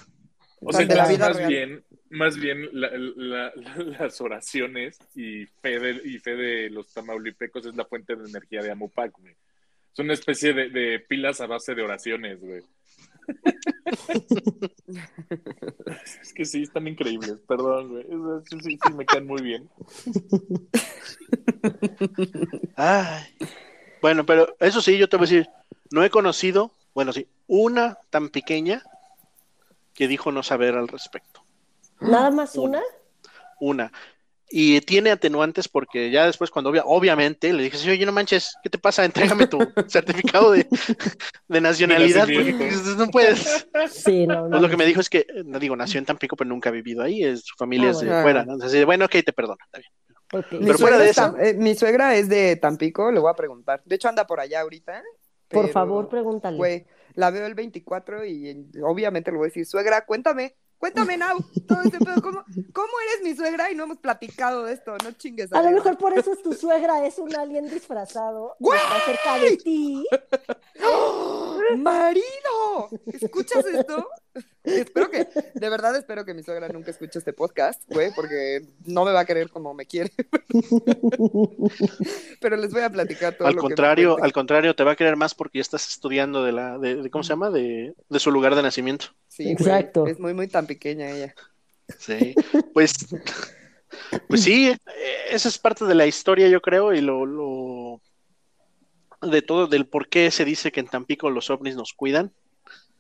O 0.61 0.73
sea, 0.73 0.83
entonces, 0.83 1.19
más 1.19 1.37
real. 1.37 1.49
bien, 1.49 1.85
más 2.15 2.37
bien 2.39 2.69
la- 2.73 2.91
la- 2.97 3.53
la- 3.55 3.55
las 3.99 4.21
oraciones 4.21 4.99
y 5.15 5.47
fe, 5.47 5.79
de, 5.79 6.01
y 6.05 6.19
fe 6.19 6.37
de 6.37 6.71
los 6.71 6.93
tamaulipecos 6.93 7.67
es 7.67 7.75
la 7.75 7.85
fuente 7.85 8.17
de 8.17 8.29
energía 8.29 8.63
de 8.63 8.71
Amupac, 8.71 9.13
güey. 9.19 9.35
Es 9.93 9.99
una 9.99 10.15
especie 10.15 10.53
de, 10.53 10.71
de 10.71 11.01
pilas 11.01 11.41
a 11.41 11.47
base 11.47 11.75
de 11.75 11.83
oraciones, 11.83 12.41
güey. 12.41 12.63
es 16.23 16.33
que 16.35 16.45
sí, 16.45 16.63
están 16.63 16.87
increíbles, 16.89 17.37
perdón, 17.47 17.89
güey. 17.91 18.05
O 18.13 18.41
sea, 18.41 18.51
Sí, 18.51 18.59
sí, 18.65 18.79
sí, 18.85 18.93
me 18.95 19.07
caen 19.07 19.27
muy 19.27 19.43
bien. 19.43 19.69
Ay. 22.77 23.25
Bueno, 24.03 24.27
pero 24.27 24.55
eso 24.61 24.81
sí, 24.83 24.99
yo 24.99 25.09
te 25.09 25.17
voy 25.17 25.27
a 25.27 25.31
decir, 25.31 25.49
no 25.91 26.05
he 26.05 26.11
conocido, 26.11 26.73
bueno, 26.95 27.13
sí, 27.13 27.27
una 27.47 27.97
tan 28.11 28.29
pequeña 28.29 28.83
que 29.95 30.09
dijo 30.09 30.33
no 30.33 30.43
saber 30.43 30.75
al 30.75 30.89
respecto. 30.89 31.44
Nada 32.11 32.31
más 32.31 32.55
Una. 32.57 32.79
una. 32.79 32.83
Una. 33.61 33.93
Y 34.57 34.81
tiene 34.83 35.11
atenuantes 35.11 35.69
porque 35.69 36.11
ya 36.11 36.27
después 36.27 36.51
cuando 36.51 36.71
obvia- 36.71 36.83
obviamente 36.85 37.53
le 37.53 37.63
dije, 37.65 37.77
sí, 37.79 37.91
oye, 37.91 38.05
no 38.07 38.13
manches, 38.13 38.55
¿qué 38.63 38.71
te 38.71 38.79
pasa? 38.79 39.05
Entrégame 39.05 39.47
tu 39.49 39.59
certificado 39.89 40.53
de, 40.53 40.67
de 41.49 41.61
nacionalidad. 41.61 42.29
no 42.97 43.07
puedes. 43.09 43.67
Sí, 43.91 44.27
no, 44.27 44.43
no. 44.45 44.51
Pues 44.51 44.63
lo 44.63 44.69
que 44.69 44.77
me 44.77 44.87
dijo 44.87 45.01
es 45.01 45.09
que, 45.09 45.21
eh, 45.21 45.43
no 45.45 45.59
digo, 45.59 45.75
nació 45.77 45.99
en 45.99 46.05
Tampico, 46.05 46.37
pero 46.37 46.49
nunca 46.49 46.69
ha 46.69 46.73
vivido 46.73 47.03
ahí, 47.03 47.25
es, 47.25 47.41
su 47.45 47.57
familia 47.57 47.89
Ah, 47.89 47.91
es 47.93 48.01
de 48.01 48.07
bueno. 48.07 48.23
fuera, 48.23 48.45
¿no? 48.45 48.53
Entonces, 48.55 48.85
bueno, 48.85 49.05
ok, 49.07 49.13
te 49.25 49.33
perdono, 49.33 49.59
está 49.65 49.79
bien. 49.79 49.91
Pero 50.67 50.79
fuera 50.79 50.99
de 50.99 51.05
es 51.07 51.11
eso- 51.19 51.37
eh, 51.39 51.55
mi 51.55 51.75
suegra 51.75 52.15
es 52.15 52.29
de 52.29 52.57
Tampico, 52.57 53.11
le 53.11 53.21
voy 53.21 53.31
a 53.31 53.35
preguntar. 53.35 53.83
De 53.85 53.97
hecho, 53.97 54.09
anda 54.09 54.27
por 54.27 54.41
allá 54.41 54.61
ahorita. 54.61 55.03
Por 55.49 55.63
pero, 55.63 55.73
favor, 55.73 56.09
pregúntale. 56.09 56.57
Güey, 56.57 56.87
la 57.15 57.31
veo 57.31 57.47
el 57.47 57.55
24 57.55 58.25
y 58.25 58.69
obviamente 58.83 59.31
le 59.31 59.37
voy 59.39 59.47
a 59.47 59.49
decir, 59.49 59.67
suegra, 59.67 60.05
cuéntame, 60.05 60.55
cuéntame, 60.85 61.17
Nau, 61.17 61.39
todo 61.67 61.81
este 61.83 61.99
pedo, 61.99 62.21
¿cómo, 62.21 62.45
¿cómo 62.75 62.93
eres 63.09 63.25
mi 63.25 63.35
suegra? 63.35 63.71
Y 63.73 63.75
no 63.75 63.85
hemos 63.85 63.97
platicado 63.97 64.65
de 64.65 64.75
esto, 64.75 64.95
no 65.03 65.13
chingues. 65.13 65.51
A 65.51 65.63
lo 65.63 65.69
amigo. 65.69 65.83
mejor 65.83 65.97
por 65.97 66.13
eso 66.13 66.35
es 66.35 66.43
tu 66.43 66.53
suegra, 66.53 67.07
es 67.07 67.19
un 67.19 67.35
alien 67.35 67.71
disfrazado. 67.71 68.55
¡Güey! 68.59 68.79
Está 68.79 69.01
cerca 69.07 69.39
de 69.39 69.57
ti. 69.57 70.07
¡Oh! 70.85 71.34
¡Marido! 71.77 72.89
¿Escuchas 73.07 73.65
esto? 73.67 74.09
espero 74.65 75.11
que, 75.11 75.29
de 75.55 75.69
verdad 75.69 75.95
espero 75.97 76.25
que 76.25 76.35
mi 76.35 76.43
suegra 76.43 76.69
nunca 76.69 76.91
escuche 76.91 77.19
este 77.19 77.33
podcast, 77.33 77.83
güey, 77.89 78.11
porque 78.15 78.63
no 78.85 79.05
me 79.05 79.13
va 79.13 79.21
a 79.21 79.25
querer 79.25 79.49
como 79.51 79.75
me 79.75 79.87
quiere. 79.87 80.11
Pero 82.41 82.57
les 82.57 82.73
voy 82.73 82.83
a 82.83 82.91
platicar 82.91 83.37
todo 83.37 83.49
Al 83.49 83.55
lo 83.55 83.61
que 83.63 83.65
me 83.65 83.71
contrario, 83.71 84.17
al 84.23 84.33
contrario, 84.33 84.75
te 84.75 84.85
va 84.85 84.93
a 84.93 84.97
querer 84.97 85.17
más 85.17 85.35
porque 85.35 85.59
ya 85.59 85.63
estás 85.63 85.89
estudiando 85.89 86.45
de 86.45 86.53
la, 86.53 86.79
de, 86.79 86.97
de- 86.97 87.11
¿cómo 87.11 87.23
se 87.25 87.31
llama? 87.31 87.51
De, 87.51 87.95
de 88.09 88.19
su 88.21 88.31
lugar 88.31 88.55
de 88.55 88.63
nacimiento. 88.63 89.07
Sí, 89.29 89.45
güey, 89.45 89.53
Exacto. 89.55 90.07
Es 90.07 90.19
muy, 90.19 90.35
muy 90.35 90.49
tan 90.49 90.67
pequeña 90.67 91.11
ella. 91.11 91.35
Sí, 91.99 92.35
pues, 92.73 92.95
pues 94.29 94.43
sí, 94.43 94.69
eh, 94.71 94.79
esa 95.31 95.49
es 95.49 95.59
parte 95.59 95.85
de 95.85 95.95
la 95.95 96.07
historia, 96.07 96.49
yo 96.49 96.61
creo, 96.63 96.95
y 96.95 97.01
lo, 97.03 97.27
lo 97.27 98.01
de 99.31 99.43
todo, 99.43 99.67
del 99.67 99.87
por 99.87 100.09
qué 100.09 100.31
se 100.31 100.45
dice 100.45 100.73
que 100.73 100.81
en 100.81 100.87
Tampico 100.89 101.31
los 101.31 101.51
ovnis 101.51 101.77
nos 101.77 101.93
cuidan. 101.93 102.33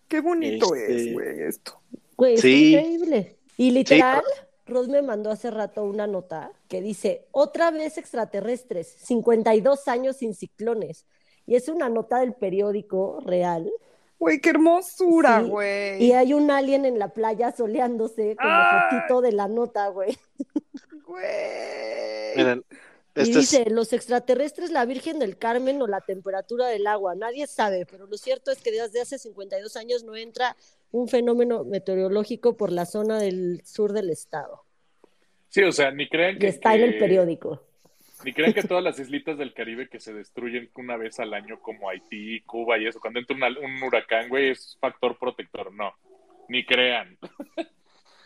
Qué 0.08 0.20
bonito 0.20 0.74
Este- 0.74 0.96
es, 1.08 1.12
güey, 1.12 1.40
esto. 1.42 1.80
Güey, 2.16 2.34
es 2.34 2.40
Sí. 2.40 2.74
increíble. 2.74 3.36
Y 3.56 3.70
literal, 3.70 4.22
Rod 4.66 4.88
me 4.88 5.02
mandó 5.02 5.30
hace 5.30 5.50
rato 5.50 5.84
una 5.84 6.06
nota 6.06 6.50
que 6.68 6.80
dice, 6.80 7.26
otra 7.30 7.70
vez 7.70 7.98
extraterrestres, 7.98 8.94
52 9.02 9.88
años 9.88 10.16
sin 10.16 10.34
ciclones. 10.34 11.06
Y 11.46 11.56
es 11.56 11.68
una 11.68 11.88
nota 11.88 12.20
del 12.20 12.34
periódico 12.34 13.20
real. 13.24 13.70
Güey, 14.18 14.40
qué 14.40 14.50
hermosura, 14.50 15.42
Sí, 15.42 15.48
güey. 15.50 16.02
Y 16.04 16.12
hay 16.12 16.32
un 16.32 16.50
alien 16.50 16.84
en 16.86 16.98
la 16.98 17.08
playa 17.08 17.52
soleándose 17.54 18.36
como 18.36 18.48
¡Ay! 18.50 18.90
fotito 18.90 19.20
de 19.20 19.32
la 19.32 19.48
nota, 19.48 19.88
güey. 19.88 20.16
Güey. 21.04 22.36
Miren, 22.36 22.64
Y 23.16 23.20
este 23.20 23.38
es- 23.38 23.50
dice, 23.50 23.70
los 23.70 23.92
extraterrestres, 23.92 24.70
la 24.70 24.84
Virgen 24.86 25.18
del 25.18 25.38
Carmen 25.38 25.80
o 25.82 25.86
la 25.86 26.00
temperatura 26.00 26.66
del 26.68 26.86
agua, 26.86 27.14
nadie 27.14 27.46
sabe, 27.46 27.86
pero 27.86 28.06
lo 28.06 28.16
cierto 28.16 28.50
es 28.50 28.60
que 28.60 28.72
desde 28.72 29.00
hace 29.00 29.18
52 29.18 29.76
años 29.76 30.02
no 30.04 30.16
entra 30.16 30.56
un 30.90 31.08
fenómeno 31.08 31.64
meteorológico 31.64 32.56
por 32.56 32.72
la 32.72 32.86
zona 32.86 33.18
del 33.18 33.62
sur 33.64 33.92
del 33.92 34.10
estado. 34.10 34.62
Sí, 35.48 35.62
o 35.62 35.70
sea, 35.72 35.90
ni 35.92 36.08
crean 36.08 36.36
Y 36.36 36.38
que. 36.40 36.48
está 36.48 36.74
en 36.74 36.82
el 36.82 36.98
periódico. 36.98 37.62
Ni 38.24 38.32
crean 38.32 38.52
que 38.54 38.62
todas 38.72 38.82
las 38.82 38.98
islitas 38.98 39.38
del 39.38 39.54
Caribe 39.54 39.88
que 39.88 40.00
se 40.00 40.12
destruyen 40.12 40.70
una 40.76 40.96
vez 40.96 41.20
al 41.20 41.34
año, 41.34 41.60
como 41.60 41.90
Haití, 41.90 42.40
Cuba 42.40 42.78
y 42.78 42.86
eso, 42.86 42.98
cuando 43.00 43.20
entra 43.20 43.36
una- 43.36 43.48
un 43.60 43.80
huracán, 43.82 44.28
güey, 44.28 44.50
es 44.50 44.76
factor 44.80 45.16
protector. 45.18 45.72
No. 45.72 45.92
Ni 46.48 46.64
crean. 46.66 47.16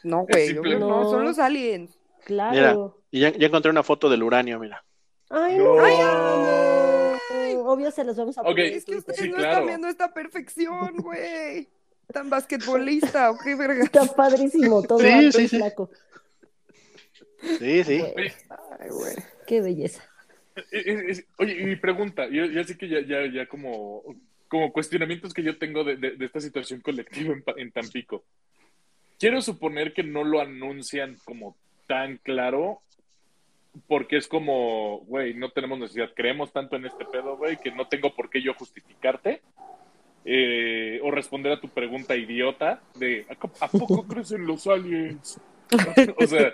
No, 0.03 0.25
güey, 0.29 0.55
no, 0.55 0.79
No. 0.79 1.11
son 1.11 1.25
los 1.25 1.39
aliens. 1.39 1.98
Claro. 2.29 3.03
y 3.11 3.21
ya, 3.21 3.31
ya 3.37 3.47
encontré 3.47 3.71
una 3.71 3.83
foto 3.83 4.09
del 4.11 4.23
uranio, 4.23 4.59
mira. 4.61 4.85
Ay, 5.31 5.57
No. 5.59 5.81
Ay, 5.83 5.95
amo. 6.03 7.19
Obvio 7.71 7.91
se 7.91 8.05
los 8.05 8.17
vamos 8.17 8.37
a 8.39 8.43
poner. 8.43 8.67
en 8.67 8.75
Es 8.79 8.85
que 8.85 8.93
Twitter. 8.93 8.99
ustedes 9.13 9.21
Sí, 9.21 9.29
no 9.31 9.37
claro. 9.37 9.51
están 9.53 9.67
viendo 9.67 9.89
esta 9.89 10.15
perfección, 10.15 10.97
güey. 10.99 11.69
Tan 12.13 12.31
basquetbolista, 12.31 13.31
¿o 13.31 13.39
qué 13.39 13.55
verga? 13.55 13.83
Está 13.85 14.05
padrísimo, 14.07 14.83
todo 14.83 15.01
Sí, 15.01 15.07
alto 15.09 15.39
sí, 15.39 15.45
y 15.45 15.49
flaco. 15.49 15.91
Sí, 17.59 17.85
sí. 17.85 17.99
Güey, 18.01 18.33
Ay, 18.81 18.89
güey. 18.91 19.15
qué 19.47 19.61
belleza. 19.61 20.03
Es- 20.73 20.87
es- 21.21 21.27
oye, 21.39 21.61
y 21.61 21.65
mi 21.65 21.77
pregunta, 21.77 22.27
yo, 22.29 22.47
yo 22.47 22.65
sí 22.65 22.77
que 22.77 22.89
ya, 22.89 23.01
ya, 23.01 23.27
ya 23.33 23.47
como, 23.47 24.03
como 24.49 24.73
cuestionamientos 24.73 25.33
que 25.35 25.43
yo 25.43 25.57
tengo 25.59 25.85
de, 25.85 25.97
de- 25.97 26.17
de 26.17 26.25
esta 26.25 26.41
situación 26.41 26.81
colectiva 26.81 27.35
en, 27.35 27.45
en 27.59 27.71
Tampico. 27.73 28.25
Quiero 29.19 29.41
suponer 29.43 29.93
que 29.93 30.03
no 30.03 30.25
lo 30.25 30.41
anuncian 30.41 31.17
como 31.25 31.57
tan 31.89 32.19
claro, 32.19 32.81
porque 33.89 34.17
es 34.19 34.29
como, 34.29 35.01
güey, 35.07 35.35
no 35.35 35.51
tenemos 35.51 35.79
necesidad, 35.81 36.11
creemos 36.15 36.53
tanto 36.53 36.77
en 36.77 36.87
este 36.87 37.05
pedo, 37.05 37.37
güey, 37.37 37.57
que 37.57 37.73
no 37.73 37.89
tengo 37.89 38.15
por 38.15 38.31
qué 38.31 38.41
yo 38.43 38.55
justificarte. 38.55 39.43
eh, 40.25 41.01
o 41.03 41.11
responder 41.11 41.53
a 41.53 41.61
tu 41.61 41.69
pregunta 41.69 42.15
idiota 42.15 42.83
de 42.97 43.25
¿a, 43.61 43.69
poco 43.69 44.03
crees 44.09 44.31
en 44.33 44.47
los 44.47 44.67
aliens? 44.67 45.41
o 46.19 46.27
sea, 46.27 46.53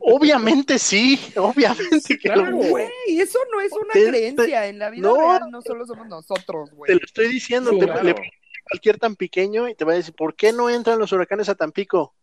Obviamente 0.00 0.78
sí, 0.78 1.18
obviamente 1.36 2.16
que 2.18 2.28
claro. 2.28 2.56
Güey, 2.56 2.88
eso 3.20 3.38
no 3.52 3.60
es 3.60 3.72
una 3.72 3.92
Te- 3.92 4.08
creencia. 4.08 4.66
En 4.66 4.78
la 4.78 4.90
vida 4.90 5.08
no. 5.08 5.16
real 5.16 5.42
no 5.50 5.62
solo 5.62 5.86
somos 5.86 6.06
nosotros, 6.08 6.70
te 6.70 6.76
güey. 6.76 6.92
lo 6.94 7.04
estoy 7.04 7.28
diciendo, 7.28 7.70
Sí. 7.70 7.78
te- 7.80 7.86
claro. 7.86 8.02
le 8.02 8.14
cualquier 8.70 8.98
tan 8.98 9.14
pequeño 9.16 9.68
y 9.68 9.74
te 9.74 9.84
va 9.84 9.92
a 9.92 9.96
decir, 9.96 10.14
¿por 10.14 10.34
qué 10.34 10.52
no 10.52 10.68
entran 10.68 10.98
los 10.98 11.12
huracanes 11.12 11.48
a 11.48 11.54
Tampico? 11.54 12.14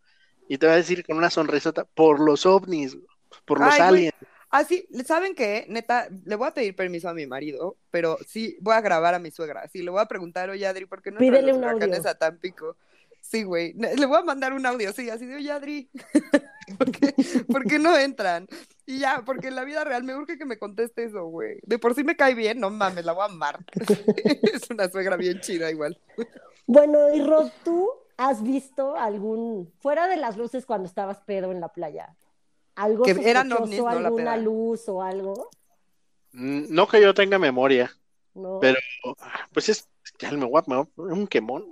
Y 0.53 0.59
te 0.59 0.67
va 0.67 0.73
a 0.73 0.75
decir 0.75 1.03
con 1.03 1.17
una 1.17 1.31
sonrisota, 1.31 1.83
por 1.83 2.19
los 2.19 2.45
ovnis, 2.45 2.95
por 3.43 3.59
los 3.59 3.73
Ay, 3.73 3.79
güey. 3.79 3.89
aliens. 3.89 4.13
Ah, 4.51 4.63
sí, 4.63 4.87
¿saben 5.03 5.33
qué? 5.33 5.65
Neta, 5.67 6.07
le 6.25 6.35
voy 6.35 6.47
a 6.47 6.53
pedir 6.53 6.75
permiso 6.75 7.09
a 7.09 7.15
mi 7.15 7.25
marido, 7.25 7.75
pero 7.89 8.19
sí 8.27 8.55
voy 8.61 8.75
a 8.75 8.81
grabar 8.81 9.15
a 9.15 9.19
mi 9.19 9.31
suegra. 9.31 9.67
Sí, 9.69 9.81
le 9.81 9.89
voy 9.89 9.99
a 9.99 10.05
preguntar, 10.05 10.51
oye, 10.51 10.67
Adri, 10.67 10.85
¿por 10.85 11.01
qué 11.01 11.09
no 11.09 11.19
entran 11.19 11.41
Pídele 11.41 11.57
un 11.57 11.63
audio. 11.63 12.07
a 12.07 12.13
Tampico? 12.13 12.77
Sí, 13.19 13.41
güey. 13.41 13.73
Le 13.73 14.05
voy 14.05 14.19
a 14.19 14.23
mandar 14.23 14.53
un 14.53 14.63
audio, 14.63 14.93
sí, 14.93 15.09
así 15.09 15.25
de, 15.25 15.37
oye, 15.37 15.51
Adri, 15.51 15.89
¿por 16.77 17.65
qué, 17.65 17.79
no 17.79 17.97
entran? 17.97 18.47
Y 18.85 18.99
ya, 18.99 19.23
porque 19.25 19.47
en 19.47 19.55
la 19.55 19.63
vida 19.63 19.83
real 19.83 20.03
me 20.03 20.15
urge 20.15 20.37
que 20.37 20.45
me 20.45 20.59
conteste 20.59 21.05
eso, 21.05 21.25
güey. 21.25 21.61
De 21.63 21.79
por 21.79 21.95
sí 21.95 22.03
me 22.03 22.15
cae 22.15 22.35
bien, 22.35 22.59
no 22.59 22.69
mames, 22.69 23.05
la 23.05 23.13
voy 23.13 23.23
a 23.23 23.25
amar. 23.25 23.57
es 24.53 24.69
una 24.69 24.87
suegra 24.87 25.17
bien 25.17 25.41
chida 25.41 25.71
igual. 25.71 25.97
Bueno, 26.67 27.11
y 27.11 27.23
Rod, 27.23 27.49
¿tú 27.63 28.02
has 28.17 28.43
visto 28.43 28.95
algún, 28.95 29.71
fuera 29.79 30.07
de 30.07 30.17
las 30.17 30.37
luces 30.37 30.65
cuando 30.65 30.87
estabas 30.87 31.19
pedo 31.21 31.51
en 31.51 31.61
la 31.61 31.69
playa, 31.69 32.15
algo 32.75 33.03
que 33.03 33.29
eran 33.29 33.51
alguna 33.51 34.37
luz 34.37 34.87
o 34.89 35.01
algo? 35.01 35.49
Mm, 36.31 36.65
no 36.69 36.87
que 36.87 37.01
yo 37.01 37.13
tenga 37.13 37.37
memoria, 37.37 37.91
pero 38.61 38.79
pues 39.51 39.69
es, 39.69 39.87
ya 40.19 40.31
me 40.31 40.45
voy 40.45 40.61
a, 40.65 40.87
un 40.97 41.27
quemón. 41.27 41.67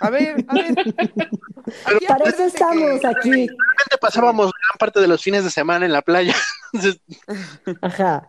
A 0.00 0.10
ver, 0.10 0.44
a 0.48 0.54
ver. 0.54 0.74
Para 2.08 2.30
eso 2.30 2.44
estamos 2.44 3.04
aquí. 3.04 3.30
Realmente 3.30 3.98
pasábamos 4.00 4.46
gran 4.46 4.78
parte 4.78 5.00
de 5.00 5.08
los 5.08 5.22
fines 5.22 5.44
de 5.44 5.50
semana 5.50 5.86
en 5.86 5.92
la 5.92 6.02
playa. 6.02 6.34
Ajá. 7.82 8.28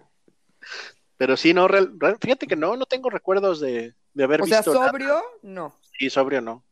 Pero 1.17 1.37
sí, 1.37 1.53
no, 1.53 1.67
fíjate 2.19 2.45
que 2.47 2.55
no, 2.55 2.75
no 2.75 2.85
tengo 2.85 3.09
recuerdos 3.09 3.61
de, 3.61 3.93
de 4.13 4.23
haber 4.23 4.41
visto. 4.41 4.71
O 4.71 4.73
sea, 4.73 4.87
sobrio, 4.87 5.21
no. 5.41 5.73
Sí, 5.97 6.09
sobrio 6.09 6.41
no. 6.41 6.64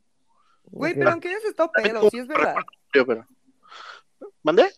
Güey, 0.71 0.93
pero 0.93 1.11
aunque 1.11 1.29
hayas 1.29 1.45
estado 1.45 1.71
pedo, 1.71 2.09
sí 2.09 2.19
es 2.19 2.27
verdad. 2.27 2.55
Pero... 2.91 3.27
¿Mandé? 4.41 4.69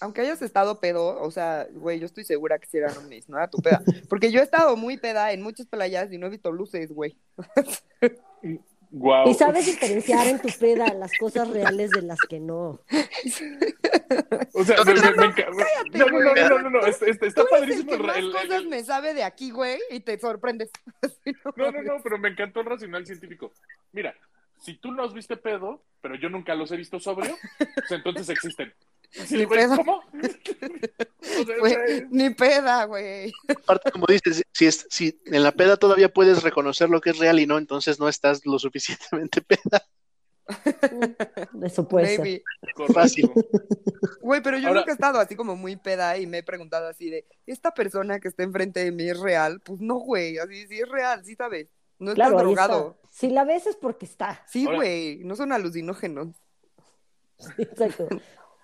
Aunque 0.00 0.20
hayas 0.20 0.42
estado 0.42 0.80
pedo, 0.80 1.20
o 1.20 1.30
sea, 1.30 1.66
güey, 1.72 1.98
yo 1.98 2.06
estoy 2.06 2.24
segura 2.24 2.58
que 2.58 2.66
si 2.66 2.78
eran 2.78 2.96
ovnis, 2.96 3.28
no 3.28 3.36
era 3.36 3.48
tu 3.48 3.58
peda. 3.58 3.82
Porque 4.08 4.30
yo 4.30 4.40
he 4.40 4.42
estado 4.42 4.76
muy 4.76 4.96
peda 4.96 5.32
en 5.32 5.42
muchas 5.42 5.66
playas 5.66 6.12
y 6.12 6.18
no 6.18 6.26
he 6.26 6.30
visto 6.30 6.52
luces, 6.52 6.92
güey. 6.92 7.16
Y 9.26 9.34
sabes 9.34 9.66
diferenciar 9.66 10.28
en 10.28 10.40
tu 10.40 10.48
peda 10.60 10.92
las 10.94 11.10
cosas 11.18 11.48
reales 11.48 11.90
de 11.90 12.02
las 12.02 12.20
que 12.20 12.38
no. 12.38 12.80
O 14.52 14.64
sea, 14.64 14.84
me, 14.84 14.94
me, 14.94 15.00
me 15.00 15.34
cállate, 15.34 15.98
no, 15.98 16.06
no, 16.06 16.20
no, 16.20 16.48
no, 16.48 16.58
no, 16.58 16.70
no, 16.70 16.86
está, 16.86 17.06
está 17.06 17.44
padrísimo 17.44 17.94
el, 17.94 18.08
el, 18.08 18.32
cosas 18.32 18.64
me 18.66 18.84
sabe 18.84 19.12
de 19.12 19.24
aquí, 19.24 19.50
güey, 19.50 19.80
y 19.90 19.98
te 19.98 20.16
sorprendes. 20.16 20.70
no, 21.56 21.72
no, 21.72 21.82
no, 21.82 22.02
pero 22.04 22.18
me 22.18 22.28
encantó 22.28 22.60
el 22.60 22.66
racional 22.66 23.04
científico. 23.04 23.50
Mira, 23.90 24.14
si 24.64 24.78
tú 24.78 24.92
los 24.92 25.12
viste 25.12 25.36
pedo, 25.36 25.84
pero 26.00 26.14
yo 26.14 26.30
nunca 26.30 26.54
los 26.54 26.72
he 26.72 26.76
visto 26.76 26.98
sobrio, 26.98 27.36
pues 27.58 27.90
entonces 27.90 28.30
existen. 28.30 28.72
ni 29.30 29.46
peda. 29.46 29.76
¿Cómo? 29.76 30.02
ni 32.10 32.30
peda, 32.30 32.84
güey. 32.84 33.30
Aparte, 33.48 33.92
como 33.92 34.06
dices, 34.06 34.42
si, 34.52 34.64
es, 34.64 34.86
si 34.88 35.20
en 35.26 35.42
la 35.42 35.52
peda 35.52 35.76
todavía 35.76 36.08
puedes 36.08 36.42
reconocer 36.42 36.88
lo 36.88 37.02
que 37.02 37.10
es 37.10 37.18
real 37.18 37.38
y 37.40 37.46
no, 37.46 37.58
entonces 37.58 38.00
no 38.00 38.08
estás 38.08 38.46
lo 38.46 38.58
suficientemente 38.58 39.42
peda. 39.42 39.86
Eso 41.62 41.86
puede 41.86 42.16
ser. 42.16 42.42
Fácil. 42.92 43.30
Güey, 44.22 44.42
pero 44.42 44.56
yo 44.56 44.72
nunca 44.72 44.90
he 44.92 44.94
estado 44.94 45.18
así 45.18 45.36
como 45.36 45.56
muy 45.56 45.76
peda 45.76 46.16
y 46.16 46.26
me 46.26 46.38
he 46.38 46.42
preguntado 46.42 46.88
así 46.88 47.10
de, 47.10 47.26
¿esta 47.46 47.74
persona 47.74 48.18
que 48.18 48.28
está 48.28 48.42
enfrente 48.42 48.82
de 48.82 48.92
mí 48.92 49.10
es 49.10 49.20
real? 49.20 49.60
Pues 49.60 49.80
no, 49.80 49.96
güey, 49.96 50.38
así 50.38 50.66
sí 50.68 50.80
es 50.80 50.88
real, 50.88 51.22
sí 51.22 51.34
sabes. 51.34 51.68
No 51.98 52.12
estás 52.12 52.36
drogado. 52.36 52.98
Si 53.10 53.28
la 53.28 53.44
ves 53.44 53.66
es 53.66 53.76
porque 53.76 54.06
está. 54.06 54.44
Sí, 54.48 54.66
güey, 54.66 55.22
no 55.24 55.36
son 55.36 55.52
alucinógenos. 55.52 56.28
exacto. 57.58 58.08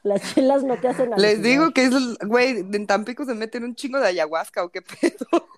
Las 0.03 0.35
chelas 0.35 0.64
no 0.64 0.78
te 0.78 0.89
hacen 0.89 1.11
nada. 1.11 1.20
Les 1.20 1.43
digo 1.43 1.72
que 1.72 1.85
es, 1.85 2.18
güey, 2.26 2.61
en 2.61 2.87
Tampico 2.87 3.24
se 3.26 3.35
meten 3.35 3.64
un 3.64 3.74
chingo 3.74 4.01
de 4.01 4.09
ayahuasca 4.09 4.64
o 4.64 4.70
qué 4.70 4.81
pedo, 4.81 5.49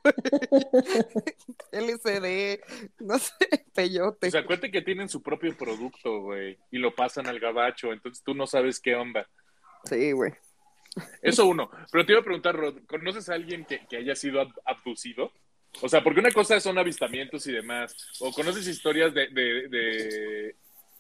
LCD, 1.71 2.61
no 3.01 3.19
sé, 3.19 3.67
peyote. 3.73 4.27
O 4.27 4.31
sea, 4.31 4.45
cuente 4.45 4.71
que 4.71 4.83
tienen 4.83 5.09
su 5.09 5.23
propio 5.23 5.57
producto, 5.57 6.23
güey, 6.23 6.59
y 6.73 6.79
lo 6.79 6.93
pasan 6.95 7.29
al 7.29 7.39
gabacho, 7.39 7.93
entonces 7.93 8.25
tú 8.25 8.35
no 8.35 8.49
sabes 8.49 8.81
qué 8.81 8.97
onda. 8.97 9.29
Sí, 9.85 10.11
güey. 10.11 10.33
Eso 11.23 11.47
uno. 11.47 11.71
Pero 11.91 12.05
te 12.05 12.13
iba 12.13 12.21
a 12.21 12.25
preguntar, 12.25 12.57
Rod, 12.57 12.79
¿conoces 12.87 13.29
a 13.29 13.35
alguien 13.35 13.65
que, 13.65 13.87
que 13.87 13.97
haya 13.97 14.17
sido 14.17 14.43
abducido? 14.65 15.33
O 15.81 15.89
sea, 15.89 16.05
porque 16.05 16.21
una 16.21 16.31
cosa 16.31 16.61
son 16.61 16.79
avistamientos 16.79 17.47
y 17.47 17.53
demás. 17.53 17.97
¿O 18.21 18.33
conoces 18.33 18.67
historias 18.69 19.15
de, 19.15 19.29
de, 19.29 19.69
de 19.69 20.57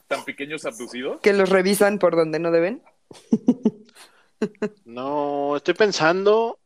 tan 0.08 0.24
pequeños 0.24 0.64
abducidos? 0.64 1.20
Que 1.20 1.32
los 1.32 1.50
revisan 1.50 1.98
por 1.98 2.16
donde 2.16 2.38
no 2.38 2.50
deben. 2.50 2.82
No, 4.84 5.56
estoy 5.56 5.74
pensando, 5.74 6.58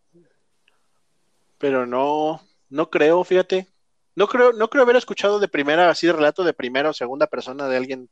pero 1.59 1.87
no, 1.87 2.41
no 2.71 2.91
creo, 2.91 3.25
fíjate. 3.25 3.69
No 4.15 4.29
creo, 4.29 4.53
no 4.53 4.71
creo 4.71 4.83
haber 4.83 4.97
escuchado 4.97 5.39
de 5.39 5.49
primera, 5.49 5.91
así 5.91 6.07
de 6.07 6.15
relato 6.15 6.43
de 6.43 6.55
primera 6.55 6.91
o 6.91 6.95
segunda 6.95 7.27
persona 7.27 7.69
de 7.69 7.77
alguien 7.77 8.09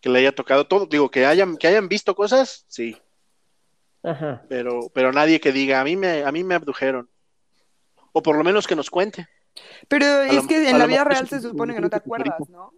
que 0.00 0.08
le 0.08 0.20
haya 0.20 0.34
tocado 0.34 0.66
todo. 0.66 0.86
Digo, 0.86 1.10
que 1.10 1.26
hayan, 1.26 1.56
que 1.56 1.66
hayan 1.66 1.88
visto 1.88 2.14
cosas, 2.14 2.64
sí. 2.68 2.96
Ajá. 4.02 4.44
Pero, 4.48 4.90
pero 4.94 5.12
nadie 5.12 5.40
que 5.40 5.52
diga, 5.52 5.80
a 5.80 5.84
mí 5.84 5.96
me, 5.96 6.22
a 6.22 6.30
mí 6.30 6.44
me 6.44 6.54
abdujeron. 6.54 7.10
O 8.12 8.22
por 8.22 8.36
lo 8.36 8.44
menos 8.44 8.66
que 8.66 8.76
nos 8.76 8.90
cuente. 8.90 9.28
Pero 9.88 10.22
es 10.22 10.46
que 10.46 10.68
en 10.68 10.78
la 10.78 10.86
vida 10.86 11.04
real 11.04 11.28
se 11.28 11.40
supone 11.40 11.74
que 11.74 11.80
no 11.80 11.90
te 11.90 11.96
acuerdas, 11.96 12.48
¿no? 12.48 12.72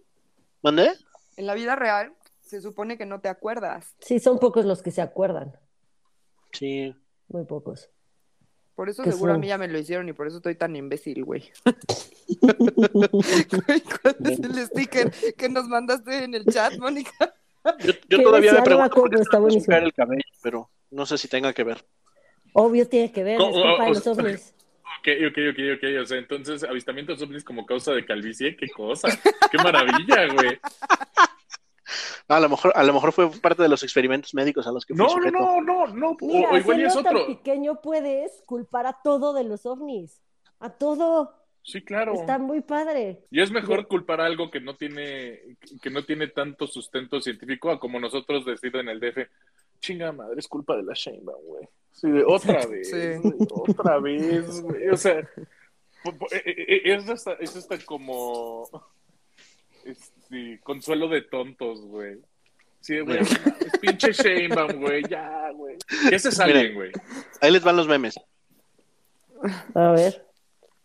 ¿Mandé? 0.61 0.91
En 1.37 1.47
la 1.47 1.53
vida 1.53 1.75
real 1.75 2.13
se 2.41 2.61
supone 2.61 2.97
que 2.97 3.05
no 3.05 3.19
te 3.19 3.29
acuerdas. 3.29 3.95
Sí, 3.99 4.19
son 4.19 4.39
pocos 4.39 4.65
los 4.65 4.81
que 4.81 4.91
se 4.91 5.01
acuerdan. 5.01 5.57
Sí. 6.51 6.95
Muy 7.27 7.45
pocos. 7.45 7.89
Por 8.75 8.89
eso 8.89 9.03
seguro 9.03 9.33
a 9.33 9.37
mí 9.37 9.47
ya 9.47 9.57
me 9.57 9.67
lo 9.67 9.77
hicieron 9.77 10.09
y 10.09 10.13
por 10.13 10.27
eso 10.27 10.37
estoy 10.37 10.55
tan 10.55 10.75
imbécil, 10.75 11.23
güey. 11.25 11.51
¿Cuál 14.01 14.15
es 14.23 14.39
el 14.39 14.65
sticker 14.65 15.11
que 15.35 15.49
nos 15.49 15.67
mandaste 15.67 16.23
en 16.23 16.33
el 16.33 16.45
chat, 16.45 16.77
Mónica? 16.77 17.33
Yo, 18.09 18.21
todavía 18.23 18.53
me 18.53 18.61
pregunto 18.61 18.95
por 18.95 19.15
está 19.15 19.77
el 19.77 19.93
cabello, 19.93 20.23
pero 20.41 20.69
no 20.91 21.05
sé 21.05 21.17
si 21.17 21.27
tenga 21.27 21.53
que 21.53 21.63
ver. 21.63 21.85
Obvio 22.53 22.87
tiene 22.87 23.11
que 23.11 23.23
ver, 23.23 23.39
es 23.39 23.47
culpa 23.47 23.83
de 23.85 23.89
los 23.89 24.07
ovnis. 24.07 24.53
Ok, 25.03 25.09
ok, 25.27 25.37
ok, 25.51 25.59
ok. 25.75 26.01
O 26.01 26.05
sea, 26.05 26.17
entonces, 26.17 26.63
avistamientos 26.63 27.21
ovnis 27.21 27.43
como 27.43 27.65
causa 27.65 27.91
de 27.91 28.05
calvicie, 28.05 28.55
qué 28.55 28.69
cosa. 28.69 29.09
Qué 29.51 29.57
maravilla, 29.57 30.33
güey. 30.33 30.59
A 32.29 32.39
lo 32.39 32.47
mejor, 32.47 32.71
a 32.73 32.83
lo 32.83 32.93
mejor 32.93 33.11
fue 33.11 33.29
parte 33.41 33.61
de 33.61 33.67
los 33.67 33.83
experimentos 33.83 34.33
médicos 34.33 34.65
a 34.65 34.71
los 34.71 34.85
que 34.85 34.95
fue 34.95 35.05
No, 35.05 35.29
no, 35.29 35.61
no, 35.61 35.87
no, 35.87 36.17
o, 36.21 36.57
igual 36.57 36.81
es 36.81 36.95
otro. 36.95 37.25
tan 37.25 37.35
pequeño 37.35 37.81
puedes 37.81 38.41
culpar 38.45 38.85
a 38.85 38.97
todo 39.03 39.33
de 39.33 39.43
los 39.43 39.65
ovnis, 39.65 40.21
a 40.59 40.69
todo. 40.69 41.35
Sí, 41.63 41.81
claro. 41.81 42.13
Está 42.13 42.39
muy 42.39 42.61
padre. 42.61 43.25
Y 43.29 43.41
es 43.41 43.51
mejor 43.51 43.87
culpar 43.87 44.21
a 44.21 44.25
algo 44.25 44.49
que 44.49 44.61
no 44.61 44.77
tiene, 44.77 45.57
que 45.81 45.89
no 45.89 46.03
tiene 46.05 46.27
tanto 46.27 46.65
sustento 46.65 47.19
científico 47.19 47.71
a 47.71 47.79
como 47.79 47.99
nosotros 47.99 48.45
decir 48.45 48.73
en 48.77 48.87
el 48.87 49.01
DF. 49.01 49.29
Chinga 49.83 50.13
madre, 50.13 50.39
es 50.39 50.47
culpa 50.47 50.77
de 50.77 50.83
la 50.83 50.93
Sheinbaum, 50.93 51.43
güey. 51.45 51.67
Sí, 51.91 52.07
otra 52.25 52.65
vez, 52.67 52.89
otra 53.51 53.99
vez, 53.99 54.61
güey. 54.61 54.89
O 54.89 54.95
sea, 54.95 55.19
e, 55.19 56.37
e, 56.45 56.89
e, 56.89 56.95
es 56.95 57.09
hasta, 57.09 57.33
es 57.33 57.53
hasta 57.53 57.77
como 57.79 58.69
este, 59.83 60.61
consuelo 60.63 61.09
de 61.09 61.23
tontos, 61.23 61.81
güey. 61.81 62.17
Sí, 62.79 63.01
güey. 63.01 63.19
Es 63.19 63.79
pinche 63.81 64.13
Sheinbaum, 64.13 64.79
güey. 64.79 65.03
Ya, 65.09 65.51
güey. 65.51 65.75
¿Qué 66.09 66.17
se 66.17 66.31
salen, 66.31 66.75
güey? 66.75 66.91
Ahí 67.41 67.51
les 67.51 67.63
van 67.63 67.75
los 67.75 67.87
memes. 67.87 68.15
A 69.75 69.91
ver. 69.91 70.25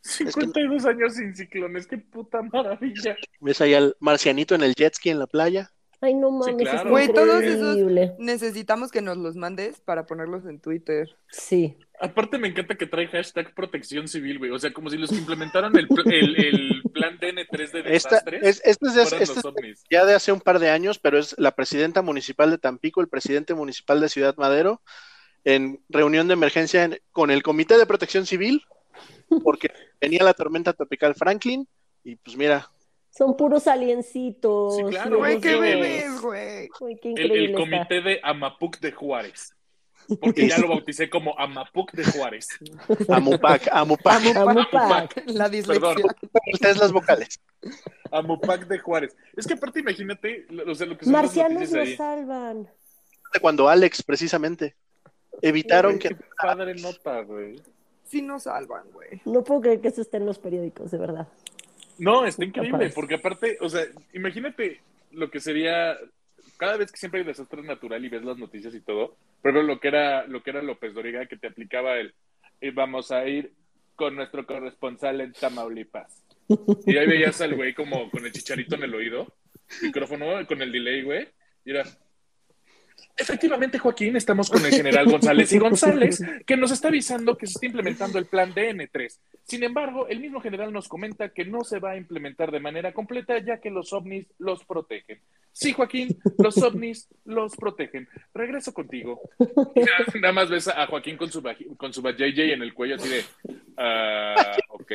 52 0.00 0.86
años 0.86 1.14
sin 1.14 1.36
ciclones, 1.36 1.86
qué 1.86 1.98
puta 1.98 2.42
maravilla. 2.42 3.16
¿Ves 3.40 3.60
ahí 3.60 3.74
al 3.74 3.96
marcianito 4.00 4.56
en 4.56 4.62
el 4.62 4.74
jet 4.74 4.94
ski 4.94 5.10
en 5.10 5.20
la 5.20 5.26
playa? 5.28 5.70
Ay, 6.00 6.14
no 6.14 6.30
mames, 6.30 6.84
Güey, 6.84 7.12
todos 7.12 7.42
esos 7.42 7.76
necesitamos 8.18 8.92
que 8.92 9.02
nos 9.02 9.16
los 9.16 9.34
mandes 9.34 9.80
para 9.80 10.06
ponerlos 10.06 10.46
en 10.46 10.60
Twitter. 10.60 11.08
Sí. 11.30 11.76
Aparte 12.00 12.38
me 12.38 12.46
encanta 12.46 12.76
que 12.76 12.86
trae 12.86 13.08
hashtag 13.08 13.52
protección 13.52 14.06
civil, 14.06 14.38
güey. 14.38 14.52
O 14.52 14.58
sea, 14.60 14.72
como 14.72 14.90
si 14.90 14.96
los 14.96 15.10
implementaran 15.10 15.76
el, 15.76 15.88
el, 16.06 16.82
plan 16.92 17.18
DN3 17.18 17.70
de 17.72 17.82
desastres. 17.82 18.42
Esta, 18.42 18.48
es, 18.48 18.62
este 18.64 19.70
es, 19.70 19.84
ya 19.90 20.04
de 20.04 20.14
hace 20.14 20.30
un 20.30 20.40
par 20.40 20.60
de 20.60 20.70
años, 20.70 21.00
pero 21.00 21.18
es 21.18 21.34
la 21.36 21.56
presidenta 21.56 22.00
municipal 22.00 22.52
de 22.52 22.58
Tampico, 22.58 23.00
el 23.00 23.08
presidente 23.08 23.54
municipal 23.54 24.00
de 24.00 24.08
Ciudad 24.08 24.36
Madero, 24.36 24.80
en 25.42 25.80
reunión 25.88 26.28
de 26.28 26.34
emergencia 26.34 26.88
con 27.10 27.32
el 27.32 27.42
Comité 27.42 27.76
de 27.76 27.86
Protección 27.86 28.24
Civil, 28.24 28.62
porque 29.42 29.72
venía 30.00 30.22
la 30.22 30.34
tormenta 30.34 30.74
tropical 30.74 31.16
Franklin, 31.16 31.66
y 32.04 32.14
pues 32.14 32.36
mira, 32.36 32.70
son 33.18 33.36
puros 33.36 33.66
aliencitos. 33.66 34.76
Sí, 34.76 34.82
claro, 34.84 35.18
güey, 35.18 35.40
qué 35.40 35.56
bebés, 35.56 36.20
güey. 36.20 36.68
El, 37.16 37.32
el, 37.32 37.52
comité 37.52 38.00
de 38.00 38.20
Amapuc 38.22 38.78
de 38.78 38.92
Juárez. 38.92 39.56
Porque 40.20 40.48
ya 40.48 40.56
lo 40.58 40.68
bauticé 40.68 41.10
como 41.10 41.36
Amapuc 41.36 41.90
de 41.94 42.04
Juárez. 42.04 42.46
Amupac, 43.08 43.68
Amupac. 43.72 44.24
Amupac. 44.36 45.22
La 45.26 45.48
dislexia. 45.48 45.94
Perdón. 45.94 46.12
Ustedes 46.52 46.76
las 46.76 46.92
vocales. 46.92 47.40
Amupac 48.12 48.68
de 48.68 48.78
Juárez. 48.78 49.16
Es 49.36 49.48
que 49.48 49.54
aparte, 49.54 49.80
imagínate, 49.80 50.46
o 50.64 50.74
sea, 50.76 50.86
lo 50.86 50.96
que 50.96 51.04
son 51.04 51.12
Marcianos 51.12 51.72
nos 51.72 51.94
salvan. 51.96 52.70
Cuando 53.40 53.68
Alex, 53.68 54.04
precisamente, 54.04 54.76
evitaron 55.42 55.98
que. 55.98 56.16
Padre 56.40 56.76
nota, 56.76 57.22
güey. 57.22 57.60
Sí 58.04 58.22
nos 58.22 58.44
salvan, 58.44 58.84
güey. 58.92 59.20
No 59.24 59.42
puedo 59.42 59.62
creer 59.62 59.80
que 59.80 59.88
eso 59.88 60.02
esté 60.02 60.18
en 60.18 60.26
los 60.26 60.38
periódicos, 60.38 60.92
de 60.92 60.98
verdad. 60.98 61.26
No, 61.98 62.24
está 62.24 62.44
increíble, 62.44 62.90
porque 62.94 63.16
aparte, 63.16 63.58
o 63.60 63.68
sea, 63.68 63.84
imagínate 64.12 64.80
lo 65.12 65.30
que 65.30 65.40
sería, 65.40 65.96
cada 66.56 66.76
vez 66.76 66.92
que 66.92 66.98
siempre 66.98 67.20
hay 67.20 67.26
desastre 67.26 67.62
natural 67.62 68.04
y 68.04 68.08
ves 68.08 68.24
las 68.24 68.38
noticias 68.38 68.74
y 68.74 68.80
todo, 68.80 69.16
pero 69.42 69.62
lo 69.62 69.80
que 69.80 69.88
era, 69.88 70.26
lo 70.26 70.42
que 70.42 70.50
era 70.50 70.62
López 70.62 70.94
Doriga, 70.94 71.26
que 71.26 71.36
te 71.36 71.48
aplicaba 71.48 71.96
el, 71.96 72.14
y 72.60 72.70
vamos 72.70 73.10
a 73.10 73.26
ir 73.26 73.52
con 73.96 74.14
nuestro 74.16 74.46
corresponsal 74.46 75.20
en 75.20 75.32
Tamaulipas. 75.32 76.22
Y 76.86 76.96
ahí 76.96 77.06
veías 77.06 77.40
al 77.40 77.54
güey 77.54 77.74
como 77.74 78.10
con 78.10 78.24
el 78.24 78.32
chicharito 78.32 78.76
en 78.76 78.84
el 78.84 78.94
oído, 78.94 79.34
micrófono 79.82 80.46
con 80.46 80.62
el 80.62 80.72
delay, 80.72 81.02
güey, 81.02 81.28
y 81.64 81.70
era, 81.70 81.84
Efectivamente, 83.18 83.78
Joaquín, 83.80 84.16
estamos 84.16 84.48
con 84.48 84.64
el 84.64 84.72
general 84.72 85.06
González 85.10 85.52
y 85.52 85.58
González, 85.58 86.22
que 86.46 86.56
nos 86.56 86.70
está 86.70 86.88
avisando 86.88 87.36
que 87.36 87.46
se 87.46 87.54
está 87.54 87.66
implementando 87.66 88.18
el 88.18 88.26
plan 88.26 88.54
DN3. 88.54 89.18
Sin 89.44 89.64
embargo, 89.64 90.06
el 90.06 90.20
mismo 90.20 90.40
general 90.40 90.72
nos 90.72 90.88
comenta 90.88 91.30
que 91.30 91.44
no 91.44 91.64
se 91.64 91.80
va 91.80 91.90
a 91.92 91.96
implementar 91.96 92.52
de 92.52 92.60
manera 92.60 92.92
completa, 92.92 93.38
ya 93.38 93.60
que 93.60 93.70
los 93.70 93.92
ovnis 93.92 94.26
los 94.38 94.64
protegen. 94.64 95.20
Sí, 95.52 95.72
Joaquín, 95.72 96.16
los 96.38 96.56
ovnis 96.62 97.08
los 97.24 97.56
protegen. 97.56 98.08
Regreso 98.32 98.72
contigo. 98.72 99.20
Nada 100.20 100.32
más 100.32 100.48
ves 100.48 100.68
a 100.68 100.86
Joaquín 100.86 101.16
con 101.16 101.32
su, 101.32 101.42
con 101.76 101.92
su 101.92 102.02
JJ 102.02 102.52
en 102.52 102.62
el 102.62 102.72
cuello, 102.72 102.94
así 102.94 103.08
de, 103.08 103.24
ah, 103.78 104.56
ok. 104.68 104.92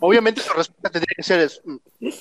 Obviamente 0.00 0.40
su 0.40 0.52
respuesta 0.54 0.90
tendría 0.90 1.14
que 1.16 1.22
ser, 1.22 1.50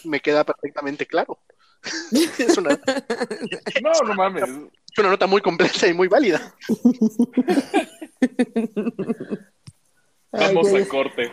me 0.06 0.20
queda 0.20 0.44
perfectamente 0.44 1.06
claro. 1.06 1.40
es 2.38 2.58
una... 2.58 2.70
No, 3.82 3.92
no 4.08 4.14
mames. 4.14 4.44
Es 4.44 4.98
una 4.98 5.10
nota 5.10 5.28
muy 5.28 5.42
compleja 5.42 5.88
y 5.88 5.94
muy 5.94 6.08
válida. 6.08 6.56
Vamos 10.32 10.74
a 10.74 10.88
corte. 10.88 11.32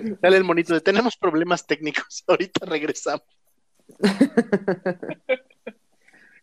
Dale 0.20 0.36
el 0.36 0.44
monito 0.44 0.74
de 0.74 0.80
tenemos 0.80 1.16
problemas 1.16 1.66
técnicos. 1.66 2.24
Ahorita 2.26 2.66
regresamos. 2.66 3.26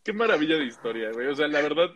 Qué 0.04 0.14
maravilla 0.14 0.58
de 0.58 0.66
historia, 0.66 1.12
güey. 1.12 1.28
O 1.28 1.36
sea, 1.36 1.48
la 1.48 1.62
verdad, 1.62 1.90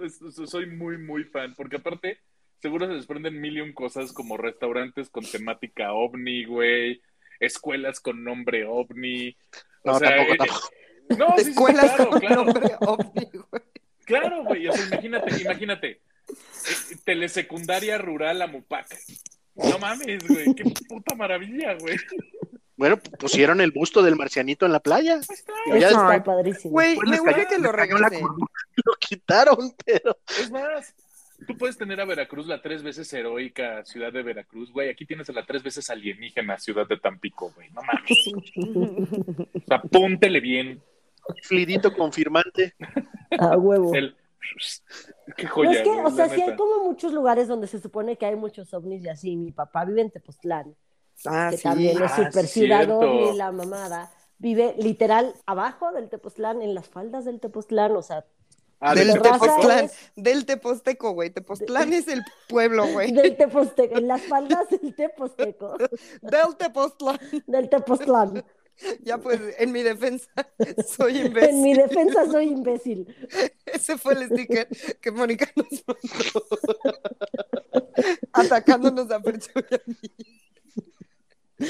soy 0.45 0.68
muy, 0.68 0.97
muy 0.97 1.24
fan. 1.26 1.53
Porque 1.55 1.78
aparte, 1.78 2.20
seguro 2.59 2.88
se 2.88 2.93
desprenden 2.93 3.39
mil 3.39 3.57
y 3.57 3.61
un 3.61 3.74
cosas 3.74 4.13
como 4.13 4.38
restaurantes 4.38 5.09
con 5.09 5.24
temática 5.26 5.93
ovni, 5.93 6.45
güey, 6.45 7.01
escuelas 7.39 7.99
con 7.99 8.23
nombre 8.23 8.65
ovni. 8.65 9.36
O 9.83 9.91
no, 9.91 9.99
sea, 9.99 10.09
tampoco, 10.09 10.33
eh, 10.33 10.38
tampoco. 10.38 10.69
No, 11.17 11.38
sí, 11.38 11.43
sí, 11.43 11.49
Escuelas 11.51 11.91
claro, 11.91 12.09
con 12.09 12.19
claro. 12.19 12.45
nombre 12.45 12.75
ovni, 12.79 13.29
güey. 13.31 13.63
Claro, 14.05 14.43
güey. 14.43 14.67
O 14.67 14.73
sea, 14.73 14.86
imagínate, 14.86 15.41
imagínate. 15.41 15.89
Eh, 15.89 16.97
telesecundaria 17.03 17.97
rural 17.97 18.41
a 18.41 18.47
Mupac. 18.47 18.88
No 19.55 19.79
mames, 19.79 20.27
güey. 20.27 20.53
Qué 20.55 20.63
puta 20.88 21.15
maravilla, 21.15 21.75
güey. 21.75 21.97
Bueno, 22.77 22.97
pusieron 22.97 23.61
el 23.61 23.71
busto 23.71 24.03
del 24.03 24.15
marcianito 24.15 24.65
en 24.65 24.73
la 24.73 24.81
playa. 24.81 25.19
Y 25.67 25.79
ya 25.79 25.88
Eso 25.88 25.97
después 25.97 26.17
está 26.17 26.23
padrísimo. 26.23 26.71
Güey, 26.71 26.97
me 26.97 27.47
que 27.47 27.57
lo 27.57 27.63
la 27.63 27.71
regresen. 27.71 28.21
Lo 28.86 28.93
quitaron, 28.99 29.73
pero 29.86 30.17
Es 30.27 30.51
más, 30.51 30.93
tú 31.45 31.57
puedes 31.57 31.77
tener 31.77 31.99
a 32.01 32.05
Veracruz 32.05 32.47
la 32.47 32.61
tres 32.61 32.83
veces 32.83 33.11
heroica 33.13 33.83
ciudad 33.85 34.11
de 34.11 34.23
Veracruz, 34.23 34.71
güey. 34.71 34.89
Aquí 34.89 35.05
tienes 35.05 35.29
a 35.29 35.33
la 35.33 35.45
tres 35.45 35.63
veces 35.63 35.89
alienígena 35.89 36.57
ciudad 36.57 36.87
de 36.87 36.97
Tampico, 36.97 37.51
güey. 37.55 37.69
No 37.71 37.81
mames. 37.81 39.47
O 39.53 39.59
sea, 39.67 39.81
bien. 40.39 40.81
Flidito 41.43 41.93
confirmante. 41.93 42.75
A 43.37 43.57
huevo. 43.57 43.93
El... 43.95 44.15
Qué 45.35 45.43
No, 45.45 45.49
joya, 45.49 45.71
es 45.71 45.81
que, 45.81 45.89
güey, 45.89 45.99
o 46.05 46.11
sea, 46.11 46.29
sí 46.29 46.41
hay 46.41 46.55
como 46.55 46.83
muchos 46.83 47.13
lugares 47.13 47.47
donde 47.47 47.67
se 47.67 47.79
supone 47.79 48.15
que 48.17 48.25
hay 48.27 48.35
muchos 48.35 48.73
ovnis 48.73 49.03
y 49.03 49.09
así. 49.09 49.35
Mi 49.35 49.51
papá 49.51 49.85
vive 49.85 50.01
en 50.01 50.11
Tepoztlán, 50.11 50.75
Ah, 51.25 51.47
que 51.49 51.57
sí. 51.57 51.63
también 51.63 51.95
es 52.03 52.11
Ah, 52.11 52.25
super 52.29 52.45
ciudad 52.45 52.89
ovni, 52.91 53.35
la 53.37 53.51
mamada. 53.51 54.11
Vive 54.37 54.75
literal 54.77 55.33
abajo 55.45 55.91
del 55.93 56.09
Tepoztlán, 56.09 56.61
en 56.61 56.75
las 56.75 56.87
faldas 56.89 57.25
del 57.25 57.39
Tepoztlán, 57.39 57.95
o 57.95 58.01
sea, 58.03 58.25
Ah, 58.88 58.95
del 58.95 59.19
Tepoztlán. 59.21 59.86
Es- 59.86 59.93
del 60.15 60.45
Teposteco, 60.45 61.11
güey. 61.11 61.29
Tepoztlán 61.31 61.91
es 61.93 62.07
el 62.07 62.21
pueblo, 62.47 62.88
güey. 62.88 63.11
del 63.11 63.36
Teposteco, 63.36 63.97
en 63.97 64.07
las 64.07 64.21
faldas 64.23 64.69
del 64.69 64.95
Teposteco, 64.95 65.77
Del 66.21 66.55
Tepoztlán. 66.57 67.19
del 67.47 67.69
Tepoztlán. 67.69 68.43
Ya 69.03 69.17
pues, 69.17 69.39
en 69.57 69.71
mi 69.71 69.83
defensa, 69.83 70.27
soy 70.97 71.19
imbécil. 71.19 71.49
En 71.49 71.61
mi 71.61 71.73
defensa 71.73 72.25
soy 72.29 72.47
imbécil. 72.49 73.15
Ese 73.65 73.97
fue 73.97 74.15
el 74.15 74.25
sticker 74.27 74.67
que 74.99 75.11
Mónica 75.11 75.49
nos 75.55 75.65
mandó. 75.88 76.45
Atacándonos 78.33 79.09
a 79.11 79.21
Percho 79.21 79.49
y 79.55 79.75
a 79.75 79.81
mí. 79.86 81.67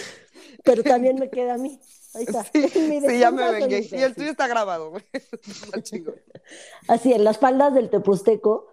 Pero 0.63 0.82
también 0.82 1.18
me 1.20 1.30
queda 1.30 1.53
a 1.53 1.57
mí. 1.59 1.80
Ahí 2.16 2.24
está. 2.28 2.43
Sí, 2.43 2.61
ya 3.20 3.32
me 3.32 3.51
vengué. 3.51 3.88
Y 3.91 4.01
el 4.01 4.16
tuyo 4.16 4.32
está 4.32 4.47
grabado, 4.47 4.91
güey. 4.91 5.03
Así, 6.88 7.13
en 7.13 7.24
las 7.24 7.38
faldas 7.38 7.74
del 7.74 7.89
Teposteco, 7.89 8.68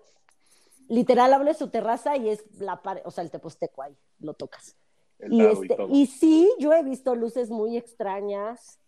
literal 0.89 1.33
abre 1.33 1.55
su 1.55 1.69
terraza 1.69 2.17
y 2.17 2.29
es 2.29 2.45
la 2.59 2.83
pared, 2.83 3.03
o 3.05 3.11
sea, 3.11 3.25
el 3.25 3.31
Teposteco 3.31 3.83
ahí, 3.83 3.97
lo 4.21 4.35
tocas. 4.35 4.77
El 5.19 5.33
Y, 5.33 5.41
este, 5.47 5.77
y 5.91 6.07
sí, 6.07 6.51
yo 6.59 6.73
he 6.73 6.83
visto 6.83 7.15
luces 7.15 7.51
muy 7.51 7.77
extrañas 7.77 8.79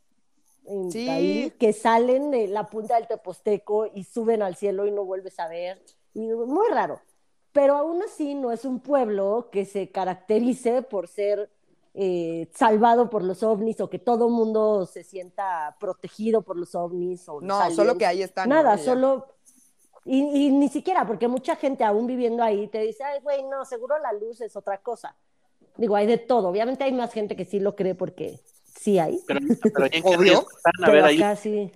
en- 0.66 0.90
Sí. 0.90 1.08
ahí 1.08 1.50
que 1.58 1.72
salen 1.72 2.30
de 2.30 2.48
la 2.48 2.66
punta 2.66 2.96
del 2.96 3.06
Teposteco 3.06 3.86
y 3.94 4.04
suben 4.04 4.42
al 4.42 4.56
cielo 4.56 4.86
y 4.86 4.90
no 4.90 5.04
vuelves 5.04 5.38
a 5.38 5.48
ver. 5.48 5.82
Y 6.12 6.20
muy 6.28 6.68
raro. 6.70 7.00
Pero 7.52 7.76
aún 7.76 8.02
así 8.02 8.34
no 8.34 8.50
es 8.50 8.64
un 8.64 8.80
pueblo 8.80 9.48
que 9.52 9.64
se 9.64 9.90
caracterice 9.90 10.82
por 10.82 11.06
ser 11.06 11.50
eh, 11.94 12.50
salvado 12.54 13.08
por 13.08 13.22
los 13.22 13.42
ovnis 13.42 13.80
o 13.80 13.88
que 13.88 13.98
todo 14.00 14.28
mundo 14.28 14.84
se 14.86 15.04
sienta 15.04 15.76
protegido 15.78 16.42
por 16.42 16.56
los 16.56 16.74
ovnis. 16.74 17.28
O 17.28 17.34
los 17.40 17.44
No, 17.44 17.56
aliens. 17.58 17.76
solo 17.76 17.96
que 17.96 18.06
ahí 18.06 18.22
están. 18.22 18.48
Nada, 18.48 18.76
solo. 18.78 19.26
Y, 20.04 20.18
y 20.18 20.50
ni 20.50 20.68
siquiera, 20.68 21.06
porque 21.06 21.28
mucha 21.28 21.56
gente 21.56 21.82
aún 21.84 22.06
viviendo 22.06 22.42
ahí 22.42 22.68
te 22.68 22.80
dice, 22.80 23.02
ay, 23.04 23.20
güey, 23.22 23.42
no, 23.44 23.64
seguro 23.64 23.98
la 24.00 24.12
luz 24.12 24.40
es 24.40 24.54
otra 24.56 24.78
cosa. 24.82 25.16
Digo, 25.76 25.96
hay 25.96 26.06
de 26.06 26.18
todo. 26.18 26.48
Obviamente 26.48 26.84
hay 26.84 26.92
más 26.92 27.12
gente 27.12 27.36
que 27.36 27.44
sí 27.44 27.58
lo 27.58 27.74
cree 27.74 27.94
porque 27.94 28.38
sí 28.64 28.98
hay. 28.98 29.18
Pero, 29.26 29.40
pero 29.62 29.86
¿en 29.90 30.02
qué 30.02 30.16
riesgo 30.16 30.46
están? 30.56 30.72
A 30.82 30.86
Pero 30.86 30.92
ver 30.92 31.04
ahí, 31.04 31.16
acá 31.18 31.36
sí. 31.36 31.72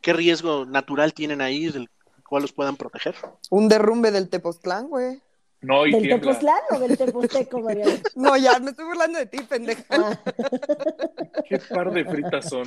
¿qué 0.00 0.12
riesgo 0.12 0.64
natural 0.64 1.14
tienen 1.14 1.40
ahí 1.40 1.70
del 1.70 1.88
cual 2.28 2.42
los 2.42 2.52
puedan 2.52 2.76
proteger? 2.76 3.14
Un 3.50 3.68
derrumbe 3.68 4.10
del 4.10 4.28
Tepoztlán, 4.28 4.88
güey. 4.88 5.22
No, 5.60 5.86
y 5.86 5.90
¿Del 5.92 6.02
tiembla. 6.02 6.20
Tepoztlán 6.32 6.60
o 6.70 6.78
del 6.78 6.96
Teposteco, 6.96 7.60
Mariana? 7.60 7.92
No, 8.14 8.36
ya, 8.36 8.58
me 8.60 8.70
estoy 8.70 8.84
burlando 8.86 9.18
de 9.18 9.26
ti, 9.26 9.38
pendeja. 9.42 9.82
Ah, 9.90 10.18
Qué 11.48 11.58
par 11.58 11.90
de 11.92 12.04
fritas 12.04 12.48
son. 12.48 12.64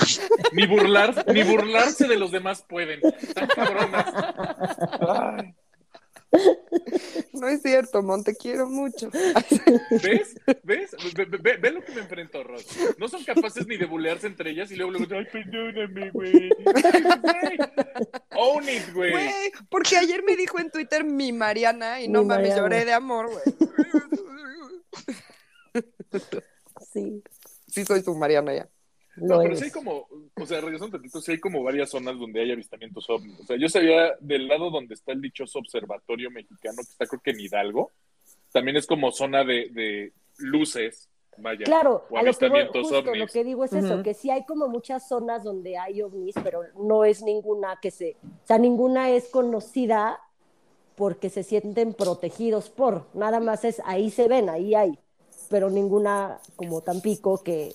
Ni 0.52 0.68
burlar, 0.68 1.26
ni 1.34 1.44
burlarse 1.44 2.08
de 2.08 2.18
los 2.18 2.32
demás 2.32 2.64
pueden. 2.68 3.00
Están 3.22 3.48
cabronas. 3.48 4.06
Ay, 5.08 5.56
No 7.34 7.48
es 7.48 7.62
cierto, 7.62 8.02
Mon, 8.02 8.24
te 8.24 8.36
quiero 8.36 8.68
mucho. 8.68 9.10
¿Ves? 10.04 10.36
¿Ves? 10.64 10.92
Ve, 11.16 11.58
ve- 11.58 11.72
lo 11.72 11.84
que 11.84 11.92
me 11.94 12.02
enfrentó, 12.02 12.44
Ross. 12.44 12.66
No 12.98 13.08
son 13.10 13.24
capaces 13.24 13.68
ni 13.68 13.78
de 13.78 13.86
bulearse 13.86 14.28
entre 14.28 14.52
ellas 14.52 14.72
y 14.72 14.76
luego 14.76 14.92
luego, 14.92 15.16
ay, 15.16 15.26
perdóname, 15.32 16.10
güey. 16.12 16.50
Güey, 16.50 17.58
Own 18.38 18.64
it, 18.70 18.94
güey. 18.94 19.12
Güey, 19.12 19.32
porque 19.70 19.98
ayer 19.98 20.24
me 20.24 20.36
dijo 20.36 20.60
en 20.60 20.70
Twitter 20.72 21.04
mi 21.04 21.32
Mariana 21.34 22.02
y 22.02 22.08
no 22.08 22.22
Mi 22.22 22.28
mames, 22.30 22.50
Mariana. 22.50 22.62
lloré 22.62 22.86
de 22.86 22.94
amor, 22.94 23.30
güey. 23.30 23.44
sí, 26.94 27.24
Sí, 27.68 27.86
soy 27.86 28.04
tu 28.04 28.14
Mariana 28.16 28.54
ya. 28.54 28.70
No, 29.18 29.36
lo 29.36 29.42
pero 29.44 29.54
es. 29.54 29.60
sí 29.60 29.66
hay 29.66 29.72
como, 29.72 30.08
sea, 30.52 30.62
regresando 30.62 30.98
un 30.98 31.02
poquito, 31.02 31.22
sí 31.22 31.32
hay 31.32 31.40
como 31.40 31.64
varias 31.64 31.90
zonas 31.90 32.18
donde 32.18 32.42
hay 32.42 32.52
avistamientos 32.52 33.10
ovnis. 33.10 33.40
O 33.40 33.44
sea, 33.46 33.58
yo 33.58 33.70
sabía 33.70 34.14
del 34.20 34.48
lado 34.48 34.70
donde 34.70 34.94
está 34.94 35.12
el 35.14 35.22
dichoso 35.22 35.60
observatorio 35.60 36.30
mexicano, 36.32 36.78
que 36.78 36.92
está 36.92 37.06
creo 37.08 37.22
que 37.22 37.32
en 37.32 37.40
Hidalgo, 37.40 37.92
también 38.52 38.78
es 38.78 38.86
como 38.86 39.12
zona 39.12 39.44
de, 39.44 39.70
de 39.72 40.14
luces, 40.38 41.10
vaya, 41.38 41.66
Claro, 41.66 42.06
o 42.10 42.18
a 42.18 42.24
lo 42.24 42.34
que 42.34 42.50
voy, 42.50 42.60
avistamientos 42.60 42.82
justo 42.82 43.02
lo 43.02 43.12
ovnis. 43.12 43.32
que 43.32 43.44
digo 43.44 43.64
es 43.64 43.74
eso, 43.74 44.04
que 44.04 44.14
sí 44.14 44.30
hay 44.30 44.46
como 44.46 44.68
muchas 44.68 45.08
zonas 45.08 45.44
donde 45.44 45.78
hay 45.78 46.02
ovnis, 46.02 46.36
pero 46.44 46.64
no 46.76 47.06
es 47.06 47.22
ninguna 47.22 47.80
que 47.82 47.92
se, 47.92 48.18
o 48.44 48.48
sea, 48.48 48.58
ninguna 48.58 49.10
es 49.10 49.30
conocida 49.30 50.20
porque 50.96 51.30
se 51.30 51.44
sienten 51.44 51.94
protegidos 51.94 52.70
por, 52.70 53.08
nada 53.14 53.40
más 53.40 53.64
es 53.64 53.82
ahí 53.86 54.12
se 54.12 54.28
ven, 54.28 54.50
ahí 54.50 54.76
hay, 54.76 55.00
pero 55.50 55.70
ninguna 55.70 56.40
como 56.56 56.82
Tampico 56.82 57.42
que 57.44 57.74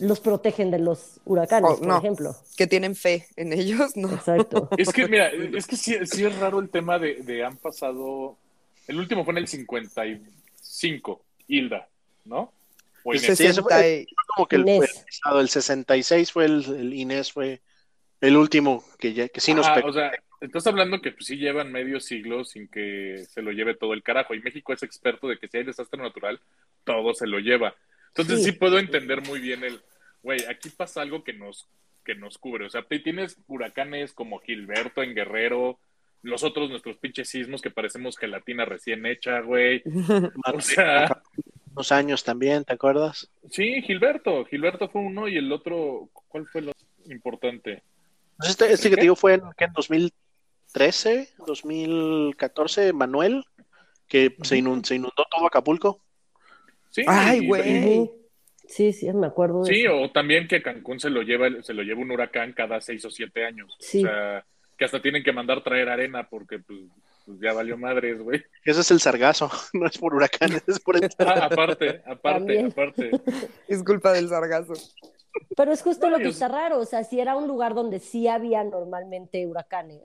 los 0.00 0.20
protegen 0.20 0.70
de 0.70 0.78
los 0.78 1.20
huracanes, 1.24 1.70
Oh, 1.74 1.78
por 1.78 1.86
no. 1.86 1.98
ejemplo. 1.98 2.34
Que 2.56 2.66
tienen 2.66 2.94
fe 2.96 3.26
en 3.36 3.52
ellos, 3.52 3.96
¿no? 3.96 4.12
Exacto. 4.12 4.68
Es 4.78 4.92
que, 4.92 5.06
mira, 5.08 5.28
es 5.28 5.66
que 5.66 5.76
sí, 5.76 5.96
sí 6.06 6.24
es 6.24 6.36
raro 6.38 6.58
el 6.60 6.68
tema 6.70 6.98
de, 6.98 7.16
de 7.16 7.44
han 7.44 7.56
pasado. 7.56 8.36
El 8.88 8.98
último 8.98 9.24
fue 9.24 9.32
en 9.32 9.38
el 9.38 9.46
55, 9.48 11.24
Hilda, 11.48 11.88
¿no? 12.24 12.52
O 13.04 13.12
El 13.12 13.22
Inés. 13.24 13.38
Sí, 13.38 13.46
eso 13.46 13.62
fue- 13.62 13.72
60 13.72 13.88
y- 13.88 14.06
Como 14.34 14.46
que 14.48 14.56
el, 14.56 14.62
Inés. 14.62 14.80
el 14.98 15.04
pasado, 15.04 15.40
el 15.40 15.48
66 15.48 16.32
fue 16.32 16.44
el, 16.46 16.64
el 16.64 16.94
Inés, 16.94 17.32
fue 17.32 17.60
el 18.20 18.36
último 18.36 18.84
que, 18.98 19.14
ya, 19.14 19.28
que 19.28 19.40
sí 19.40 19.54
nos 19.54 19.66
Ah, 19.66 19.74
pegó. 19.74 19.88
o 19.88 19.92
sea, 19.92 20.10
estás 20.40 20.66
hablando 20.66 21.00
que 21.00 21.12
pues, 21.12 21.26
sí 21.26 21.36
llevan 21.36 21.72
medio 21.72 22.00
siglo 22.00 22.44
sin 22.44 22.68
que 22.68 23.24
se 23.30 23.42
lo 23.42 23.50
lleve 23.52 23.74
todo 23.74 23.94
el 23.94 24.02
carajo. 24.02 24.34
Y 24.34 24.40
México 24.40 24.72
es 24.72 24.82
experto 24.82 25.28
de 25.28 25.38
que 25.38 25.48
si 25.48 25.56
hay 25.58 25.64
desastre 25.64 26.02
natural, 26.02 26.40
todo 26.84 27.14
se 27.14 27.26
lo 27.26 27.38
lleva. 27.38 27.74
Entonces 28.08 28.42
sí, 28.44 28.52
puedo 28.52 28.78
entender 28.78 29.22
muy 29.26 29.38
bien 29.40 29.62
el, 29.64 29.80
güey, 30.22 30.44
aquí 30.46 30.70
pasa 30.70 31.02
algo 31.02 31.24
que 31.24 31.32
nos, 31.32 31.68
que 32.04 32.14
nos 32.14 32.38
cubre. 32.38 32.66
O 32.66 32.70
sea, 32.70 32.82
tienes 32.82 33.38
huracanes 33.46 34.12
como 34.12 34.40
Gilberto 34.40 35.02
en 35.02 35.14
Guerrero, 35.14 35.78
los 36.22 36.42
otros 36.42 36.70
nuestros 36.70 36.96
pinches 36.98 37.28
sismos 37.28 37.62
que 37.62 37.70
parecemos 37.70 38.16
gelatina 38.16 38.64
recién 38.64 39.06
hecha, 39.06 39.40
güey. 39.40 39.82
o 40.54 40.60
sea... 40.60 41.22
Unos 41.72 41.92
años 41.92 42.24
también, 42.24 42.64
¿te 42.64 42.72
acuerdas? 42.72 43.30
Sí, 43.48 43.80
Gilberto. 43.82 44.44
Gilberto 44.44 44.88
fue 44.88 45.02
uno 45.02 45.28
y 45.28 45.36
el 45.36 45.52
otro, 45.52 46.10
¿cuál 46.28 46.46
fue 46.48 46.62
lo 46.62 46.72
importante? 47.06 47.84
Pues 48.36 48.50
este, 48.50 48.72
este 48.72 48.90
que 48.90 48.96
te 48.96 49.02
digo 49.02 49.14
fue 49.14 49.34
en, 49.34 49.42
en 49.56 49.72
2013, 49.72 51.28
2014, 51.46 52.92
Manuel, 52.92 53.44
que 54.08 54.36
se, 54.42 54.56
inundó, 54.56 54.84
se 54.84 54.96
inundó 54.96 55.24
todo 55.30 55.46
Acapulco. 55.46 56.02
Sí, 56.90 57.04
Ay, 57.06 57.46
güey. 57.46 58.10
Sí, 58.70 58.92
sí, 58.92 59.12
me 59.12 59.26
acuerdo. 59.26 59.64
sí, 59.64 59.84
o 59.88 60.10
también 60.12 60.46
que 60.46 60.62
Cancún 60.62 61.00
se 61.00 61.10
lo 61.10 61.22
lleva, 61.22 61.48
se 61.62 61.74
lo 61.74 61.82
lleva 61.82 62.00
un 62.00 62.12
huracán 62.12 62.52
cada 62.52 62.80
seis 62.80 63.04
o 63.04 63.10
siete 63.10 63.44
años. 63.44 63.76
Sí. 63.80 64.04
O 64.04 64.08
sea, 64.08 64.44
que 64.78 64.84
hasta 64.84 65.02
tienen 65.02 65.24
que 65.24 65.32
mandar 65.32 65.62
traer 65.64 65.88
arena 65.88 66.28
porque 66.30 66.60
pues, 66.60 66.78
pues 67.26 67.40
ya 67.40 67.52
valió 67.52 67.76
madres, 67.76 68.22
güey. 68.22 68.42
Ese 68.64 68.80
es 68.80 68.90
el 68.92 69.00
sargazo, 69.00 69.50
no 69.72 69.86
es 69.86 69.98
por 69.98 70.14
huracanes, 70.14 70.62
es 70.68 70.78
por 70.78 70.96
el 70.96 71.10
ah, 71.18 71.48
aparte, 71.50 72.00
aparte, 72.06 72.64
aparte. 72.64 73.10
Es 73.68 73.82
culpa 73.82 74.12
del 74.12 74.28
sargazo. 74.28 74.74
Pero 75.56 75.72
es 75.72 75.82
justo 75.82 76.08
lo 76.08 76.18
que 76.18 76.28
está 76.28 76.46
raro, 76.46 76.78
o 76.78 76.84
sea, 76.84 77.02
si 77.02 77.18
era 77.18 77.36
un 77.36 77.48
lugar 77.48 77.74
donde 77.74 77.98
sí 77.98 78.28
había 78.28 78.62
normalmente 78.62 79.46
huracanes, 79.46 80.02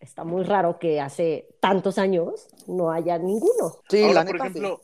está 0.00 0.24
muy 0.24 0.42
raro 0.42 0.78
que 0.78 1.00
hace 1.00 1.48
tantos 1.60 1.98
años 1.98 2.48
no 2.66 2.90
haya 2.90 3.18
ninguno. 3.18 3.76
Sí, 3.88 4.02
por 4.26 4.36
ejemplo, 4.36 4.80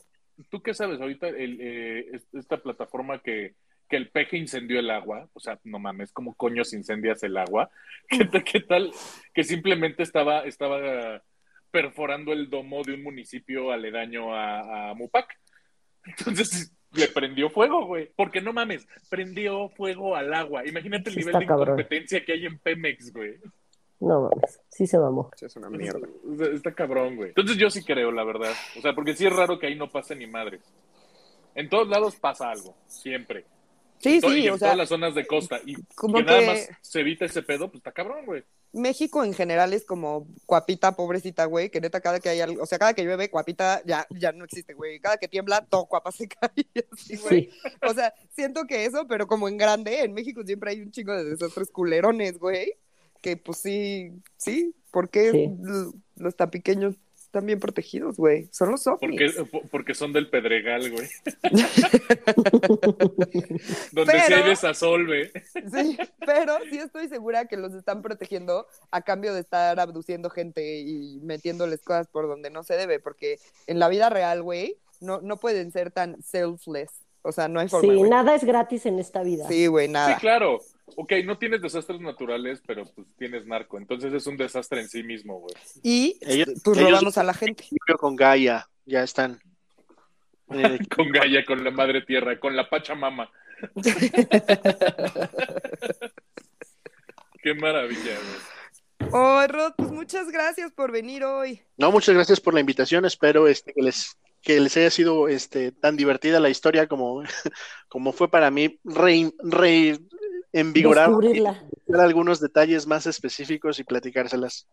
¿tú 0.49 0.61
qué 0.61 0.73
sabes 0.73 1.01
ahorita 1.01 1.27
el, 1.27 1.57
eh, 1.61 2.21
esta 2.33 2.57
plataforma 2.57 3.19
que, 3.19 3.55
que 3.89 3.97
el 3.97 4.09
peje 4.09 4.37
incendió 4.37 4.79
el 4.79 4.89
agua? 4.89 5.29
O 5.33 5.39
sea, 5.39 5.59
no 5.63 5.79
mames, 5.79 6.11
¿cómo 6.11 6.35
coño 6.35 6.63
se 6.63 6.77
incendias 6.77 7.23
el 7.23 7.37
agua? 7.37 7.69
¿Qué, 8.09 8.29
qué 8.43 8.59
tal 8.61 8.91
que 9.33 9.43
simplemente 9.43 10.03
estaba, 10.03 10.43
estaba 10.45 11.21
perforando 11.71 12.33
el 12.33 12.49
domo 12.49 12.83
de 12.83 12.93
un 12.93 13.03
municipio 13.03 13.71
aledaño 13.71 14.33
a, 14.33 14.89
a 14.89 14.93
Mupac? 14.93 15.39
Entonces 16.05 16.73
le 16.93 17.07
prendió 17.07 17.49
fuego, 17.49 17.85
güey. 17.85 18.09
Porque 18.15 18.41
no 18.41 18.53
mames, 18.53 18.87
prendió 19.09 19.69
fuego 19.69 20.15
al 20.15 20.33
agua. 20.33 20.65
Imagínate 20.65 21.09
el 21.09 21.17
nivel 21.17 21.33
de 21.33 21.43
incompetencia 21.43 22.23
que 22.23 22.33
hay 22.33 22.45
en 22.45 22.59
Pemex, 22.59 23.11
güey. 23.11 23.35
No 23.99 24.29
mames, 24.29 24.59
sí 24.69 24.85
se 24.85 24.99
mamó. 24.99 25.31
Es 25.41 25.55
una 25.55 25.69
mierda. 25.69 26.07
Está 26.53 26.73
cabrón, 26.73 27.15
güey. 27.15 27.29
Entonces 27.29 27.57
yo 27.57 27.69
sí 27.69 27.83
creo, 27.83 28.11
la 28.11 28.23
verdad. 28.23 28.53
O 28.77 28.81
sea, 28.81 28.93
porque 28.93 29.15
sí 29.15 29.25
es 29.25 29.35
raro 29.35 29.57
que 29.57 29.67
ahí 29.67 29.75
no 29.75 29.89
pase 29.89 30.15
ni 30.15 30.27
madres. 30.27 30.61
En 31.55 31.69
todos 31.69 31.87
lados 31.87 32.15
pasa 32.15 32.51
algo, 32.51 32.75
siempre. 32.85 33.45
Sí, 33.97 34.21
sí, 34.21 34.41
y 34.41 34.47
en 34.47 34.59
todas 34.59 34.77
las 34.77 34.89
zonas 34.89 35.15
de 35.15 35.25
costa. 35.25 35.59
Y 35.65 35.75
como 35.95 36.17
que, 36.17 36.23
nada 36.23 36.41
más 36.41 36.69
se 36.81 36.99
evita 36.99 37.25
ese 37.25 37.41
pedo, 37.41 37.67
pues 37.67 37.79
está 37.79 37.91
cabrón, 37.91 38.25
güey. 38.27 38.43
México 38.73 39.23
en 39.23 39.33
general 39.33 39.73
es 39.73 39.83
como 39.83 40.27
cuapita, 40.45 40.95
pobrecita, 40.95 41.45
güey, 41.45 41.71
que 41.71 41.81
neta 41.81 41.99
cada 41.99 42.19
que 42.19 42.29
hay 42.29 42.41
algo, 42.41 42.61
o 42.61 42.65
sea, 42.67 42.77
cada 42.77 42.93
que 42.93 43.03
llueve, 43.03 43.31
cuapita 43.31 43.81
ya, 43.85 44.05
ya 44.11 44.31
no 44.33 44.45
existe, 44.45 44.75
güey. 44.75 44.99
Cada 44.99 45.17
que 45.17 45.27
tiembla, 45.27 45.65
todo 45.65 45.87
cuapa 45.87 46.11
se 46.11 46.27
cae 46.27 46.51
así, 46.91 47.15
güey. 47.17 47.49
O 47.81 47.93
sea, 47.95 48.13
siento 48.35 48.65
que 48.65 48.85
eso, 48.85 49.07
pero 49.07 49.25
como 49.25 49.47
en 49.47 49.57
grande, 49.57 50.03
en 50.03 50.13
México 50.13 50.43
siempre 50.45 50.71
hay 50.71 50.81
un 50.81 50.91
chingo 50.91 51.13
de 51.13 51.23
desastres 51.23 51.71
culerones, 51.71 52.37
güey 52.37 52.75
que 53.21 53.37
pues 53.37 53.59
sí, 53.59 54.11
sí, 54.37 54.73
porque 54.91 55.51
los 56.15 56.35
tan 56.35 56.49
pequeños 56.49 56.95
están 57.27 57.45
bien 57.45 57.59
protegidos, 57.59 58.17
güey. 58.17 58.49
Son 58.51 58.71
los 58.71 58.87
ovnis. 58.87 59.35
Porque, 59.35 59.67
porque 59.69 59.93
son 59.93 60.13
del 60.13 60.29
Pedregal, 60.29 60.89
güey. 60.89 61.07
Donde 63.91 64.13
pero, 64.13 64.25
sí 64.25 64.33
hay 64.33 64.49
desasolve. 64.49 65.31
Sí, 65.53 65.97
pero 66.25 66.57
sí 66.69 66.79
estoy 66.79 67.09
segura 67.09 67.45
que 67.45 67.57
los 67.57 67.73
están 67.73 68.01
protegiendo 68.01 68.65
a 68.91 69.01
cambio 69.01 69.33
de 69.33 69.41
estar 69.41 69.79
abduciendo 69.79 70.29
gente 70.29 70.79
y 70.79 71.19
metiéndoles 71.21 71.81
cosas 71.81 72.07
por 72.07 72.27
donde 72.27 72.49
no 72.49 72.63
se 72.63 72.75
debe, 72.75 72.99
porque 72.99 73.39
en 73.67 73.79
la 73.79 73.89
vida 73.89 74.09
real, 74.09 74.41
güey, 74.41 74.77
no, 75.01 75.21
no 75.21 75.37
pueden 75.37 75.71
ser 75.71 75.91
tan 75.91 76.21
selfless. 76.23 76.91
O 77.23 77.33
sea, 77.33 77.49
no 77.49 77.59
hay 77.59 77.67
forma. 77.67 77.93
Sí, 77.93 78.01
nada 78.03 78.35
es 78.35 78.45
gratis 78.45 78.85
en 78.85 78.99
esta 78.99 79.21
vida. 79.21 79.47
Sí, 79.49 79.67
güey, 79.67 79.89
nada. 79.89 80.15
Sí, 80.15 80.21
claro. 80.21 80.59
Ok, 80.95 81.13
no 81.25 81.37
tienes 81.37 81.61
desastres 81.61 81.99
naturales, 81.99 82.61
pero 82.65 82.85
pues 82.85 83.07
tienes 83.17 83.45
narco. 83.45 83.77
Entonces 83.77 84.13
es 84.13 84.25
un 84.25 84.37
desastre 84.37 84.81
en 84.81 84.87
sí 84.87 85.03
mismo, 85.03 85.39
güey. 85.39 85.53
Y 85.83 86.17
pues 86.63 86.81
robamos 86.81 87.17
a 87.17 87.23
la 87.23 87.33
gente. 87.33 87.65
Con 87.99 88.15
Gaia, 88.15 88.69
ya 88.85 89.03
están. 89.03 89.41
Eh, 90.49 90.79
con 90.95 91.09
Gaia, 91.09 91.43
con 91.45 91.63
la 91.63 91.71
madre 91.71 92.01
tierra, 92.03 92.39
con 92.39 92.55
la 92.55 92.69
Pachamama. 92.69 93.29
Qué 97.43 97.53
maravilla, 97.53 98.01
güey. 98.01 99.11
Oh, 99.11 99.45
Rod, 99.47 99.73
pues 99.77 99.91
muchas 99.91 100.31
gracias 100.31 100.71
por 100.71 100.91
venir 100.91 101.23
hoy. 101.23 101.61
No, 101.77 101.91
muchas 101.91 102.15
gracias 102.15 102.39
por 102.39 102.53
la 102.53 102.59
invitación. 102.59 103.05
Espero 103.05 103.47
este, 103.47 103.73
que 103.73 103.81
les 103.81 104.17
que 104.41 104.59
les 104.59 104.77
haya 104.77 104.89
sido 104.89 105.27
este, 105.27 105.71
tan 105.73 105.97
divertida 105.97 106.39
la 106.39 106.49
historia 106.49 106.87
como, 106.87 107.21
como 107.89 108.13
fue 108.13 108.29
para 108.29 108.49
mí 108.49 108.79
re, 108.85 109.31
re 109.39 109.99
envigorar 110.59 111.11
algunos 111.99 112.39
detalles 112.39 112.87
más 112.87 113.05
específicos 113.05 113.79
y 113.79 113.83
platicárselas. 113.83 114.67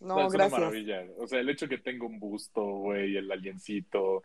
No, 0.00 0.28
gracias. 0.28 0.52
Una 0.52 0.58
maravilla. 0.58 1.04
O 1.18 1.26
sea, 1.26 1.40
el 1.40 1.48
hecho 1.48 1.68
que 1.68 1.78
tenga 1.78 2.06
un 2.06 2.18
busto, 2.18 2.62
güey, 2.62 3.16
el 3.16 3.30
aliencito. 3.30 4.22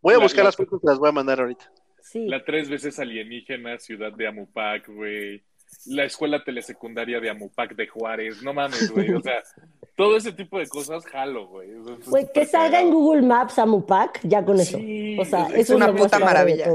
voy 0.00 0.14
a 0.14 0.18
buscar 0.18 0.44
las 0.44 0.56
fotos 0.56 0.80
y 0.82 0.86
las 0.86 0.98
voy 0.98 1.08
a 1.08 1.12
mandar 1.12 1.40
ahorita. 1.40 1.70
La 2.14 2.44
tres 2.44 2.70
veces 2.70 2.98
alienígena, 2.98 3.78
ciudad 3.78 4.12
de 4.12 4.28
Amupac, 4.28 4.88
güey. 4.88 5.42
La 5.86 6.04
escuela 6.04 6.42
telesecundaria 6.44 7.18
de 7.18 7.28
Amupac 7.28 7.74
de 7.74 7.88
Juárez. 7.88 8.42
No 8.42 8.54
mames, 8.54 8.90
güey. 8.92 9.12
O 9.12 9.20
sea, 9.20 9.42
todo 9.96 10.16
ese 10.16 10.32
tipo 10.32 10.58
de 10.58 10.68
cosas 10.68 11.04
jalo, 11.06 11.48
güey. 11.48 11.70
Güey, 12.06 12.30
que 12.32 12.44
salga 12.44 12.80
en 12.80 12.90
Google 12.90 13.22
Maps 13.22 13.58
Amupac, 13.58 14.20
ya 14.22 14.44
con 14.44 14.60
eso. 14.60 14.78
o 14.78 15.24
sea, 15.24 15.48
es, 15.48 15.70
una 15.70 15.92
puta 15.92 16.20
maravilla. 16.20 16.70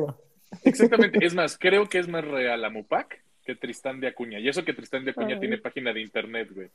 Exactamente. 0.63 1.25
Es 1.25 1.33
más, 1.33 1.57
creo 1.57 1.87
que 1.87 1.99
es 1.99 2.07
más 2.07 2.25
real 2.25 2.63
Amupac 2.63 3.21
que 3.45 3.55
Tristán 3.55 3.99
de 3.99 4.07
Acuña. 4.07 4.39
Y 4.39 4.49
eso 4.49 4.63
que 4.63 4.73
Tristán 4.73 5.05
de 5.05 5.11
Acuña 5.11 5.39
tiene 5.39 5.57
página 5.57 5.93
de 5.93 6.01
internet, 6.01 6.49
güey. 6.53 6.69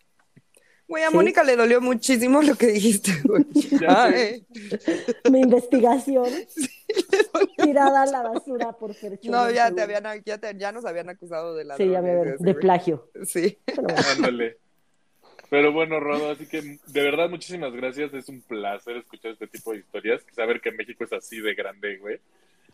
Güey, 0.88 1.02
a 1.02 1.10
Mónica 1.10 1.42
le 1.42 1.56
dolió 1.56 1.80
muchísimo 1.80 2.42
lo 2.42 2.54
que 2.54 2.68
dijiste, 2.68 3.10
güey. 3.24 3.44
Mi 5.30 5.40
investigación. 5.40 6.28
tirada 7.56 8.02
a 8.02 8.06
la 8.06 8.22
basura 8.22 8.72
por 8.72 8.94
Fercho. 8.94 9.30
No, 9.30 9.50
ya 9.50 9.72
te 9.72 9.82
habían, 9.82 10.04
ya, 10.24 10.38
te, 10.38 10.56
ya 10.56 10.70
nos 10.70 10.84
habían 10.84 11.08
acusado 11.08 11.56
de 11.56 11.64
la 11.64 11.76
Sí, 11.76 11.88
ya 11.88 12.00
me 12.00 12.36
de 12.38 12.54
plagio. 12.54 13.10
Sí. 13.24 13.58
Ándale. 14.16 14.58
Pero 15.50 15.72
bueno, 15.72 16.00
Rodo, 16.00 16.30
así 16.30 16.46
que 16.46 16.60
de 16.60 17.02
verdad 17.02 17.28
muchísimas 17.28 17.72
gracias. 17.72 18.14
Es 18.14 18.28
un 18.28 18.40
placer 18.42 18.96
escuchar 18.96 19.32
este 19.32 19.48
tipo 19.48 19.72
de 19.72 19.78
historias. 19.78 20.22
Saber 20.34 20.60
que 20.60 20.72
México 20.72 21.04
es 21.04 21.12
así 21.12 21.40
de 21.40 21.54
grande, 21.54 21.98
güey. 21.98 22.20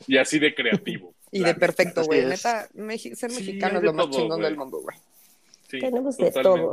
Y 0.06 0.16
así 0.18 0.38
de 0.38 0.54
creativo. 0.54 1.14
y 1.30 1.42
de 1.42 1.54
perfecto, 1.54 2.04
güey. 2.04 2.24
Neta, 2.24 2.68
ser 2.68 3.30
mexicano 3.30 3.78
es 3.78 3.84
lo 3.84 3.92
más 3.92 4.10
chingón 4.10 4.40
del 4.40 4.56
mundo, 4.56 4.80
güey. 4.80 4.96
Sí, 5.68 5.78
Tenemos 5.80 6.16
de 6.16 6.30
todo. 6.30 6.72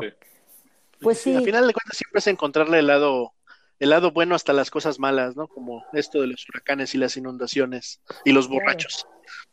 Pues 1.01 1.19
sí. 1.19 1.35
Al 1.35 1.43
final 1.43 1.67
de 1.67 1.73
cuentas 1.73 1.97
siempre 1.97 2.19
es 2.19 2.27
encontrarle 2.27 2.79
el 2.79 2.87
lado, 2.87 3.33
el 3.79 3.89
lado 3.89 4.11
bueno 4.11 4.35
hasta 4.35 4.51
las 4.51 4.69
cosas 4.69 4.99
malas, 4.99 5.35
¿no? 5.35 5.47
Como 5.47 5.85
esto 5.93 6.21
de 6.21 6.27
los 6.27 6.47
huracanes 6.49 6.93
y 6.95 6.97
las 6.97 7.15
inundaciones 7.15 8.01
y 8.25 8.33
los 8.33 8.49
borrachos. 8.49 9.07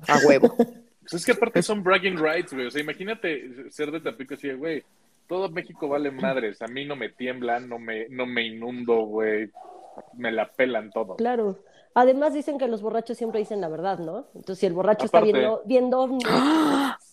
A 0.06 0.18
huevo. 0.18 0.56
Pues 1.08 1.20
es 1.20 1.24
que 1.24 1.30
aparte 1.30 1.62
son 1.62 1.84
bragging 1.84 2.18
rights, 2.18 2.52
güey. 2.52 2.66
O 2.66 2.70
sea, 2.72 2.80
imagínate 2.80 3.70
ser 3.70 3.92
de 3.92 4.00
Tampico 4.00 4.34
así, 4.34 4.50
güey 4.50 4.82
todo 5.26 5.50
México 5.50 5.88
vale 5.88 6.10
madres. 6.10 6.62
A 6.62 6.66
mí 6.66 6.84
no 6.84 6.96
me 6.96 7.10
tiemblan, 7.10 7.68
no 7.68 7.78
me, 7.78 8.08
no 8.08 8.26
me 8.26 8.42
inundo, 8.42 9.02
güey. 9.02 9.50
Me 10.14 10.32
la 10.32 10.50
pelan 10.50 10.90
todo. 10.90 11.16
Claro. 11.16 11.58
Además 11.96 12.34
dicen 12.34 12.58
que 12.58 12.68
los 12.68 12.82
borrachos 12.82 13.16
siempre 13.16 13.40
dicen 13.40 13.62
la 13.62 13.68
verdad, 13.68 13.98
¿no? 13.98 14.26
Entonces, 14.34 14.58
si 14.58 14.66
el 14.66 14.74
borracho 14.74 15.06
está 15.06 15.22
viendo, 15.22 15.62
viendo 15.64 15.98
ovnis, 15.98 16.28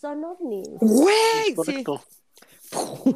son 0.01 0.25
ovnis. 0.25 0.67
Güey, 0.81 1.55
sí. 1.63 1.85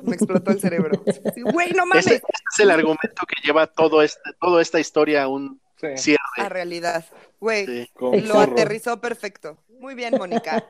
Me 0.03 0.15
explotó 0.15 0.51
el 0.51 0.61
cerebro. 0.61 1.03
Güey, 1.51 1.73
no 1.73 1.85
mames. 1.85 2.07
Ese, 2.07 2.15
es 2.15 2.59
el 2.59 2.71
argumento 2.71 3.25
que 3.27 3.45
lleva 3.45 3.67
todo 3.67 4.01
este, 4.01 4.31
toda 4.39 4.61
esta 4.61 4.79
historia 4.79 5.23
a 5.23 5.27
un 5.27 5.59
cierre. 5.97 6.21
A 6.37 6.47
realidad. 6.47 7.03
Güey, 7.41 7.89
lo 7.99 8.39
aterrizó 8.39 9.01
perfecto. 9.01 9.57
Muy 9.81 9.93
bien, 9.93 10.15
Mónica. 10.17 10.63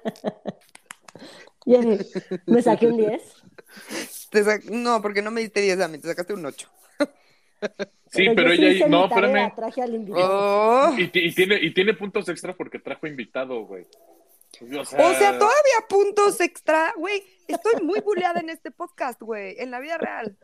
Me 2.47 2.63
saqué 2.63 2.87
un 2.87 2.97
10. 2.97 3.21
No, 4.71 4.99
porque 5.03 5.21
no 5.21 5.29
me 5.29 5.41
diste 5.41 5.61
10 5.61 5.79
a 5.79 5.87
mí, 5.89 5.99
te 5.99 6.07
sacaste 6.07 6.33
un 6.33 6.43
8. 6.43 6.67
Sí, 8.09 8.25
pero, 8.35 8.51
ella. 8.51 8.87
No, 8.87 9.05
espérame. 9.05 9.53
Oh. 10.15 10.95
Y, 10.97 11.07
tiene, 11.09 11.59
y 11.61 11.73
tiene 11.73 11.93
puntos 11.93 12.29
extra 12.29 12.55
porque 12.55 12.79
trajo 12.79 13.07
invitado, 13.07 13.65
güey. 13.65 13.85
O 14.61 14.85
sea, 14.85 15.37
todavía 15.37 15.85
puntos 15.89 16.39
extra, 16.41 16.93
güey. 16.97 17.23
Estoy 17.47 17.81
muy 17.83 17.99
buleada 17.99 18.39
en 18.39 18.49
este 18.49 18.71
podcast, 18.71 19.21
güey, 19.21 19.55
en 19.59 19.71
la 19.71 19.79
vida 19.79 19.97
real. 19.97 20.37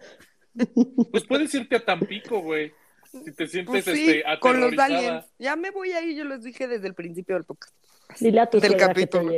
Pues 1.11 1.26
puedes 1.26 1.53
irte 1.55 1.78
a 1.78 1.86
Tampico, 1.86 2.39
güey. 2.39 2.72
Si 3.11 3.32
te 3.32 3.47
sientes 3.47 3.84
pues 3.84 3.88
este, 3.88 4.24
con 4.39 4.59
los 4.59 4.78
aliens. 4.78 5.26
Ya 5.39 5.55
me 5.55 5.72
voy 5.72 5.91
ahí, 5.93 6.16
yo 6.16 6.26
les 6.26 6.43
dije 6.43 6.68
desde 6.68 6.88
el 6.88 6.95
principio 6.95 7.36
del 7.36 7.43
podcast. 7.43 7.76
Dile 8.20 8.41
a 8.41 8.49
tu 8.49 8.59
del 8.59 8.76
capítulo. 8.76 9.32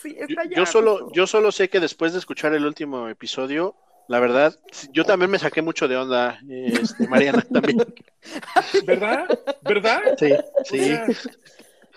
Sí, 0.00 0.16
está 0.18 0.44
yo 0.44 0.64
solo, 0.66 1.12
yo 1.12 1.26
solo 1.26 1.52
sé 1.52 1.68
que 1.68 1.78
después 1.78 2.12
de 2.12 2.18
escuchar 2.18 2.54
el 2.54 2.64
último 2.64 3.08
episodio, 3.08 3.76
la 4.08 4.20
verdad, 4.20 4.58
yo 4.92 5.04
también 5.04 5.30
me 5.30 5.38
saqué 5.38 5.62
mucho 5.62 5.88
de 5.88 5.96
onda, 5.96 6.38
este, 6.48 7.08
Mariana 7.08 7.44
también. 7.52 7.78
¿Verdad? 8.86 9.26
¿Verdad? 9.62 10.00
Sí, 10.18 10.34
sí. 10.64 10.94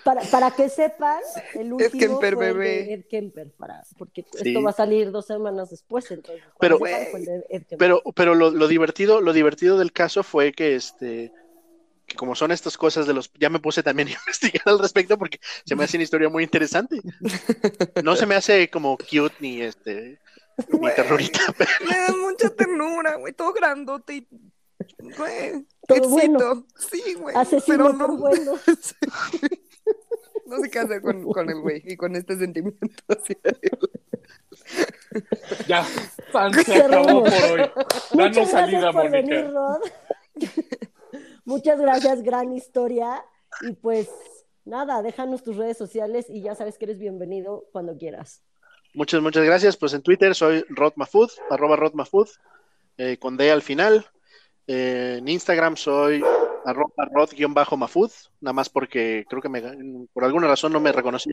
Para, 0.03 0.22
para 0.22 0.51
que 0.51 0.70
sepan, 0.70 1.20
el 1.56 1.74
último 1.74 2.20
fue 2.20 2.53
de 2.53 2.93
Ed 2.93 3.06
Kemper, 3.10 3.51
para, 3.58 3.84
porque 3.97 4.24
esto 4.32 4.62
va 4.62 4.70
a 4.70 4.74
salir 4.74 5.10
dos 5.10 5.26
semanas 5.26 5.72
después, 5.72 6.10
entonces. 6.12 6.43
Pero, 6.60 6.78
pero, 7.78 8.03
pero 8.14 8.36
lo, 8.36 8.51
lo, 8.51 8.68
divertido, 8.68 9.20
lo 9.20 9.34
divertido 9.34 9.80
del 9.80 9.91
caso 9.91 10.22
fue 10.22 10.53
que 10.53 10.76
este 10.76 11.32
que 12.06 12.16
como 12.16 12.36
son 12.36 12.51
estas 12.51 12.78
cosas 12.78 13.08
de 13.08 13.14
los, 13.14 13.32
ya 13.39 13.49
me 13.49 13.60
puse 13.60 13.82
también 13.82 14.08
a 14.10 14.12
investigar 14.12 14.62
al 14.66 14.80
respecto 14.80 15.18
porque 15.18 15.39
se 15.66 15.76
me 15.76 15.84
hace 15.84 15.97
una 15.97 16.03
historia 16.03 16.30
muy 16.30 16.43
interesante. 16.43 17.01
No 18.03 18.16
se 18.16 18.26
me 18.26 18.36
hace 18.36 18.70
como 18.70 18.97
cute 18.97 19.36
ni 19.39 19.62
este 19.62 20.20
ni 20.70 20.89
terrorita. 20.95 21.39
Me 21.89 21.97
da 21.97 22.16
mucha 22.16 22.49
ternura, 22.49 23.16
güey, 23.16 23.34
todo 23.34 23.53
grandote 23.53 24.16
y 24.16 24.28
güey, 25.18 25.66
todo 25.88 26.10
bueno. 26.10 26.66
Sí, 26.78 27.16
güey. 27.16 27.36
Asesino 27.36 27.78
pero 27.78 27.93
no, 27.93 28.18
bueno. 28.18 28.53
No 30.45 30.60
sé 30.60 30.70
qué 30.70 30.80
hacer 30.80 31.01
con, 31.01 31.24
con 31.24 31.49
el 31.49 31.60
güey 31.60 31.82
y 31.86 31.97
con 31.97 32.16
este 32.16 32.38
sentimiento 32.38 32.88
Ya, 35.68 35.84
se 35.84 36.84
acabó 36.84 37.24
por 37.24 37.34
hoy. 37.34 37.72
Danos 38.14 38.51
salida, 38.51 38.91
Mónica. 38.91 39.80
Muchas 41.45 41.80
gracias, 41.80 42.22
gran 42.22 42.53
historia. 42.53 43.26
Y 43.62 43.72
pues 43.74 44.10
nada, 44.66 45.01
déjanos 45.01 45.43
tus 45.43 45.58
redes 45.58 45.78
sociales 45.78 46.28
y 46.30 46.41
ya 46.41 46.56
sabes 46.56 46.78
que 46.78 46.86
eres 46.86 46.99
bienvenido 46.99 47.66
cuando 47.72 47.97
quieras. 47.97 48.43
Muchas, 48.95 49.21
muchas 49.21 49.43
gracias. 49.43 49.77
Pues 49.77 49.93
en 49.93 50.01
Twitter 50.01 50.33
soy 50.33 50.65
Rotmafud, 50.69 51.29
arroba 51.49 51.75
Rotmafud, 51.75 52.27
eh, 52.97 53.17
con 53.17 53.37
D 53.37 53.51
al 53.51 53.61
final. 53.61 54.05
Eh, 54.67 55.17
en 55.19 55.27
Instagram 55.27 55.77
soy 55.77 56.23
arroba 56.65 56.89
rod-mafud, 57.13 58.11
nada 58.41 58.53
más 58.53 58.69
porque 58.69 59.25
creo 59.29 59.41
que 59.41 59.49
me, 59.49 60.07
por 60.11 60.23
alguna 60.23 60.47
razón 60.47 60.73
no 60.73 60.79
me 60.79 60.91
reconocí 60.91 61.29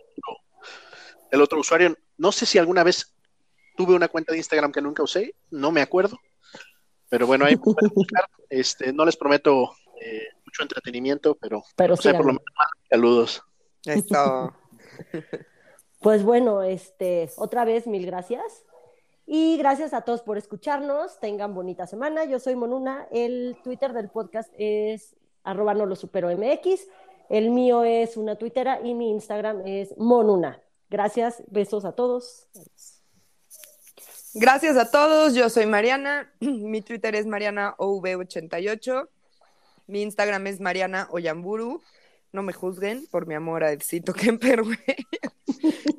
el 1.30 1.40
otro 1.40 1.60
usuario. 1.60 1.96
No 2.18 2.32
sé 2.32 2.44
si 2.44 2.58
alguna 2.58 2.84
vez 2.84 3.14
tuve 3.76 3.94
una 3.94 4.08
cuenta 4.08 4.32
de 4.32 4.38
Instagram 4.38 4.72
que 4.72 4.82
nunca 4.82 5.02
usé, 5.02 5.34
no 5.50 5.72
me 5.72 5.80
acuerdo. 5.80 6.18
Pero 7.08 7.26
bueno, 7.26 7.46
ahí 7.46 7.58
Este, 8.50 8.92
no 8.92 9.06
les 9.06 9.16
prometo 9.16 9.74
eh, 10.00 10.28
mucho 10.44 10.62
entretenimiento, 10.62 11.34
pero, 11.36 11.62
pero 11.74 11.96
sé, 11.96 12.12
por 12.12 12.26
lo 12.26 12.32
menos 12.32 12.44
saludos. 12.90 13.42
pues 16.02 16.22
bueno, 16.22 16.62
este, 16.62 17.30
otra 17.36 17.64
vez 17.64 17.86
mil 17.86 18.06
gracias. 18.06 18.64
Y 19.26 19.56
gracias 19.56 19.94
a 19.94 20.02
todos 20.02 20.22
por 20.22 20.36
escucharnos. 20.36 21.18
Tengan 21.20 21.54
bonita 21.54 21.86
semana. 21.86 22.24
Yo 22.24 22.38
soy 22.38 22.56
Monuna. 22.56 23.06
El 23.10 23.56
Twitter 23.62 23.92
del 23.92 24.10
podcast 24.10 24.52
es 24.58 25.16
arroba 25.44 25.74
no 25.74 25.86
lo 25.86 25.96
supero 25.96 26.28
MX. 26.36 26.86
El 27.28 27.50
mío 27.50 27.84
es 27.84 28.16
una 28.16 28.36
tuitera 28.36 28.80
y 28.82 28.94
mi 28.94 29.10
Instagram 29.10 29.66
es 29.66 29.96
monuna. 29.96 30.60
Gracias, 30.90 31.42
besos 31.46 31.84
a 31.84 31.92
todos. 31.92 32.46
Gracias 34.34 34.76
a 34.76 34.90
todos, 34.90 35.34
yo 35.34 35.50
soy 35.50 35.66
Mariana, 35.66 36.32
mi 36.40 36.80
Twitter 36.80 37.14
es 37.14 37.26
MarianaOV88, 37.26 39.08
mi 39.88 40.02
Instagram 40.02 40.46
es 40.46 40.58
Mariana 40.58 41.06
Oyamburu, 41.10 41.82
no 42.32 42.42
me 42.42 42.52
juzguen 42.52 43.06
por 43.10 43.26
mi 43.26 43.34
amor 43.34 43.62
a 43.62 43.72
Edcito 43.72 44.12
Kemper, 44.14 44.62
güey. 44.62 44.76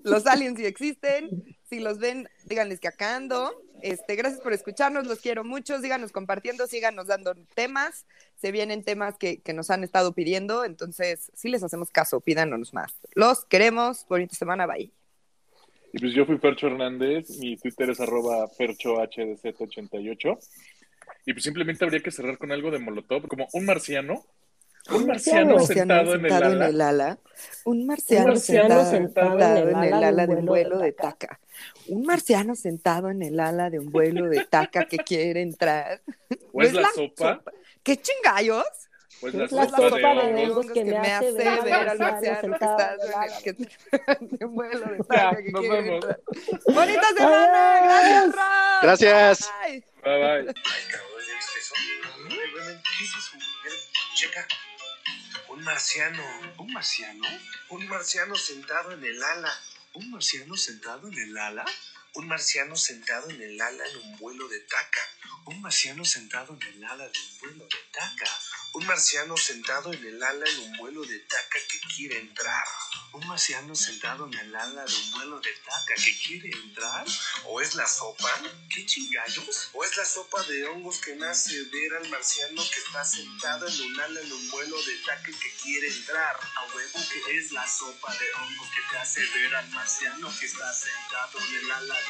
Los 0.04 0.26
aliens 0.28 0.58
sí 0.58 0.66
existen, 0.66 1.58
si 1.70 1.80
los 1.80 2.00
ven, 2.00 2.28
díganles 2.46 2.80
que 2.80 2.88
acá 2.88 3.16
ando. 3.16 3.54
Este, 3.82 4.16
gracias 4.16 4.42
por 4.42 4.54
escucharnos, 4.54 5.08
los 5.08 5.20
quiero 5.20 5.44
mucho, 5.44 5.80
síganos 5.82 6.12
compartiendo, 6.12 6.68
síganos 6.68 7.08
dando 7.08 7.36
temas, 7.54 8.06
se 8.36 8.52
vienen 8.52 8.84
temas 8.84 9.18
que, 9.18 9.42
nos 9.54 9.70
han 9.70 9.84
estado 9.84 10.14
pidiendo, 10.14 10.64
entonces 10.64 11.32
sí 11.34 11.50
les 11.50 11.64
hacemos 11.64 11.90
caso, 11.90 12.22
pídanos 12.22 12.74
más. 12.74 12.94
Los 13.14 13.46
queremos, 13.46 14.06
bonita 14.08 14.36
semana, 14.36 14.66
bye. 14.66 14.92
Y 15.92 16.00
pues 16.00 16.14
yo 16.14 16.26
fui 16.26 16.38
Percho 16.38 16.68
Hernández, 16.68 17.30
mi 17.40 17.58
Twitter 17.58 17.90
es 17.90 18.00
arroba 18.00 18.48
perchohdz88. 18.58 20.40
Y 21.26 21.34
pues 21.34 21.44
simplemente 21.44 21.84
habría 21.84 22.02
que 22.02 22.12
cerrar 22.12 22.38
con 22.38 22.52
algo 22.52 22.72
de 22.72 22.80
Molotov, 22.80 23.28
como 23.28 23.48
un 23.54 23.66
marciano 23.66 24.26
un 24.90 25.08
marciano, 25.08 25.60
sentado, 25.60 26.16
en, 26.16 26.26
el 26.62 26.82
ala. 26.82 27.18
Un 27.64 27.86
marciano, 27.86 28.36
sentado, 28.36 28.92
en 29.70 29.84
el 29.84 29.94
ala 29.94 30.28
de 30.28 30.36
un 30.36 30.46
vuelo 30.46 30.80
de 30.80 30.92
taca. 30.92 31.40
Un 31.88 32.06
marciano 32.06 32.56
sentado 32.56 33.10
en 33.10 33.22
el 33.22 33.40
ala 33.40 33.70
de 33.70 33.80
un 33.80 33.90
vuelo 33.92 34.28
de 34.28 34.46
taca 34.46 34.86
que 34.86 34.98
quiere 34.98 35.42
entrar. 35.42 36.02
¿O 36.52 36.62
es 36.62 36.74
la, 36.74 36.90
sopa? 36.94 37.42
¿Qué 37.82 37.98
chingallos? 37.98 38.66
Pues 39.22 39.34
la, 39.36 39.48
la 39.50 39.70
sopa, 39.70 39.88
de 39.88 40.50
hongos 40.50 40.66
que, 40.72 40.84
me 40.84 40.98
hace 40.98 41.32
ver 41.32 41.90
al 41.90 41.98
marciano 41.98 42.58
que 42.58 42.66
está 42.66 42.98
en 44.20 44.48
un 44.48 44.56
vuelo 44.56 44.86
de 44.86 44.98
taca 44.98 45.38
que 45.38 45.52
quiere 45.52 45.96
entrar. 45.96 46.20
¡Bonita 46.68 47.08
semana! 47.16 47.90
¡Gracias, 48.82 49.10
Gracias. 49.14 49.52
Bye, 50.04 50.18
bye. 50.18 50.40
Ay, 50.40 50.54
cabrón, 50.92 51.24
¿ya 51.26 51.36
viste 51.38 51.60
eso? 51.60 51.76
Un 55.54 55.64
marciano. 55.64 56.24
¿Un 56.58 56.74
marciano? 56.74 57.24
Un 57.70 57.88
marciano 57.88 58.36
sentado 58.36 58.92
en 58.92 59.04
el 59.04 59.24
ala. 59.24 59.54
¿Un 59.94 60.10
marciano 60.10 60.58
sentado 60.58 61.08
en 61.08 61.14
el 61.20 61.38
ala? 61.38 61.64
Un 62.16 62.28
marciano 62.28 62.76
sentado 62.76 63.28
en 63.32 63.42
el 63.42 63.60
ala 63.60 63.88
en 63.88 63.98
un 63.98 64.18
vuelo 64.18 64.48
de 64.48 64.60
taca. 64.60 65.02
Un 65.46 65.60
marciano 65.62 66.06
sentado 66.06 66.54
en 66.54 66.62
el 66.62 66.84
ala 66.84 67.08
de 67.08 67.20
un 67.20 67.40
vuelo 67.40 67.64
de 67.66 67.78
taca. 67.92 68.30
Un 68.74 68.86
marciano 68.86 69.36
sentado 69.36 69.92
en 69.92 70.06
el 70.06 70.24
ala 70.24 70.46
en 70.48 70.60
un 70.60 70.78
vuelo 70.78 71.04
de 71.04 71.20
taca 71.20 71.58
que 71.68 71.80
quiere 71.96 72.20
entrar. 72.20 72.66
Un 73.14 73.28
marciano 73.28 73.76
sentado 73.76 74.28
en 74.28 74.34
el 74.36 74.56
ala 74.56 74.86
de 74.86 74.96
un 74.96 75.12
vuelo 75.12 75.40
de 75.40 75.52
taca 75.66 75.96
que 75.96 76.18
quiere 76.20 76.52
entrar. 76.52 77.06
¿O 77.46 77.62
es 77.62 77.74
la 77.74 77.88
sopa? 77.88 78.30
¿Qué 78.70 78.86
chingallos? 78.86 79.72
¿O 79.74 79.84
es 79.84 79.98
la 79.98 80.06
sopa 80.06 80.44
de 80.44 80.66
hongos 80.68 81.00
que 81.00 81.16
me 81.16 81.26
hace 81.26 81.64
ver 81.64 81.96
al 81.96 82.10
marciano 82.10 82.64
que 82.64 82.80
está 82.80 83.04
sentado 83.04 83.68
en 83.68 83.82
un 83.82 84.00
ala 84.00 84.22
en 84.22 84.32
un 84.32 84.52
vuelo 84.52 84.82
de 84.84 84.98
taca 84.98 85.32
que 85.32 85.52
quiere 85.64 85.88
entrar? 85.88 86.36
A 86.36 86.76
huevo 86.76 87.00
que 87.12 87.38
es 87.38 87.52
la 87.52 87.68
sopa 87.68 88.16
de 88.16 88.34
hongos 88.36 88.70
que 88.70 88.82
te 88.92 88.98
hace 88.98 89.22
ver 89.22 89.56
al 89.56 89.70
marciano 89.70 90.32
que 90.40 90.46
está 90.46 90.72
sentado 90.74 91.40
en 91.40 91.56
el 91.56 91.72
ala 91.72 92.03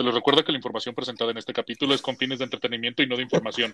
Se 0.00 0.04
les 0.04 0.14
recuerda 0.14 0.42
que 0.42 0.50
la 0.50 0.56
información 0.56 0.94
presentada 0.94 1.30
en 1.30 1.36
este 1.36 1.52
capítulo 1.52 1.92
es 1.92 2.00
con 2.00 2.16
fines 2.16 2.38
de 2.38 2.44
entretenimiento 2.44 3.02
y 3.02 3.06
no 3.06 3.16
de 3.16 3.22
información. 3.22 3.68